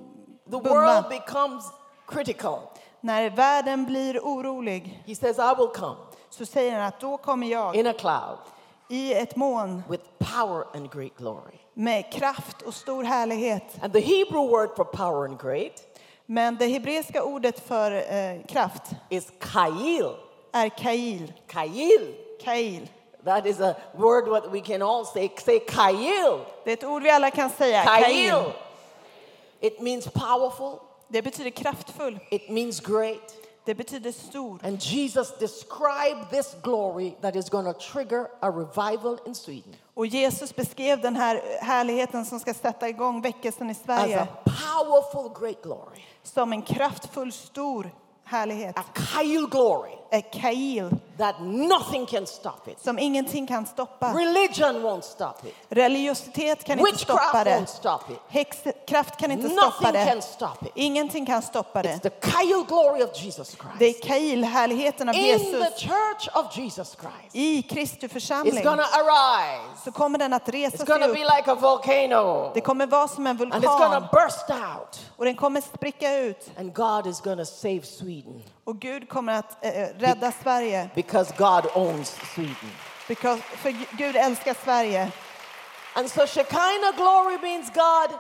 the 0.51 0.69
world 0.69 1.09
becomes 1.09 1.65
critical. 2.13 2.59
När 3.01 3.31
världen 3.31 3.85
blir 3.85 4.21
orolig 4.21 5.03
He 5.07 5.15
says, 5.15 5.39
I 5.39 5.55
will 5.59 5.69
come 5.75 5.97
så 6.31 6.47
säger 6.47 6.73
han 6.73 6.83
att 6.83 7.01
då 7.01 7.17
kommer 7.17 7.47
jag 7.47 7.77
in 7.77 7.87
a 7.87 7.93
cloud 7.99 8.39
i 8.89 9.15
ett 9.15 9.37
moln 9.37 9.83
with 9.89 10.05
power 10.19 10.65
and 10.75 10.93
great 10.93 11.17
glory. 11.17 11.59
med 11.75 12.13
kraft 12.13 12.63
och 12.63 12.75
stor 12.75 13.05
härlighet. 13.05 13.63
And 13.83 13.93
the 13.93 14.01
Hebrew 14.01 14.49
word 14.51 14.77
for 14.77 14.85
power 14.85 15.25
and 15.29 15.41
great 15.41 15.73
Men 16.27 16.57
det 16.57 16.67
hebreiska 16.67 17.23
ordet 17.23 17.61
för 17.69 17.93
eh, 17.93 18.43
kraft 18.49 18.83
is 19.09 19.33
kail. 19.41 20.11
är 20.53 20.69
kail. 20.69 21.33
Kail. 21.47 22.15
Kail. 22.43 22.89
That 23.25 23.47
is 23.47 23.61
a 23.61 23.75
word 23.93 24.29
what 24.29 24.53
we 24.53 24.61
can 24.61 24.83
all 24.83 25.07
say. 25.07 25.31
Say 25.45 25.59
kail. 25.59 26.39
Det 26.65 26.71
är 26.71 26.75
ett 26.75 26.85
ord 26.85 27.03
vi 27.03 27.11
alla 27.11 27.31
kan 27.31 27.51
säga. 27.51 27.85
Kail. 27.85 28.05
Kail. 28.31 28.53
It 29.61 29.81
means 29.81 30.09
powerful. 30.09 30.79
Det 31.13 31.23
betyder 31.23 31.51
kraftfull. 31.51 32.19
It 32.31 32.51
means 32.51 32.81
great. 32.81 33.37
Det 33.65 33.75
betyder 33.75 34.13
stor. 34.13 34.59
And 34.63 34.79
Jesus 34.83 35.33
described 35.41 36.31
this 36.31 36.57
glory 36.63 37.11
that 37.21 37.37
is 37.37 37.51
going 37.51 37.75
to 37.75 37.81
trigger 37.81 38.27
a 38.41 38.51
revival 38.51 39.19
in 39.27 39.35
Sweden 39.35 39.77
Och 39.95 40.07
Jesus 40.07 40.57
beskrev 40.57 41.01
den 41.01 41.17
här 41.17 41.43
härligheten 41.61 42.25
som 42.25 42.41
ska 42.41 42.55
sätta 42.55 42.89
igång 42.89 43.21
väckelsen 43.23 43.71
i 43.71 43.71
as 43.71 43.79
Sverige 43.85 44.21
a 44.21 44.27
powerful, 44.45 45.41
great 45.41 45.63
glory. 45.63 46.03
som 46.23 46.53
en 46.53 46.63
kraftfull, 46.63 47.33
stor 47.33 47.91
härlighet. 48.25 48.79
A 48.79 48.83
kail 48.95 49.47
glory 49.51 50.02
kail 50.21 50.91
that 51.19 51.35
nothing 51.43 52.07
can 52.07 52.27
stop 52.27 52.69
it. 52.69 52.81
som 52.85 52.99
ingenting 52.99 53.47
kan 53.47 53.67
stoppa. 53.67 54.13
Religion 54.15 54.83
won't 54.83 55.03
stop 55.03 55.35
it. 55.45 55.55
Religiositet 55.69 56.65
kan 56.65 56.79
inte 56.79 56.99
stoppa 56.99 57.45
det. 57.45 57.51
won't 57.51 57.67
stop 57.67 58.11
it. 58.13 58.19
Häxkraft 58.29 59.17
kan 59.17 59.31
inte 59.31 59.49
stoppa 59.49 59.67
Nothing 59.87 59.93
det. 59.93 60.05
can 60.11 60.23
stop 60.23 60.67
it. 60.67 60.73
Ingenting 60.75 61.27
kan 61.27 61.43
stoppa 61.43 61.83
It's 61.83 61.83
det. 61.83 61.99
the 61.99 62.11
kail 62.31 62.65
glory 62.69 63.03
of 63.03 63.23
Jesus 63.25 63.57
Det 63.79 63.85
är 63.87 63.93
Christ. 63.93 64.05
kail, 64.05 64.45
härligheten 64.45 65.09
av 65.09 65.15
In 65.15 65.21
the 65.23 65.29
Jesus. 65.29 65.81
church 65.83 66.29
of 66.35 66.57
Jesus 66.59 66.97
Christ. 67.01 67.37
I 67.37 67.63
Kristi 67.63 68.07
It's 68.07 68.13
församling 68.13 68.65
going 68.65 68.79
to 68.79 68.83
arise. 68.85 69.83
så 69.85 69.93
kommer 69.93 70.19
den 70.19 70.33
att 70.33 70.49
It's 70.49 70.53
resa 70.53 70.85
going 70.85 71.03
sig 71.03 71.13
be 71.13 71.25
upp. 71.25 71.31
like 71.37 71.51
a 71.51 71.55
volcano. 71.55 72.51
Det 72.55 72.61
kommer 72.61 72.87
vara 72.87 73.09
som 73.09 73.27
en 73.27 73.31
And 73.31 73.41
it's 73.55 73.61
vulkan 73.61 74.03
to 74.03 74.09
burst 74.13 74.51
out. 74.51 75.01
och 75.17 75.25
den 75.25 75.35
kommer 75.37 75.61
spricka 75.61 76.17
ut. 76.19 76.51
And 76.59 76.75
God 76.75 77.07
is 77.07 77.21
to 77.39 77.45
save 77.45 77.83
Sweden 77.83 78.43
Och 78.65 78.81
Gud 78.81 79.09
kommer 79.09 79.33
att 79.33 79.65
eh, 79.65 79.89
rädda 79.99 80.33
Sverige. 80.43 80.91
because 80.95 81.35
God 81.39 81.67
owns 81.75 82.17
Sweden. 82.35 82.71
Because, 83.09 83.43
för 83.43 83.97
Gud 83.97 84.17
älskar 84.17 84.55
Sverige. 84.65 85.13
And 85.95 86.11
so 86.11 86.27
Shekinah 86.27 86.97
glory 86.97 87.39
means 87.43 87.71
God 87.71 88.19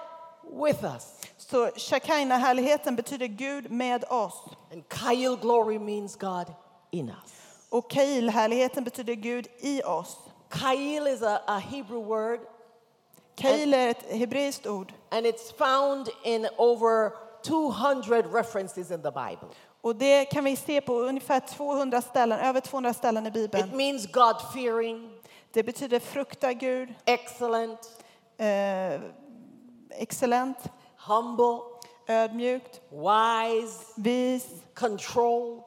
with 0.66 0.84
us. 0.84 1.06
Så 1.38 1.70
Shekinah-härligheten 1.76 2.96
betyder 2.96 3.26
Gud 3.26 3.70
med 3.70 4.04
oss. 4.08 4.34
And 4.72 4.88
Kail 4.88 5.36
glory 5.36 5.78
means 5.78 6.16
God 6.16 6.46
in 6.90 7.08
us. 7.08 7.32
Och 7.70 7.90
Kail, 7.90 8.30
härligheten 8.30 8.84
betyder 8.84 9.14
Gud 9.14 9.46
i 9.60 9.82
oss. 9.82 10.16
Kail 10.48 11.06
is 11.06 11.22
a, 11.22 11.40
a 11.46 11.58
Hebrew 11.58 12.04
word, 12.04 12.40
Kail 13.34 13.74
är 13.74 13.88
ett 13.88 14.02
hebreiskt 14.10 14.66
ord 14.66 14.92
and 15.10 15.26
it's 15.26 15.52
found 15.58 16.08
in 16.24 16.48
over 16.58 17.12
200 17.42 18.26
references 18.26 18.90
in 18.90 19.02
the 19.02 19.10
Bible. 19.10 19.48
Och 19.82 19.96
det 19.96 20.24
kan 20.24 20.44
vi 20.44 20.56
se 20.56 20.80
på 20.80 20.94
ungefär 21.00 21.40
200 21.40 22.02
ställen, 22.02 22.38
över 22.40 22.60
200 22.60 22.94
ställen 22.94 23.24
i 23.26 23.28
It 23.28 23.34
Bibeln. 23.34 23.76
means 23.76 24.06
God 24.12 24.36
fearing, 24.54 25.10
Det 25.52 25.62
betyder 25.62 25.98
frukta 26.00 26.52
Gud, 26.52 26.94
excellent, 27.04 27.78
eh, 28.38 29.00
excellent, 29.90 30.58
humble, 31.06 31.58
ödmjukt, 32.08 32.80
wise, 32.90 33.84
vis, 33.96 34.46
controlled, 34.74 35.62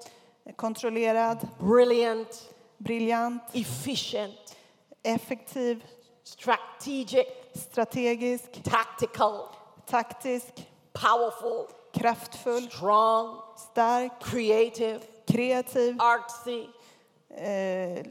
kontrollerad, 0.55 1.47
brilliant, 1.59 2.49
briljant, 2.77 3.43
efficient, 3.53 4.55
effektiv, 5.03 5.83
strategic, 6.23 7.27
strategisk, 7.55 8.63
tactical, 8.63 9.39
taktisk, 9.85 10.67
powerful, 10.93 11.67
kraftfull, 11.93 12.69
strong, 12.71 13.41
stark, 13.57 14.11
creative, 14.21 14.99
kreativ, 15.27 15.97
artsy, 15.99 16.67
eh, 17.37 18.03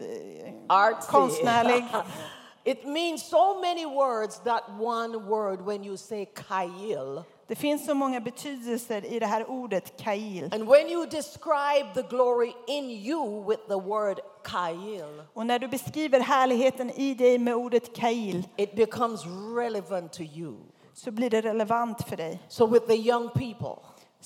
artsy. 0.68 1.10
konstnärlig. 1.10 1.84
it 2.64 2.86
means 2.86 3.22
so 3.22 3.60
many 3.60 3.86
words 3.86 4.40
that 4.44 4.62
one 4.78 5.18
word 5.28 5.60
when 5.60 5.84
you 5.84 5.96
say 5.96 6.26
kail. 6.26 7.24
Det 7.46 7.54
finns 7.56 7.86
så 7.86 7.94
många 7.94 8.20
betydelser 8.20 9.04
i 9.04 9.18
det 9.18 9.26
här 9.26 9.50
ordet 9.50 9.96
kail. 9.96 10.48
And 10.52 10.68
when 10.68 10.88
you 10.88 11.06
describe 11.06 11.94
the 11.94 12.02
glory 12.02 12.52
in 12.66 12.90
you 12.90 13.44
with 13.48 13.62
the 13.68 13.78
word 13.78 14.20
kail, 14.44 15.22
Och 15.34 15.46
när 15.46 15.58
du 15.58 15.68
beskriver 15.68 16.20
härligheten 16.20 16.90
i 16.90 17.14
dig 17.14 17.38
med 17.38 17.54
ordet 17.54 17.96
kail 17.96 18.48
it 18.56 18.74
becomes 18.76 19.20
relevant 19.56 20.12
to 20.12 20.22
you. 20.22 20.54
så 20.94 21.10
blir 21.10 21.30
det 21.30 21.40
relevant 21.40 22.08
för 22.08 22.16
dig. 22.16 22.42
So 22.48 22.66
with 22.66 22.86
the 22.86 22.96
young 22.96 23.28
people, 23.28 23.76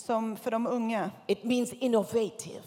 Som 0.06 0.36
för 0.36 0.50
de 0.50 0.66
unga 0.66 1.10
it 1.26 1.44
means 1.44 1.72
innovative. 1.72 2.62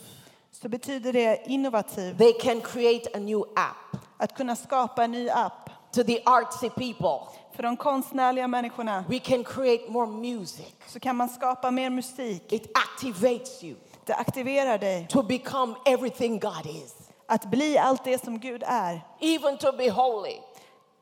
så 0.51 0.69
betyder 0.69 1.13
det 1.13 1.43
innovativ. 1.45 2.17
They 2.17 2.33
can 2.33 2.61
create 2.61 3.09
a 3.13 3.19
new 3.19 3.39
app. 3.55 4.01
Att 4.17 4.35
kunna 4.37 4.55
skapa 4.55 5.03
en 5.03 5.11
ny 5.11 5.29
app. 5.29 5.69
To 5.91 6.03
the 6.03 6.21
artsy 6.25 6.69
people, 6.69 7.27
För 7.55 7.63
de 7.63 7.77
konstnärliga 7.77 8.47
människorna 8.47 9.03
we 9.09 9.19
can 9.19 9.43
create 9.43 9.91
more 9.91 10.07
music. 10.07 10.73
så 10.87 10.99
kan 10.99 11.15
man 11.15 11.29
skapa 11.29 11.71
mer 11.71 11.89
musik. 11.89 12.53
It 12.53 12.77
activates 12.77 13.63
you 13.63 13.75
Det 14.05 14.13
aktiverar 14.13 14.77
dig 14.77 15.07
to 15.09 15.23
become 15.23 15.75
everything 15.85 16.39
God 16.39 16.65
is, 16.65 16.93
att 17.25 17.45
bli 17.45 17.77
allt 17.77 18.03
det 18.03 18.23
som 18.23 18.39
Gud 18.39 18.63
är. 18.67 19.01
even 19.19 19.57
to 19.57 19.71
be 19.71 19.89
holy, 19.91 20.37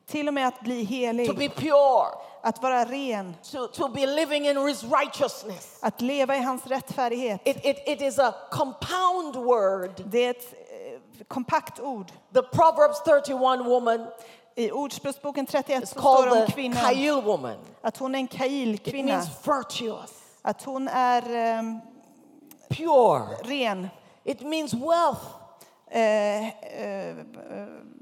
Till 0.07 0.27
och 0.27 0.33
med 0.33 0.47
att 0.47 0.61
bli 0.61 0.85
to 0.85 0.89
helig, 0.89 1.37
be 1.37 1.49
pure, 1.49 2.05
att 2.41 2.61
vara 2.61 2.85
ren, 2.85 3.35
to, 3.51 3.67
to 3.67 3.87
be 3.87 4.05
living 4.05 4.47
in 4.47 4.67
His 4.67 4.83
righteousness. 4.83 5.77
att 5.81 6.01
leva 6.01 6.35
i 6.37 6.39
hans 6.39 6.67
rättfärdighet. 6.67 7.41
It, 7.47 7.65
it, 7.65 7.77
it 7.85 8.01
is 8.01 8.19
a 8.19 8.33
compound 8.51 9.35
word. 9.35 10.03
Det 10.05 10.25
är 10.25 10.29
ett 10.29 10.53
eh, 10.53 11.25
kompakt 11.27 11.79
ord. 11.79 12.11
The 12.33 12.41
Proverbs 12.41 13.03
31 13.03 13.65
woman 13.65 14.07
I 14.55 14.71
Ordspråksboken 14.71 15.45
31 15.45 15.83
is 15.83 15.89
så 15.89 15.99
står 15.99 16.25
det 16.25 16.41
om 16.41 16.47
kvinnan 16.47 16.77
att 17.81 17.97
hon 17.97 18.15
är 18.15 18.19
en 18.19 18.27
kail-kvinna. 18.27 19.23
Att 20.41 20.63
hon 20.63 20.87
är 20.87 21.35
ehm, 21.35 21.79
pure. 22.69 23.35
ren, 23.43 23.87
It 24.23 24.41
means 24.41 24.73
wealth. 24.73 25.25
eh, 25.91 26.47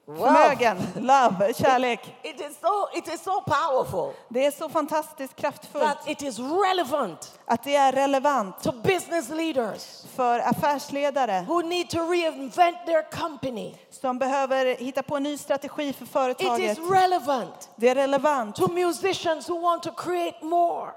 eh, 0.07 0.15
förmögen, 0.15 0.77
love, 0.95 1.53
kärlek. 1.53 2.15
It 2.23 2.41
is 2.41 2.59
so, 2.61 2.97
it 2.97 3.07
is 3.13 3.23
so 3.23 3.41
powerful 3.41 4.13
Det 4.29 4.45
är 4.45 4.51
så 4.51 4.69
fantastiskt 4.69 5.35
kraftfullt 5.35 5.83
that 5.83 6.07
it 6.09 6.21
is 6.21 6.39
relevant 6.39 7.39
att 7.45 7.63
det 7.63 7.75
är 7.75 7.91
relevant 7.91 8.63
to 8.63 8.71
business 8.71 9.29
leaders 9.29 10.03
för 10.15 10.39
affärsledare 10.39 11.45
who 11.47 11.61
need 11.61 11.89
to 11.89 11.97
reinvent 11.99 12.85
their 12.85 13.11
company. 13.21 13.75
som 13.89 14.17
behöver 14.19 14.65
hitta 14.65 15.03
på 15.03 15.17
en 15.17 15.23
ny 15.23 15.37
strategi 15.37 15.93
för 15.93 16.03
It 16.05 16.09
företaget. 16.11 16.77
is 16.77 16.91
relevant 16.91 17.69
Det 17.75 17.89
är 17.89 17.95
relevant 17.95 18.55
to 18.55 18.71
musicians 18.71 19.49
who 19.49 19.59
want 19.61 19.83
to 19.83 19.91
create 19.91 20.45
more 20.45 20.91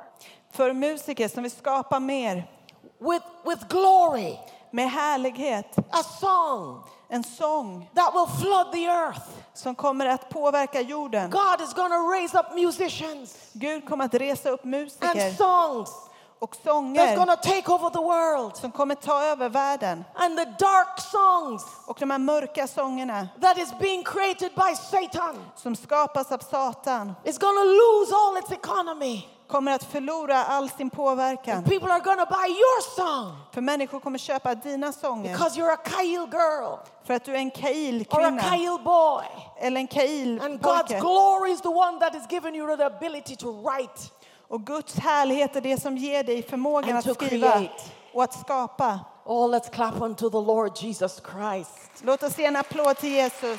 för 0.53 0.73
musiker 0.73 1.29
som 1.29 1.43
vill 1.43 1.53
skapa 1.53 2.01
mer 2.01 2.35
with, 2.99 3.27
with 3.47 3.67
glory, 3.69 4.37
med 4.71 4.91
härlighet. 4.91 5.79
a 5.79 6.03
song 6.21 6.83
En 7.13 7.25
sång 7.25 7.91
that 7.95 8.15
will 8.15 8.27
flood 8.27 8.73
the 8.73 8.87
earth. 8.87 9.29
som 9.55 9.75
kommer 9.75 10.07
att 10.07 10.29
påverka 10.29 10.81
jorden. 10.81 11.31
God 11.31 11.61
is 11.61 11.75
going 11.75 11.91
to 11.91 12.11
raise 12.11 12.39
up 12.39 12.55
musicians 12.55 13.37
Gud 13.53 13.89
kommer 13.89 14.05
att 14.05 14.15
resa 14.15 14.51
upp 14.51 14.65
and 14.65 14.71
musiker 14.71 15.33
songs 15.33 15.91
och 16.39 16.57
that's 16.65 16.65
going 16.65 16.95
sånger 16.95 17.37
to 17.37 17.43
take 17.43 17.73
over 17.73 17.91
the 17.91 18.03
world. 18.03 18.57
som 18.57 18.73
kommer 18.73 18.95
ta 18.95 19.23
över 19.23 19.49
världen. 19.49 20.05
And 20.15 20.37
the 20.39 20.45
dark 20.45 21.01
songs 21.01 21.63
Och 21.87 21.97
de 22.01 22.11
här 22.11 22.19
mörka 22.19 22.67
sångerna 22.67 23.29
that 23.41 23.59
is 23.59 23.79
being 23.79 24.05
created 24.05 24.51
by 24.55 24.75
Satan 24.77 25.45
som 25.57 25.77
skapas 25.77 26.33
av 26.33 26.39
Satan 26.39 27.15
is 27.25 27.39
going 27.39 27.57
to 27.57 27.65
lose 27.65 28.15
all 28.15 28.39
its 28.39 28.53
economy. 28.53 29.29
Kommer 29.51 29.73
att 29.73 29.85
förlora 29.85 30.45
all 30.45 30.71
sin 30.71 30.91
påverkan. 30.91 31.65
People 31.65 31.93
are 31.93 32.01
to 32.19 32.27
buy 32.27 32.49
your 32.49 32.83
song 32.97 33.37
För 33.53 33.61
människor 33.61 34.01
kommer 34.01 34.19
köpa 34.19 34.55
dina 34.55 34.93
sånger 34.93 35.33
because 35.33 35.61
you're 35.61 35.73
a 35.73 35.77
Kail 35.85 36.27
girl 36.33 36.79
för 37.05 37.15
att 37.15 37.25
du 37.25 37.33
är 37.33 37.39
en 37.39 37.51
or 38.11 38.39
a 38.39 38.43
Kail 38.51 38.79
boy. 38.85 39.25
eller 39.61 39.81
en 39.81 39.89
And 40.41 40.61
God's 40.61 41.01
glory 41.01 41.53
is 41.53 41.61
the 41.61 41.69
one 41.69 42.01
that 42.01 42.15
is 42.15 42.23
giving 42.31 42.55
you 42.55 42.67
the 42.77 42.85
ability 42.85 43.37
to 43.37 43.63
write. 43.63 44.11
Och 44.49 44.67
Guds 44.67 44.99
härlighet 44.99 45.57
är 45.57 45.61
det 45.61 45.81
som 45.81 45.97
ger 45.97 46.25
dig 46.25 46.43
förmågan 46.43 46.97
And 46.97 47.09
att 47.09 47.15
skriva 47.15 47.51
create. 47.53 47.83
och 48.13 48.25
att 48.25 48.41
skapa. 48.41 49.01
Oh, 49.25 49.49
let's 49.55 49.71
clap 49.71 50.01
unto 50.01 50.31
the 50.31 50.41
Lord 50.41 50.73
Jesus 50.77 51.23
Christ. 51.33 52.03
Låt 52.03 52.23
oss 52.23 52.39
ge 52.39 52.45
en 52.45 52.57
applåd 52.57 52.97
till 52.97 53.13
Jesus. 53.13 53.59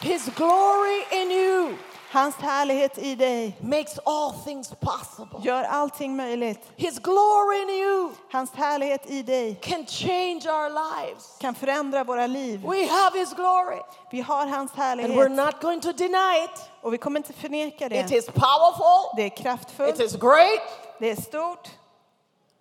His 0.00 0.28
glory 0.36 1.04
in 1.10 1.30
you 1.30 1.74
Hans 2.14 2.34
härlighet 2.36 2.98
i 2.98 3.14
dig 3.14 3.56
makes 3.60 3.98
all 4.06 4.32
things 4.44 4.68
possible. 4.80 5.38
gör 5.42 5.62
allting 5.64 6.16
möjligt. 6.16 6.58
His 6.76 6.98
glory 6.98 7.62
in 7.62 7.70
you 7.70 8.10
Hans 8.32 8.50
härlighet 8.54 9.10
i 9.10 9.22
dig 9.22 9.54
can 9.62 9.86
change 9.86 10.40
our 10.48 10.68
lives. 10.70 11.36
kan 11.40 11.54
förändra 11.54 12.04
våra 12.04 12.26
liv. 12.26 12.60
We 12.66 12.86
have 12.86 13.18
His 13.18 13.34
glory, 13.34 13.80
Vi 14.10 14.20
har 14.20 14.46
hans 14.46 14.70
and 14.70 14.78
we're 14.80 14.82
härlighet 14.82 15.30
not 15.30 15.60
going 15.60 15.80
to 15.80 15.92
deny 15.92 16.44
it. 16.44 16.70
och 16.82 16.92
vi 16.94 16.98
kommer 16.98 17.20
inte 17.20 17.32
förneka 17.32 17.86
It 17.86 18.08
det. 18.08 18.16
is 18.16 18.26
powerful, 18.26 19.16
Det 19.16 19.22
är 19.22 19.26
it 19.26 19.36
kraftfullt, 19.36 20.00
is 20.00 20.16
great. 20.16 20.60
det 20.98 21.10
är 21.10 21.16
stort. 21.22 21.68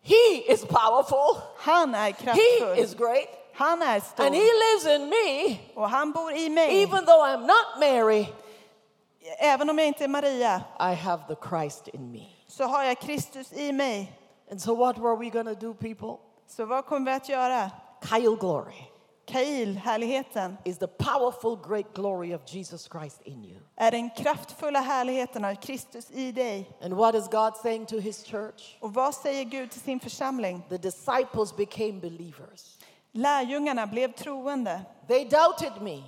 He 0.03 0.53
is 0.53 0.61
powerful, 0.65 1.41
Han 1.57 1.95
är 1.95 1.99
He 2.05 2.11
kraftfull. 2.13 2.79
is 2.79 2.93
great, 2.95 3.27
Han 3.53 3.81
är 3.81 3.93
and 3.93 4.03
stor 4.03 4.23
He 4.23 4.29
lives 4.31 4.85
in 4.95 5.09
me, 5.09 5.57
och 5.75 5.89
han 5.89 6.11
bor 6.11 6.33
i 6.33 6.49
mig. 6.49 6.83
even 6.83 7.05
though 7.05 7.23
I'm 7.25 7.41
not 7.47 7.79
Mary. 7.79 8.25
Även 9.39 9.69
om 9.69 9.77
jag 9.77 9.87
inte 9.87 10.03
är 10.03 10.07
Maria 10.07 10.63
I 10.79 10.93
have 10.95 11.23
the 11.27 11.49
Christ 11.49 11.87
in 11.87 12.11
me. 12.11 12.25
så 12.47 12.63
har 12.63 12.83
jag 12.83 12.99
Kristus 12.99 13.53
i 13.53 13.71
mig. 13.71 14.19
And 14.51 14.61
so, 14.61 14.75
what 14.75 14.97
were 14.97 15.15
we 15.15 15.29
going 15.29 15.55
to 15.55 15.67
do, 15.67 15.73
people? 15.73 16.17
Så 16.47 16.65
vad 16.65 16.85
kommer 16.85 17.11
vi 17.11 17.17
att 17.17 17.29
göra? 17.29 17.71
Kyle 18.09 18.35
glory 18.39 18.93
Kail, 19.25 19.77
härligheten, 19.77 20.57
is 20.65 20.77
the 20.77 20.87
powerful, 20.87 21.55
great 21.55 21.93
glory 21.93 22.33
of 22.33 22.41
Jesus 22.45 22.89
Christ 22.91 23.21
in 23.25 23.45
you. 23.45 23.59
är 23.75 23.91
den 23.91 24.09
kraftfulla 24.09 24.79
härligheten 24.79 25.45
av 25.45 25.55
Kristus 25.55 26.11
i 26.11 26.31
dig. 26.31 26.77
And 26.81 26.93
what 26.93 27.15
is 27.15 27.27
God 27.27 27.55
saying 27.57 27.85
to 27.85 27.99
His 27.99 28.23
church? 28.23 28.77
Och 28.79 28.93
vad 28.93 29.15
säger 29.15 29.43
Gud 29.43 29.71
till 29.71 29.81
sin 29.81 29.99
församling? 29.99 30.61
The 30.69 30.77
disciples 30.77 31.55
became 31.55 31.93
believers. 31.93 32.77
Lärjungarna 33.11 33.87
blev 33.87 34.13
troende. 34.13 34.81
They 35.07 35.23
doubted 35.25 35.81
me. 35.81 36.03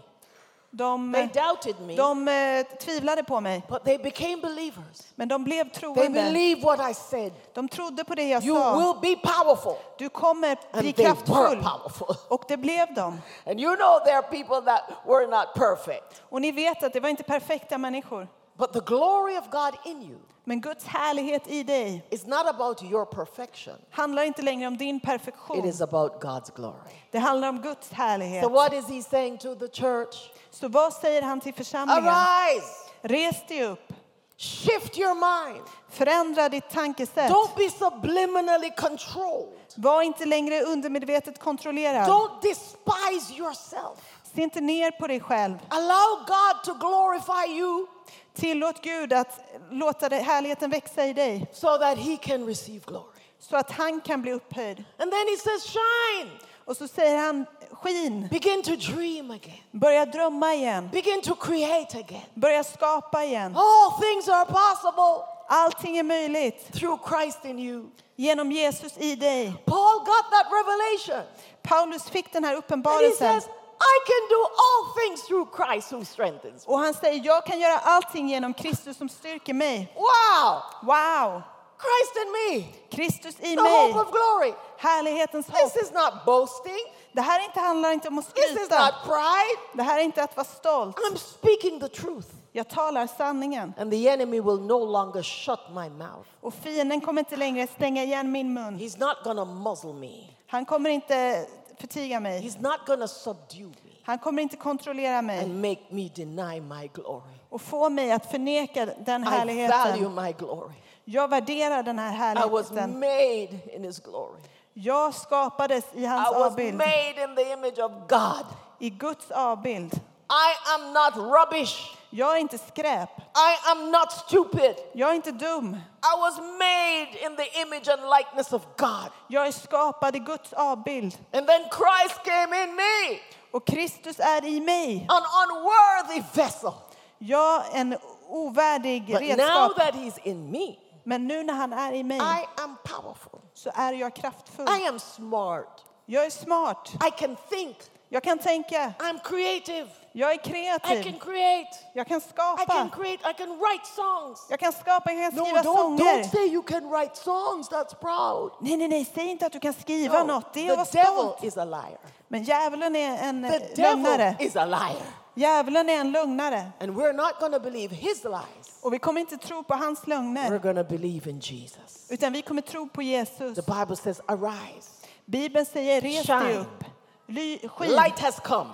De, 0.78 1.14
They 1.14 1.28
doubted 1.44 1.80
me, 1.80 1.96
de 1.96 2.28
eh, 2.28 2.66
tvivlade 2.80 3.24
på 3.24 3.40
mig, 3.40 3.64
but 3.70 3.84
they 3.84 3.98
became 3.98 4.42
believers. 4.42 5.02
men 5.16 5.28
de 5.28 5.44
blev 5.44 5.64
They 5.64 5.82
troende. 5.82 6.10
believed 6.10 6.64
what 6.64 6.92
I 6.92 6.94
said. 6.94 7.32
De 7.54 7.68
trodde 7.70 8.04
på 8.04 8.16
det 8.16 8.30
jag 8.30 8.44
You 8.44 8.56
sa. 8.56 8.76
will 8.78 9.16
be 9.16 9.22
powerful. 9.30 9.76
Du 9.98 10.10
kommer 10.10 10.56
bli 10.82 10.94
they 10.94 11.06
kraftfull. 11.06 11.64
Och 12.30 12.44
det 12.48 12.58
blev 12.58 12.94
de. 12.96 13.22
And 13.46 13.60
you 13.60 13.76
know 13.76 14.00
there 14.06 14.18
are 14.18 14.28
people 14.30 14.62
that 14.72 14.82
were 15.06 15.28
not 15.28 15.54
perfect. 15.56 16.22
Och 16.30 16.42
ni 16.42 16.52
vet 16.52 16.84
att 16.84 16.94
det 16.94 17.00
var 17.00 17.10
inte 17.10 17.24
perfekta 17.24 17.78
människor. 17.78 18.28
But 18.58 18.74
the 18.74 18.80
glory 18.80 19.38
of 19.38 19.50
God 19.52 19.74
in 19.86 20.02
you 20.02 20.20
Men 20.48 20.62
Guds 20.62 20.86
härlighet 20.86 21.48
i 21.48 21.64
dig 21.64 22.08
is 22.10 22.26
not 22.26 22.48
about 22.48 22.84
your 22.84 23.06
perfection. 23.06 23.76
handlar 23.92 24.24
inte 24.24 24.42
längre 24.42 24.68
om 24.68 24.78
din 24.78 24.96
It 24.96 25.04
perfektion. 25.04 25.66
is 25.66 25.82
about 25.82 26.12
God's 26.24 26.56
glory. 26.56 26.94
Det 27.12 27.20
handlar 27.20 27.50
om 27.50 27.62
Guds 27.62 27.92
härlighet. 27.92 28.44
So 28.44 28.50
what 28.50 28.74
is 28.74 28.88
he 28.88 29.02
saying 29.02 29.38
to 29.38 29.56
the 29.56 29.68
church? 29.68 30.16
Så 30.52 30.68
vad 30.68 30.94
säger 30.94 31.22
han 31.22 31.42
till 31.42 31.54
församlingen? 31.54 32.08
Arise, 32.08 32.68
Res 33.02 33.48
dig 33.48 33.64
upp, 33.66 33.94
Shift 34.38 34.98
your 34.98 35.14
mind. 35.16 35.64
Förändra 35.90 36.50
ditt 36.50 36.70
tankesätt. 36.70 37.32
Don't 37.32 37.56
be 37.58 37.70
subliminally 37.70 38.72
controlled. 38.78 39.54
Var 39.76 40.02
inte 40.02 40.26
längre 40.26 40.62
undermedvetet 40.62 41.40
kontrollerad. 41.40 42.10
Don't 42.10 42.42
despise 42.42 43.34
yourself. 43.34 44.00
Se 44.36 44.42
inte 44.42 44.62
ner 44.62 44.92
på 44.92 45.08
dig 45.08 45.20
själv. 45.20 45.58
Allow 45.70 46.26
God 46.28 46.64
to 46.64 46.74
glorify 46.88 47.58
you 47.60 47.88
Tillåt 48.34 48.82
Gud 48.82 49.14
att 49.14 49.40
låta 49.72 50.10
det- 50.10 50.16
härligheten 50.20 50.70
växa 50.70 51.06
i 51.06 51.14
dig 51.14 51.48
so 51.54 51.78
that 51.78 51.98
He 51.98 52.18
can 52.18 52.46
receive 52.48 52.80
glory. 52.88 53.22
så 53.40 53.58
att 53.58 53.72
han 53.72 54.02
kan 54.02 54.22
bli 54.22 54.32
upphöjd. 54.34 54.84
And 55.00 55.12
then 55.12 55.28
He 55.30 55.38
says, 55.38 55.64
Shine. 55.64 56.32
Och 56.66 56.78
så 56.78 56.88
säger 56.88 57.18
han 57.18 57.46
skin, 57.72 58.28
Begin 58.32 58.64
to 58.64 58.76
dream 58.76 59.32
again. 59.32 59.58
börja 59.72 60.06
drömma 60.06 60.54
igen, 60.54 60.90
Begin 60.92 61.22
to 61.22 61.36
create 61.36 61.98
again. 62.00 62.22
börja 62.34 62.64
skapa 62.64 63.24
igen. 63.24 63.56
All 63.58 64.02
things 64.02 64.28
are 64.30 64.46
possible 64.46 65.26
Allting 65.48 65.98
är 65.98 66.04
möjligt 66.04 66.74
through 66.74 67.10
Christ 67.10 67.46
in 67.46 67.60
you. 67.60 67.86
genom 68.16 68.52
Jesus 68.52 68.98
i 68.98 69.16
dig. 69.16 69.54
Paul 69.66 70.00
got 70.00 70.32
that 70.32 70.48
revelation. 70.52 71.24
Paulus 71.64 72.10
fick 72.10 72.34
den 72.34 72.44
här 72.44 72.52
And 72.52 72.58
he 72.64 72.66
uppenbarelsen 72.68 73.18
says, 73.42 73.50
I 73.94 73.98
can 74.10 74.24
do 74.30 74.42
all 74.64 74.82
things 75.00 75.28
through 75.28 75.48
Christ 75.58 75.92
who 75.94 76.06
strengthens 76.06 76.68
me. 76.68 76.74
och 76.74 76.80
han 76.80 76.94
säger 76.94 77.26
jag 77.26 77.46
kan 77.46 77.60
göra 77.60 77.78
allting 77.80 78.30
genom 78.30 78.54
Kristus 78.54 78.98
som 78.98 79.10
styrker 79.10 79.54
mig. 79.54 79.94
Wow! 79.96 80.62
Wow! 80.82 81.42
Christ 81.86 82.16
in 82.26 82.32
me, 82.32 82.66
Kristus 82.90 83.40
i 83.40 83.56
the 83.56 83.62
mig, 83.62 83.92
hope 83.94 84.00
of 84.00 84.12
glory. 84.12 84.54
härlighetens 84.78 85.46
This 85.46 85.56
hopp. 85.56 85.78
is 85.84 85.92
not 85.92 86.26
boasting. 86.26 86.84
Det 87.12 87.22
här 87.22 87.46
inte 87.46 87.60
handlar 87.60 87.92
inte 87.92 88.08
om 88.08 88.20
att 88.20 88.36
This 88.36 88.46
is 88.46 88.52
skryta. 88.52 88.86
not 88.86 88.94
pride. 89.04 89.60
Det 89.74 89.84
här 89.84 90.00
är 90.00 90.04
inte 90.04 90.24
att 90.24 90.36
vara 90.38 90.48
stolt. 90.48 90.98
I'm 90.98 91.18
speaking 91.18 91.80
the 91.80 91.88
truth. 91.90 92.28
Jag 92.52 92.70
talar 92.70 93.08
sanningen. 93.08 93.74
And 93.80 93.92
the 93.92 94.08
enemy 94.10 94.40
will 94.42 94.60
no 94.62 94.86
longer 94.86 95.24
shut 95.24 95.60
my 95.70 95.90
mouth. 95.90 96.30
Och 96.42 96.54
fienden 96.54 97.02
kommer 97.02 97.22
inte 97.22 97.36
längre 97.36 97.68
stänga 97.68 98.04
igen 98.04 98.32
min 98.32 98.54
mun. 98.54 98.80
He's 98.80 99.00
not 99.00 99.24
to 99.24 99.46
muzzle 99.46 99.94
me. 99.94 100.30
Han 100.48 100.66
kommer 100.66 100.90
inte 100.90 101.46
förtiga 101.88 102.20
mig. 102.20 102.42
He's 102.42 102.62
not 102.62 102.86
to 103.00 103.08
subdue 103.08 103.68
me 103.68 103.92
Han 104.04 104.20
kommer 104.20 104.42
inte 104.42 104.58
kontrollera 104.58 105.22
mig 105.22 105.40
and 105.44 105.56
make 105.62 105.82
me 105.90 106.10
deny 106.16 106.62
my 106.62 106.88
glory. 106.94 107.34
och 107.50 107.62
få 107.62 107.90
mig 107.90 108.12
att 108.12 108.32
förneka 108.32 108.86
den 108.86 109.22
I 109.22 109.26
value 109.26 109.38
härligheten. 109.38 110.16
my 110.16 110.32
glory. 110.32 110.74
Jag 111.06 111.28
värderar 111.28 111.84
den 111.84 112.00
här 112.00 112.12
I 112.48 112.50
was 112.50 112.70
härligheten. 112.70 113.00
made 113.00 113.76
in 113.76 113.84
his 113.84 114.00
glory. 114.00 114.42
Jag 114.74 115.14
skapades 115.14 115.86
i 115.94 116.06
hans 116.06 116.30
I 116.32 116.34
was 116.40 116.52
avbild, 116.52 116.78
made 116.78 117.24
in 117.24 117.36
the 117.36 117.52
image 117.54 117.80
of 117.80 117.92
God. 118.10 118.46
i 118.80 118.90
Guds 118.90 119.32
avbild. 119.32 120.00
I 120.30 120.74
am 120.76 120.94
not 120.94 121.16
rubbish. 121.16 121.92
Jag 122.10 122.36
är 122.36 122.40
inte 122.40 122.58
skräp. 122.58 123.10
I 123.20 123.70
am 123.72 123.92
not 123.92 124.12
stupid. 124.12 124.76
Jag 124.94 125.10
är 125.10 125.14
inte 125.14 125.32
dum. 125.32 125.74
I 125.76 126.20
was 126.22 126.38
made 126.38 127.26
in 127.26 127.36
the 127.36 127.62
image 127.62 127.88
and 127.90 128.02
likeness 128.10 128.54
of 128.54 128.62
God. 128.78 129.12
Jag 129.28 129.48
är 129.48 129.52
skapad 129.52 130.16
i 130.16 130.20
Guds 130.20 130.54
avbild. 130.54 131.18
And 131.34 131.48
then 131.48 131.62
Christ 131.62 132.24
came 132.24 132.64
in 132.64 132.76
me, 132.76 133.20
Och 133.52 133.68
Kristus 133.68 134.20
är 134.20 134.46
i 134.46 134.60
mig. 134.62 135.06
an 135.10 135.24
unworthy 135.44 136.24
vessel. 136.34 136.72
Jag 137.18 137.66
är 137.76 137.80
en 137.82 137.98
ovärdig 138.30 139.06
But 139.06 139.22
now 139.22 139.28
redskap. 139.30 139.76
that 139.78 139.94
he's 139.96 140.20
in 140.24 140.52
me, 140.52 140.76
Men 141.04 141.28
nu 141.28 141.44
när 141.44 141.54
han 141.54 141.74
är 141.74 141.94
i 141.94 142.04
mig 142.04 142.18
I 142.18 142.62
am 142.62 142.78
powerful. 142.84 143.40
så 143.54 143.72
är 143.76 143.94
jag 143.94 144.16
kraftfull. 144.16 144.68
I 144.82 144.88
am 144.88 145.00
smart. 145.00 145.86
Jag 146.06 146.26
är 146.26 146.30
smart. 146.30 146.92
I 147.08 147.12
can 147.20 147.36
think. 147.50 147.78
Jag 148.16 148.24
kan 148.24 148.38
tänka. 148.38 148.94
I'm 149.00 149.20
creative. 149.24 149.88
Jag 150.12 150.32
är 150.32 150.36
I 150.36 150.38
can 150.38 150.52
kreativ. 150.54 151.20
create. 151.20 151.70
Jag 151.94 152.08
kan 152.08 152.18
I 152.18 152.22
can 152.22 152.30
skapa. 152.30 152.90
create. 152.96 153.30
I 153.30 153.34
can 153.34 153.50
write 153.60 153.86
songs. 153.96 154.48
Jag 154.50 154.60
kan 154.60 154.72
skapa, 154.72 155.12
jag 155.14 155.32
kan 155.34 155.40
No, 155.40 155.46
skriva 155.46 155.62
don't, 155.62 155.98
don't 155.98 155.98
sånger. 155.98 156.24
say 156.24 156.46
you 156.54 156.64
can 156.64 156.90
write 156.90 157.16
songs. 157.16 157.70
That's 157.70 157.96
proud. 157.96 158.52
Nej, 158.62 158.78
nej, 158.78 158.88
nej, 158.88 159.06
säg 159.16 159.26
inte 159.30 159.46
att 159.46 159.52
du 159.54 159.60
kan 159.60 159.74
skriva 159.74 160.24
No, 160.24 160.28
något. 160.28 160.54
Det 160.54 160.68
är 160.68 160.78
att 160.78 160.92
the 160.92 160.98
vara 160.98 161.06
devil 161.06 161.20
stolt. 161.30 161.44
is 161.44 161.58
a 161.58 161.66
liar. 161.66 161.98
Men 162.28 162.44
djävulen 162.44 162.96
är 162.96 163.18
en 163.30 163.42
The 163.44 163.48
eh, 163.48 163.62
devil 163.76 164.04
lögnare. 164.04 164.36
is 164.40 164.56
a 164.56 164.66
liar. 164.66 165.06
Djävulen 165.34 165.90
är 165.90 166.00
en 166.00 166.12
lögnare. 166.12 166.72
And 166.80 166.92
we're 166.98 167.14
not 167.14 167.52
to 167.54 167.60
believe 167.60 167.96
his 167.96 168.24
lies. 168.24 168.80
Och 168.82 168.94
vi 168.94 169.00
kommer 169.00 169.22
inte 169.22 169.38
tro 169.38 169.64
på 169.64 169.74
hans 169.74 170.04
We're 170.04 170.10
lögner. 170.10 170.60
going 170.60 170.76
to 170.76 170.84
believe 170.84 171.30
in 171.30 171.40
Jesus. 171.40 172.08
Utan 172.10 172.34
vi 172.34 172.42
kommer 172.42 172.62
tro 172.62 172.90
på 172.90 173.02
Jesus. 173.02 173.56
The 173.56 173.62
Bible 173.74 173.96
says, 173.96 174.22
Arise. 174.28 174.90
Bibeln 175.26 175.66
säger 175.66 176.02
res 176.02 176.26
dig 176.26 176.58
upp. 176.58 176.84
Light 177.28 178.20
has 178.20 178.40
come. 178.40 178.70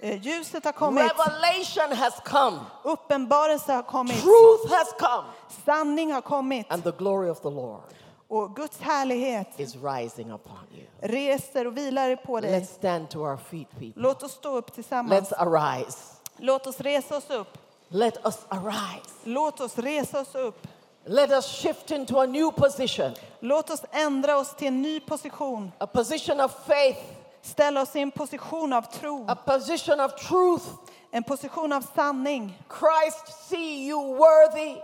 Eh, 0.00 0.20
Ljuset 0.22 0.64
har 0.64 0.72
kommit. 0.72 1.04
Revelation 1.04 1.96
has 1.96 2.14
come. 2.24 2.58
Uppenbarelse 2.84 3.72
har 3.72 3.82
kommit. 3.82 4.22
Truth 4.22 4.74
has 4.74 4.92
come. 4.98 5.24
Sanning 5.64 6.12
har 6.12 6.20
kommit. 6.20 6.66
And 6.68 6.84
the 6.84 6.90
glory 6.92 7.30
of 7.30 7.40
the 7.40 7.50
Lord 7.50 7.80
Och 8.28 8.56
Guds 8.56 8.80
härlighet 8.80 9.60
is 9.60 9.76
rising 9.76 10.30
upon 10.30 10.58
you. 10.74 10.86
reser 11.00 11.66
och 11.66 11.76
vilar 11.76 12.16
på 12.16 12.40
dig. 12.40 12.60
Let's 12.60 12.74
stand 12.74 13.10
to 13.10 13.18
our 13.20 13.36
feet, 13.36 13.70
people. 13.70 14.02
Låt 14.02 14.22
oss 14.22 14.32
stå 14.32 14.56
upp 14.56 14.72
tillsammans. 14.74 15.30
Let's 15.30 15.34
arise. 15.38 15.98
Låt 16.36 16.66
oss 16.66 16.80
resa 16.80 17.16
oss 17.16 17.30
upp. 17.30 17.58
Let 17.88 18.26
us 18.26 18.38
arise. 18.48 19.10
Låt 19.24 19.60
oss 19.60 19.78
resa 19.78 20.20
oss 20.20 20.34
upp. 20.34 20.66
Let 21.04 21.30
us 21.30 21.46
shift 21.46 21.90
into 21.90 22.20
a 22.20 22.26
new 22.26 22.50
position, 22.52 23.14
Låt 23.40 23.70
oss 23.70 23.82
ändra 23.90 24.38
oss 24.38 24.54
till 24.56 24.66
en 24.68 24.82
ny 24.82 25.00
position. 25.00 25.72
a 25.78 25.86
position 25.86 26.40
of 26.40 26.52
faith, 26.66 26.98
Ställa 27.42 27.82
oss 27.82 27.96
i 27.96 28.00
en 28.00 28.10
position 28.10 28.72
av 28.72 28.82
tro. 28.82 29.24
a 29.28 29.34
position 29.34 30.00
of 30.00 30.14
truth. 30.28 30.64
En 31.10 31.22
position 31.22 31.72
av 31.72 31.84
sanning. 31.94 32.58
Christ 32.68 33.48
see 33.48 33.86
you 33.88 34.16
worthy. 34.16 34.76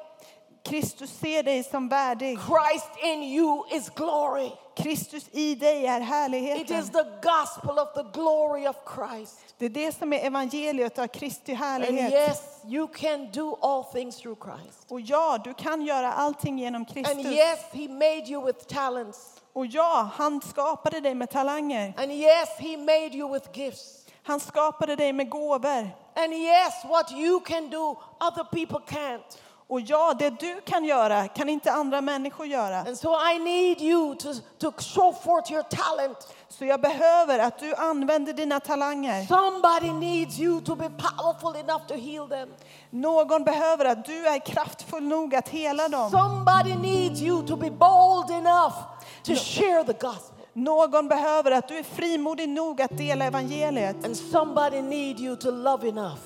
Kristus 0.65 1.11
ser 1.19 1.43
dig 1.43 1.65
som 1.65 1.89
värdig. 1.89 2.39
Christ 2.39 2.89
in 3.03 3.23
you 3.23 3.65
is 3.73 3.89
glory. 3.91 4.51
Kristus 4.77 5.29
i 5.33 5.55
dig 5.55 5.87
är 5.87 5.97
It 5.97 6.03
is 6.03 6.09
härligheten. 6.09 6.89
the 6.93 7.05
gospel 7.29 7.79
of 7.79 7.95
the 7.95 8.21
glory 8.21 8.67
of 8.69 8.77
Christ. 8.95 9.39
Det 9.59 9.65
är 9.67 9.71
det 9.71 9.93
som 9.99 10.13
är 10.13 10.27
evangeliet 10.27 10.99
av 10.99 11.07
Kristi 11.07 11.53
And 11.53 11.61
härlighet. 11.61 12.13
yes, 12.13 12.43
you 12.67 12.89
can 12.89 13.31
do 13.33 13.57
all 13.63 13.85
things 13.85 14.17
through 14.17 14.39
Christ. 14.45 14.87
Och 14.89 15.01
ja, 15.01 15.39
du 15.45 15.55
kan 15.55 15.83
göra 15.83 16.13
allting 16.13 16.59
genom 16.59 16.83
And 16.83 16.89
Kristus. 16.95 17.27
yes, 17.27 17.59
he 17.73 17.89
made 17.89 18.25
you 18.29 18.47
with 18.47 18.65
talents. 18.67 19.38
Och 19.59 19.67
ja, 19.67 20.11
han 20.15 20.41
skapade 20.41 21.01
dig 21.01 21.15
med 21.15 21.31
talanger. 21.31 21.95
And 21.97 22.13
yes, 22.13 22.49
he 22.59 22.77
made 22.77 23.17
you 23.17 23.33
with 23.33 23.49
gifts. 23.53 24.07
Han 24.23 24.41
skapade 24.41 24.97
dig 24.97 25.13
med 25.13 25.31
gåvor. 25.31 25.91
And 26.17 26.33
yes, 26.33 26.85
what 26.85 27.13
you 27.13 27.41
can 27.41 27.71
do, 27.71 27.97
other 28.21 28.45
people 28.45 28.79
can't. 28.97 29.39
Och 29.69 29.81
ja, 29.81 30.15
det 30.19 30.31
du 30.31 30.61
kan 30.61 30.85
göra 30.85 31.29
kan 31.29 31.49
inte 31.49 31.73
andra 31.73 32.01
människor 32.01 32.47
göra. 32.47 32.79
And 32.79 32.99
so 32.99 33.09
I 33.33 33.39
need 33.39 33.81
you 33.81 34.15
to, 34.15 34.29
to 34.59 34.73
show 34.79 35.13
forth 35.13 35.53
your 35.53 35.63
talent. 35.63 36.35
Så 36.49 36.65
jag 36.65 36.81
behöver 36.81 37.39
att 37.39 37.59
du 37.59 37.75
använder 37.75 38.33
dina 38.33 38.61
talanger. 38.61 39.27
Somebody 39.27 39.93
needs 39.93 40.39
you 40.39 40.61
to 40.61 40.77
be 40.77 40.91
powerful 40.91 41.61
enough 41.61 41.87
to 41.87 41.95
heal 41.95 42.29
them. 42.29 42.49
Någon 42.91 43.45
behöver 43.45 43.85
att 43.85 44.05
du 44.05 44.27
är 44.27 44.47
kraftfull 44.47 45.03
nog 45.03 45.35
att 45.35 45.49
hela 45.49 45.89
dem. 45.89 46.11
Somebody 46.11 46.75
needs 46.75 47.23
you 47.23 47.47
to 47.47 47.57
be 47.57 47.71
bold 47.71 48.31
enough 48.31 48.98
to 49.29 49.35
share 49.35 49.85
the 49.85 49.93
gospel. 49.93 50.35
Någon 50.53 51.09
behöver 51.09 51.51
att 51.51 51.69
du 51.69 51.77
är 51.77 51.83
frimodig 51.83 52.49
nog 52.49 52.83
att 52.83 52.99
dela 52.99 53.25
evangeliet. 53.25 54.05
And 54.05 54.17
somebody 54.17 54.83
needs 54.83 55.21
you 55.21 55.37
to 55.37 55.51
love 55.51 55.89
enough 55.89 56.21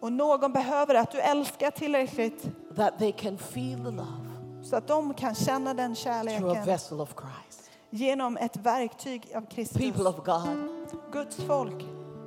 Och 0.00 0.12
någon 0.12 0.52
behöver 0.52 0.94
att 0.94 1.10
du 1.10 1.20
älskar 1.20 1.70
tillräckligt 1.70 2.46
that 2.76 2.98
they 2.98 3.12
can 3.12 3.38
feel 3.38 3.78
the 3.84 3.90
love 3.90 4.28
så 4.62 4.76
att 4.76 4.86
de 4.86 5.14
kan 5.14 5.34
känna 5.34 5.74
den 5.74 5.94
through 5.94 6.10
a 6.10 6.24
kärleken 6.24 6.64
vessel 6.64 7.00
of 7.00 7.14
Christ. 7.14 7.70
genom 7.90 8.36
ett 8.36 8.56
verktyg 8.56 9.32
av 9.34 9.46
Kristus. 9.46 9.82
People 9.82 10.08
of 10.08 10.16
God, 10.16 10.68
Guds 11.12 11.36
folk. 11.36 11.84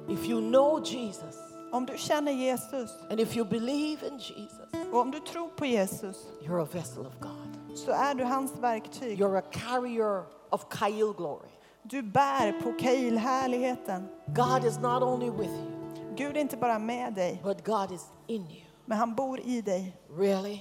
if 0.09 0.29
you 0.29 0.41
know 0.41 0.81
Jesus 0.85 1.35
Om 1.71 1.85
du 1.85 1.97
känner 1.97 2.31
Jesus 2.31 2.91
and 3.09 3.19
if 3.19 3.37
you 3.37 3.45
believe 3.45 4.07
in 4.07 4.17
Jesus, 4.17 4.91
och 4.91 4.99
om 4.99 5.11
du 5.11 5.19
tror 5.19 5.47
på 5.47 5.65
Jesus 5.65 6.17
you're 6.41 6.61
a 6.63 6.67
vessel 6.71 7.05
of 7.05 7.13
God. 7.19 7.40
Så 7.75 7.91
är 7.91 8.15
du 8.15 8.23
hans 8.23 8.51
verktyg. 8.59 9.21
You're 9.21 9.37
a 9.37 9.43
carrier 9.51 10.23
of 10.49 10.65
Kail 10.69 11.13
glory. 11.17 11.49
Du 11.83 12.01
bär 12.01 12.61
på 12.61 12.73
Kail-härligheten. 12.79 14.07
God 14.27 14.65
is 14.65 14.79
not 14.79 15.03
only 15.03 15.29
with 15.29 15.49
you, 15.51 15.71
Gud 16.15 16.37
är 16.37 16.41
inte 16.41 16.57
bara 16.57 16.79
med 16.79 17.13
dig, 17.13 17.41
but 17.43 17.65
God 17.65 17.91
is 17.91 18.05
in 18.27 18.41
you. 18.41 18.61
men 18.85 18.97
han 18.97 19.15
bor 19.15 19.39
i 19.39 19.61
dig. 19.61 19.97
Really? 20.17 20.59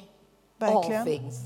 All 0.61 0.75
Verkligen. 0.75 1.05
things, 1.05 1.37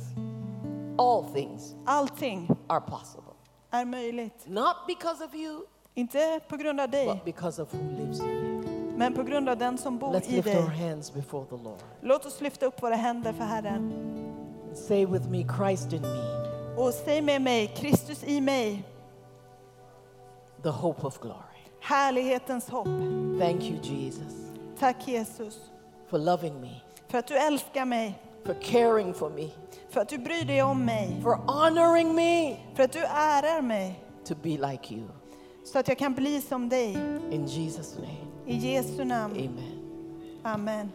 all 0.99 1.25
things 1.33 1.75
Allting 1.87 2.49
are 2.69 2.81
possible. 2.81 3.33
är 3.71 3.85
möjligt. 3.85 4.45
Not 4.47 4.77
because 4.87 5.25
of 5.25 5.35
you, 5.35 5.61
Inte 5.95 6.41
på 6.49 6.57
grund 6.57 6.81
av 6.81 6.91
dig, 6.91 7.07
but 7.07 7.25
because 7.25 7.62
of 7.62 7.75
who 7.75 7.79
lives 7.99 8.21
in 8.21 8.27
you. 8.27 8.93
men 8.97 9.15
på 9.15 9.23
grund 9.23 9.49
av 9.49 9.57
den 9.59 9.79
som 9.79 9.99
bor 9.99 10.12
Let's 10.15 10.29
i 10.29 10.41
dig. 10.41 11.75
Låt 12.01 12.27
oss 12.27 12.41
lyfta 12.41 12.67
upp 12.67 12.83
våra 12.83 12.95
händer 12.95 13.33
för 13.33 13.45
Herren. 13.45 13.93
Say 14.75 15.07
with 15.07 15.29
me, 15.31 15.45
Christ 15.59 15.93
in 15.93 16.03
me, 16.03 16.35
Och 16.77 16.93
säg 16.95 17.22
med 17.22 17.43
mig, 17.43 17.66
Kristus 17.77 18.25
i 18.25 18.41
mig, 18.41 18.85
the 20.62 20.68
hope 20.70 21.07
of 21.07 21.20
glory. 21.20 21.39
härlighetens 21.81 22.68
hopp. 22.68 22.89
Thank 23.41 23.62
you, 23.64 23.79
Jesus, 23.83 24.35
Tack 24.79 25.09
Jesus, 25.09 25.59
for 26.09 26.18
loving 26.18 26.61
me, 26.61 26.81
för 27.09 27.18
att 27.18 27.27
du 27.27 27.37
älskar 27.39 27.85
mig, 27.85 28.18
for 28.45 28.55
caring 28.62 29.14
for 29.14 29.31
me, 29.31 29.49
För 29.91 30.01
att 30.01 30.09
du 30.09 30.18
bryr 30.18 30.45
dig 30.45 30.62
om 30.62 30.85
mig. 30.85 31.20
for 31.22 31.35
honoring 31.35 32.14
me 32.14 32.57
För 32.75 32.83
att 32.83 32.93
du 32.93 32.99
ärar 33.05 33.62
mig. 33.62 34.05
to 34.25 34.35
be 34.43 34.49
like 34.51 34.95
you. 34.95 35.05
Så 35.64 35.79
att 35.79 35.89
jag 35.89 35.99
kan 35.99 36.14
bli 36.14 36.41
som 36.41 36.68
dig. 36.68 36.93
In 37.31 37.47
Jesus' 37.47 37.97
name, 37.99 38.18
I 38.47 38.57
Jesu 38.57 39.05
namn. 39.05 39.35
amen. 39.37 39.81
Amen. 40.43 40.93